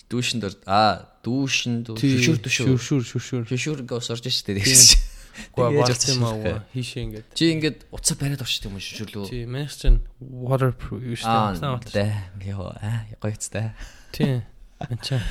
[0.08, 3.42] Дүүшинд ор аа дүүшинд шүшүр дүүшүр шүршүр шүршүр.
[3.48, 5.10] шүшүргээ ус орж штэ тэгэж.
[5.54, 7.28] Гоо Тэгээж болц юм аа хийшээ ингээд.
[7.32, 9.24] Чи ингээд уцаа бариад орчт юм уу шүшүрлөө?
[9.30, 11.94] Тий, манайх чинь waterproof юу дээ.
[11.94, 12.12] дээ.
[12.50, 13.72] Яа, аа, гоёцтай.
[14.12, 14.42] Тий.
[14.80, 15.22] Ачаа.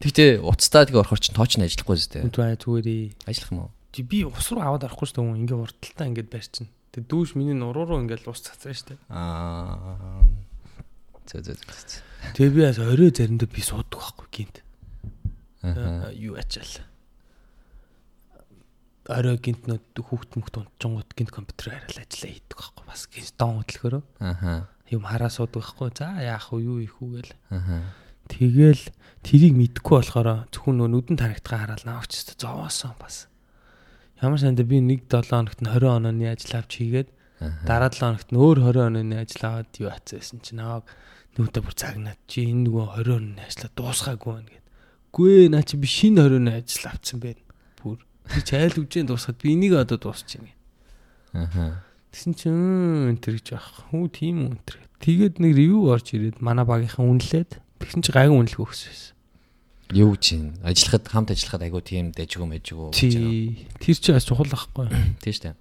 [0.00, 3.04] Тэгтээ уцтаа тэгээ орохор чинь тооч нь ажиллахгүй зү Үгүй зүгээрээ.
[3.28, 3.70] Ажиллах юм уу?
[3.92, 5.40] Чи би ус руу аваад орохгүй шүү дээ.
[5.44, 6.72] Ингээ урталтаа ингээд барьчин.
[6.94, 9.00] Тэг дүүш миний нуруу руу ингээд ус цацраа шүү дээ.
[9.12, 10.24] Аа.
[11.28, 11.58] Зөө зөө.
[12.32, 14.56] Тэгээ би бас орой заримдаа би суудаг байхгүй гинт.
[15.62, 16.10] Аа.
[16.16, 16.84] Юу ачаал.
[19.10, 23.58] Орой гинт нөт хүүхд мөхт унтчингууд гинт компьютер хараад ажиллаа хийдэг байхгүй бас гинт дон
[23.60, 24.68] хөдөлгөөрөө Аха.
[24.92, 25.90] юм хараа суудаг байхгүй.
[25.98, 27.34] За яах вэ юу их үү гээл.
[27.50, 27.76] Аха.
[28.30, 28.84] Тэгэл
[29.26, 33.26] тэрийг мэдхгүй болохоор зөвхөн нөө нүдэн тарагдгаа хараад навч өстө зовоосон бас.
[34.22, 37.08] Ямар санда би нэг 7 хоногт нь 20 онооны ажил авч хийгээд
[37.66, 40.84] дараа 7 хоногт нь өөр 20 онооны ажил аваад юу хацсан чинь наваг
[41.34, 44.59] нүдэ бүр цагнаад чи энэ нөгөө 20 онооны ажлаа дуусгаагүй байна
[45.10, 45.14] гэд.
[45.14, 47.42] Гүй наа чи би шинэ 20 онооны ажил авцсан байна.
[47.82, 47.98] Бүр
[48.30, 50.54] би ч айл үжийн дуусгаад би энийг одоо дуусчихна.
[51.34, 51.82] Аха.
[52.14, 53.90] Тэгсэн чинь энэ гэж аах.
[53.90, 54.78] Хүү тийм төр.
[55.02, 59.14] Тэгээд нэг ревю орж ирээд манай багийнхан үнэлээд тэгсэн чи гайгүй үнэлэх өгсөн байсан.
[59.90, 62.94] Юу чинь ажиллахад хамт ажиллахад айгу тийм дэжгүй мэжгүй.
[62.94, 63.66] Тий.
[63.82, 64.86] Тэр чи бас чухал байхгүй.
[65.18, 65.56] Тийм шүү дээ.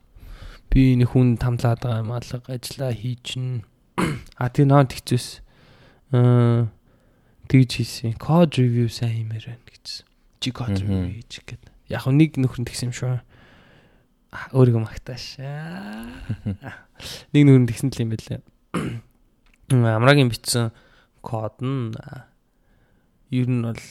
[0.69, 3.65] Би нэг хүн тамлаад байгаа юм алга ажиллаа хийчин.
[4.37, 5.41] А тий наа тэгчээс
[6.13, 6.69] аа
[7.49, 8.13] тэгж хийсэн.
[8.21, 10.05] Code review сайн хиймээр байна гэсэн.
[10.39, 11.63] Чи code review хийж гээд.
[11.89, 13.17] Яг хөө нэг нөхөр тэгсэн юм шүү.
[14.53, 15.41] Өөрийгөө магтааш.
[15.41, 16.05] Аа.
[17.33, 18.41] Нэг нөхөр тэгсэн л юм байлаа.
[19.97, 20.69] Амрагийн бичсэн
[21.25, 22.29] код нь аа,
[23.33, 23.81] ер нь бол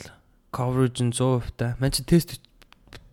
[0.54, 1.74] coverage нь 100% та.
[1.82, 2.38] Ман чи тест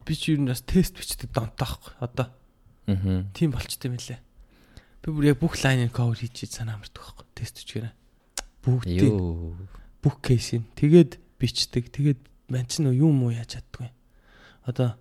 [0.06, 1.98] би чи ер нь бас тест бичдэг донтохгүй.
[1.98, 2.30] Одоо
[2.86, 3.26] Аха.
[3.34, 4.22] тийм болчтой юм лээ.
[5.02, 7.26] Би бүр яг бүх лайныг cover хийж санаа амардаг байхгүй.
[7.34, 7.94] Тест бичгээрээ.
[8.62, 9.58] Бүгдийг Юу.
[10.06, 11.90] Бүх кейсийг тэгээд бичдэг.
[11.90, 12.22] Тэгээд
[12.54, 13.90] ман чи нөө юм уу яаж чаддгүй.
[14.70, 14.94] Одоо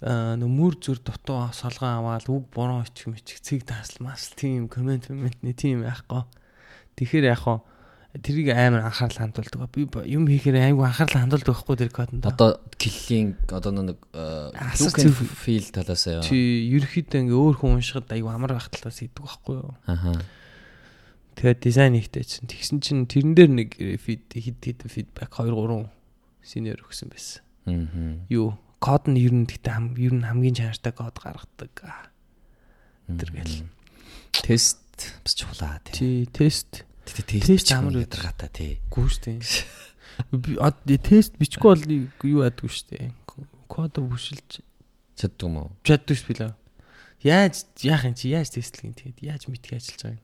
[0.00, 4.70] аа нөө мөр зүр дутуу солгоо аваад үг буруу ичих мэчих цэг таасл мас тийм
[4.70, 6.22] комент комментний тийм яахгүй.
[6.94, 7.66] Тэгэхээр яг хаа
[8.22, 9.70] тэрийг амар анхаарал хандуулдаг.
[9.74, 12.26] Би юм хийхээр айгүй анхаарал хандуулдаг байхгүй тэр кодонд.
[12.26, 16.22] Одоо киллийн одоо нэг look and feel талаас аа.
[16.22, 16.36] чи
[16.70, 19.74] ерөөхдөө ингээ өөр хүн уншихад айгүй амар байх талаас хийдэг байхгүй юу?
[19.86, 20.14] Аха.
[21.36, 23.70] Тэгээд дизайн ихтэй чинь тэгсэн чинь тэрэн дээр нэг
[24.00, 25.92] фид хид хид фидбек 2 3
[26.40, 27.44] синер өгсөн байсан.
[27.68, 28.24] Мгм.
[28.32, 31.76] Юу код нь ер нь гэхдээ хам ер нь хамгийн чанартай код гаргадаг.
[33.04, 33.68] Тэр гэл.
[34.32, 34.80] Тест
[35.20, 36.24] бас чухлаа тий.
[36.24, 38.72] Чи тест Тэгтээ Тест амар ядаргаатай тий.
[40.56, 40.76] од
[41.06, 41.84] тест бичихгүй бол
[42.24, 43.12] юу ядгүй штэ.
[43.68, 44.64] Код бүшилж
[45.16, 45.70] Чаддаг юм уу?
[45.86, 46.52] чаддгүй ш билээ.
[47.24, 50.18] Яаж яах юм чи яаж тестлэх юм тэгээд яаж мэдхий ажиллаж.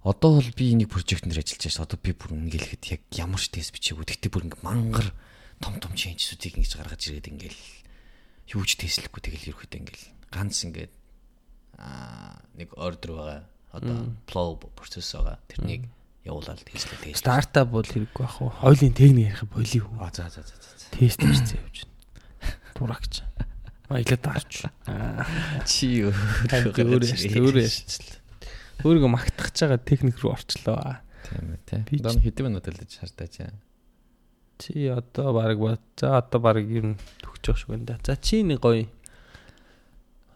[0.00, 1.84] Одоо бол би нэг прожект нэр ажиллаж байна.
[1.84, 4.08] Одоо би бүр ингээл хэд яг ямар ч тест бичээгүй.
[4.08, 5.12] Тэгтээ бүр ингээ мангар
[5.60, 7.60] том том ченжсүүдийг ингэж гаргаж ирээд ингээл
[8.56, 10.92] юу ч тестлэхгүй тэгэл ерөөхдөө ингээл ганц ингээд
[11.76, 13.40] аа нэг ордер байгаа.
[13.76, 15.36] Одоо flow процесс байгаа.
[15.52, 15.84] Тэрнийг
[16.24, 17.12] явуулаад тестлээ.
[17.12, 18.50] Стартап бол хэрэггүй ах уу.
[18.56, 19.84] Хойлын техник ярих болио.
[20.00, 20.88] Аа за за за за.
[20.96, 22.56] Тест хийсэн явж байна.
[22.72, 23.20] Дурагч.
[23.92, 24.64] Маялаа дарч.
[25.68, 26.12] Чи юу?
[26.48, 27.84] өөр яш өөр яш.
[29.60, 31.00] Байгаа техник рүү орчлоо.
[31.28, 32.00] Тийм ээ тий.
[32.00, 33.60] Одоо хэдэн минут л шаардаж байна.
[34.60, 35.84] Чи одоо баг бат.
[36.00, 38.00] За одоо баг ер нь төгсөж шүү гэнэ.
[38.04, 38.88] За чи нэг гоё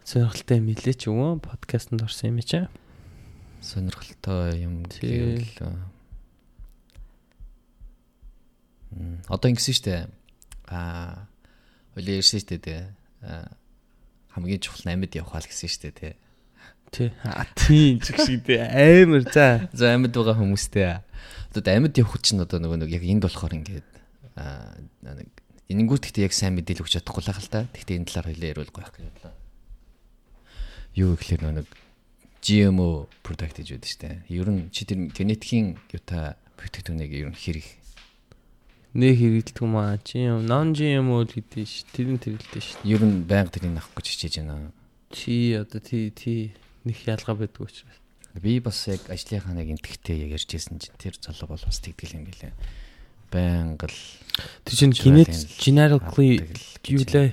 [0.05, 2.69] сонирхолтой юм илээ ч юм уу подкастт орсон юм чи.
[3.65, 5.49] Сонирхолтой юм гэвэл
[8.93, 9.95] м, одоо ингэсэн штэ
[10.69, 11.29] аа
[11.97, 12.93] хоёлаа ярьсан штэ тэ
[13.25, 13.49] аа,
[14.37, 16.24] хамгийн чухал амьд явах хаа л гэсэн штэ тэ Тий.
[17.25, 19.69] А тийм ч шиг тий амар за.
[19.73, 21.01] за амьд байгаа хүмүүстэй
[21.55, 23.89] одоо амьд явах чинь одоо нөгөө нэг яг энд болохоор ингээд
[24.39, 25.31] аа, нэг
[25.71, 27.67] энэнгүүт гэхдээ яг сайн мэдээлэл өгч чадахгүй л хэл та.
[27.73, 29.35] Гэхдээ энэ талаар хэлээ ярил гоох гэж бодлоо.
[30.95, 31.69] Юу гэхлээр нэг
[32.45, 34.17] GMO product гэж байдаг шүү дээ.
[34.29, 37.67] Ер нь чи тэр генетикийн юута бүтээгдэхүүнийг ер нь хэрэг
[38.95, 39.99] Нэ хэрэгэлдэг юм аа.
[39.99, 41.83] GM, non GMO гэдэг ш.
[41.91, 42.79] Тэр нь тэрэлдэг ш.
[42.87, 44.71] ер нь байнга тэрийг авах гэж хичээж байна.
[45.11, 46.55] Чи одоо тий тий
[46.85, 47.99] нэг ялгаа байдгүй учраас.
[48.35, 52.25] Би бас яг ажлынхаа нэг энтгтэй яг ярьжсэн чинь тэр залуу бол бас тэгдэл юм
[52.29, 52.53] билээ.
[53.31, 53.99] Байнга л
[54.67, 56.43] Тэр чинь генет generically
[56.91, 57.31] юу лээ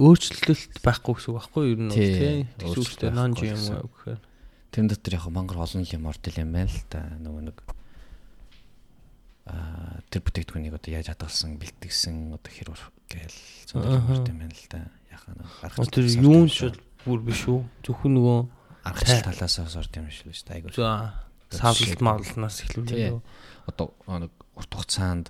[0.00, 2.64] өөрчлөлт байхгүй гэсэн үг байхгүй юу ер нь бол Тий, тий.
[2.64, 4.20] өөрчлөлт non GMO гэхээр.
[4.72, 7.00] тэрэн дотор яг мангар олон юм ордол юм байна л да.
[7.20, 7.58] Нөгөө нэг
[9.50, 12.70] аа тэр бүтээгдэхүүнийг одоо яаж хадгалсан, бэлтгэсэн одоо хэр
[13.10, 14.80] гээл зөндөл юм байна л да.
[15.10, 16.70] Яхаа нэг Оо, Тэр юун ч
[17.04, 17.60] бүр биш үү?
[17.84, 18.38] Зөвхөн нөгөө
[18.84, 20.56] аргачлал талаас нь орд юм шиг л шүү дээ.
[20.60, 20.72] Айгуу.
[20.74, 20.88] за
[21.50, 22.66] савлт маглнаас Тий.
[22.68, 23.20] эхлүүлээ.
[23.68, 25.26] Одоо нэг урт хугацаанд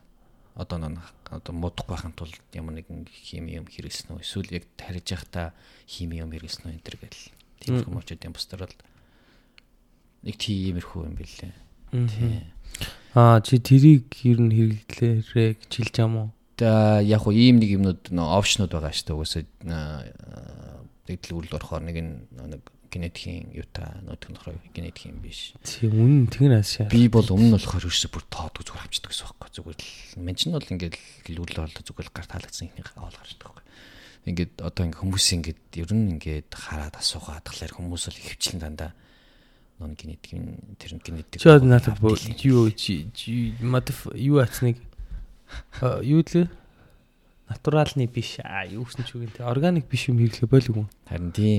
[0.55, 1.01] одоо нэг
[1.31, 5.55] одоо муудах байхын тулд ямар нэгэн хими юм хэрэгсэн үү эсвэл яг тарьж явахдаа
[5.87, 7.23] хими юм хэрэгсэн үү энэ төр гэл
[7.63, 7.85] тийм Мм.
[7.87, 8.77] хүмүүжүүд юм бусдаар л
[10.27, 11.55] нэг тиймэрхүү юм билээ.
[11.97, 12.09] Мгм.
[12.11, 12.45] Тий.
[13.17, 16.29] Аа чи тэрийг ер нь хэрэглээрээ гэж хэлж юм уу?
[16.61, 19.17] За яг хуу ийм нэг юмнууд нөө опшнууд байгаа шүү дээ.
[19.17, 19.43] Угсаа
[21.11, 25.55] дэглэл үйл орохоор нэг нь нэг генетикийн юута нөтгөн нөхрөө генетик юм биш.
[25.63, 26.91] Тий үнэн тэгнэ ашаа.
[26.91, 29.51] Би бол өмнө нь болохоор ерөөсө бүр тоодгүй зүгээр авчдаг гэсэн байхгүй.
[29.55, 30.97] Зүгээр л мен чинь бол ингээд
[31.31, 33.67] л үл бол зүгээр л гар таалагдсан ихний гавал гарчдаг байхгүй.
[34.27, 38.91] Ингээд одоо ингээд хүмүүс ингээд ер нь ингээд хараад асуугаад тахлаар хүмүүс бол ихвчлэн дандаа
[39.79, 41.97] нон генетикийн тэр генетик одоо надад
[42.43, 43.07] юу чи
[43.63, 44.77] модиф юу ацныг
[46.03, 46.51] юу лээ?
[47.51, 50.87] Натуралны биш аа юу гэсэн ч үгүй те органик биш юм хэрэглээ болов уу?
[51.11, 51.59] харин тийм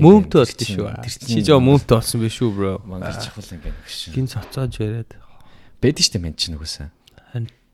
[0.56, 0.88] Тэр чинь- шүү.
[1.04, 2.72] тэр Чи чинь жоо мөвтэй болсон биш үү бро?
[2.88, 4.10] мангар чахвал ингээд өгшин.
[4.16, 5.12] Гин цоцоож яриад
[5.84, 6.88] Бэдэж штэ мен чинь үгүйсэн.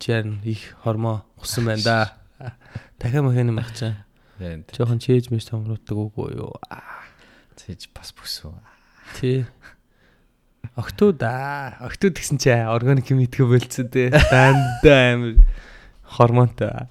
[0.03, 1.99] чарн их хормоо усан байна да.
[2.99, 4.03] Дахиад махны махчаа.
[4.43, 6.55] Яа Жохон чээж мэс томрууддаг үгүй юу?
[7.59, 8.55] цэж бас бүсүү.
[9.19, 9.47] Тий.
[10.79, 14.11] Октод аа, октод гэсэн чи органик юм идэхэ болцсон те.
[14.11, 15.43] Дандаа амир
[16.07, 16.87] хормонтой.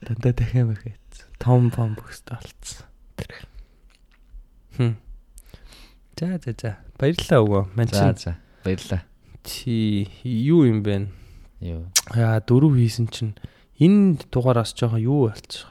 [0.00, 0.96] Дандаа дахиад махад.
[1.38, 2.86] Том пом бөхстэй болцсон.
[4.76, 4.94] Хм.
[6.18, 6.70] За за за.
[6.98, 7.62] Баярлалаа өгөө.
[7.76, 8.32] Ман За чинь за
[8.64, 9.02] баярлаа.
[9.44, 11.08] чи юу юм бэ?
[11.60, 11.88] Юу.
[12.14, 13.34] Яа дөрөв хийсэн чинь
[13.80, 15.64] энэ дугаараас жоохон юу болчих.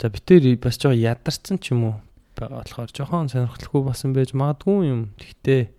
[0.00, 1.94] За битээр бас жоохон ядарсан ч юм уу
[2.36, 5.00] болохоор жоохон сонирхолтой басан байж магадгүй юм.
[5.16, 5.72] Гэхдээ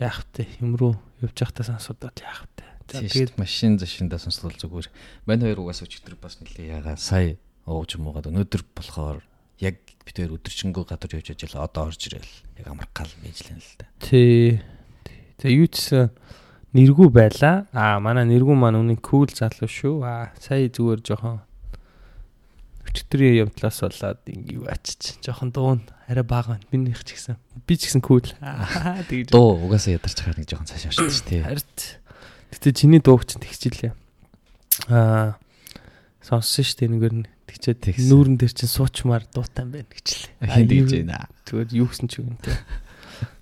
[0.00, 0.48] яах вэ?
[0.64, 2.57] Юм руу явж байхдаа сонсодод яах вэ?
[2.88, 4.88] Тэгээд машин зашиндаа сонслол зүгээр.
[5.28, 7.36] Мань хоёр угаас өчигдөр бас нэлээ ягаа сая
[7.68, 9.20] ууж муугаад өнөөдөр болохоор
[9.60, 9.76] яг
[10.08, 12.34] бид хоёр өдөржингөө гадар явж ажиллаа одоо орж ирэл.
[12.56, 13.84] Яг амаркал мэйжлэн л да.
[14.00, 14.64] тий.
[15.36, 16.08] За юу ч
[16.72, 17.68] нэргүү байла.
[17.76, 20.00] Аа манай нэргүү маань үний кул залуу шүү.
[20.00, 21.44] Аа сая зүгээр жоохон
[22.88, 26.66] өчтөрийн явдлаас болоод ингэ юу ачиж жоохон дуун арай бага байна.
[26.72, 27.36] Минийх ч гэсэн.
[27.68, 28.24] Би ч гэсэн кул.
[28.40, 29.28] Аа тэгж.
[29.28, 31.44] Дуу угаасаа ядарч хахаар нэг жоохон цааш орчихсон шүү дээ.
[31.44, 31.78] Харт.
[32.52, 33.92] Гэтэ чиний дууг чинь тэгчихлээ.
[34.88, 35.36] Аа
[36.22, 38.08] сонссон шүү дээ нэгээр нь тэгчээд Тэгсэн.
[38.12, 40.44] нүүрэн дээр чинь суучмаар дуутаан байна гэчлээ.
[40.44, 41.28] Хин дийж байна.
[41.48, 42.56] Зүгээр юу гэсэн ч үгүй нэ.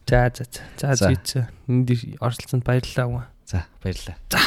[0.07, 0.63] За за за.
[0.79, 1.43] За зүйч.
[1.67, 1.89] Энд
[2.23, 3.27] оролцсонд баярлалаа.
[3.47, 4.15] За баярлаа.
[4.31, 4.39] За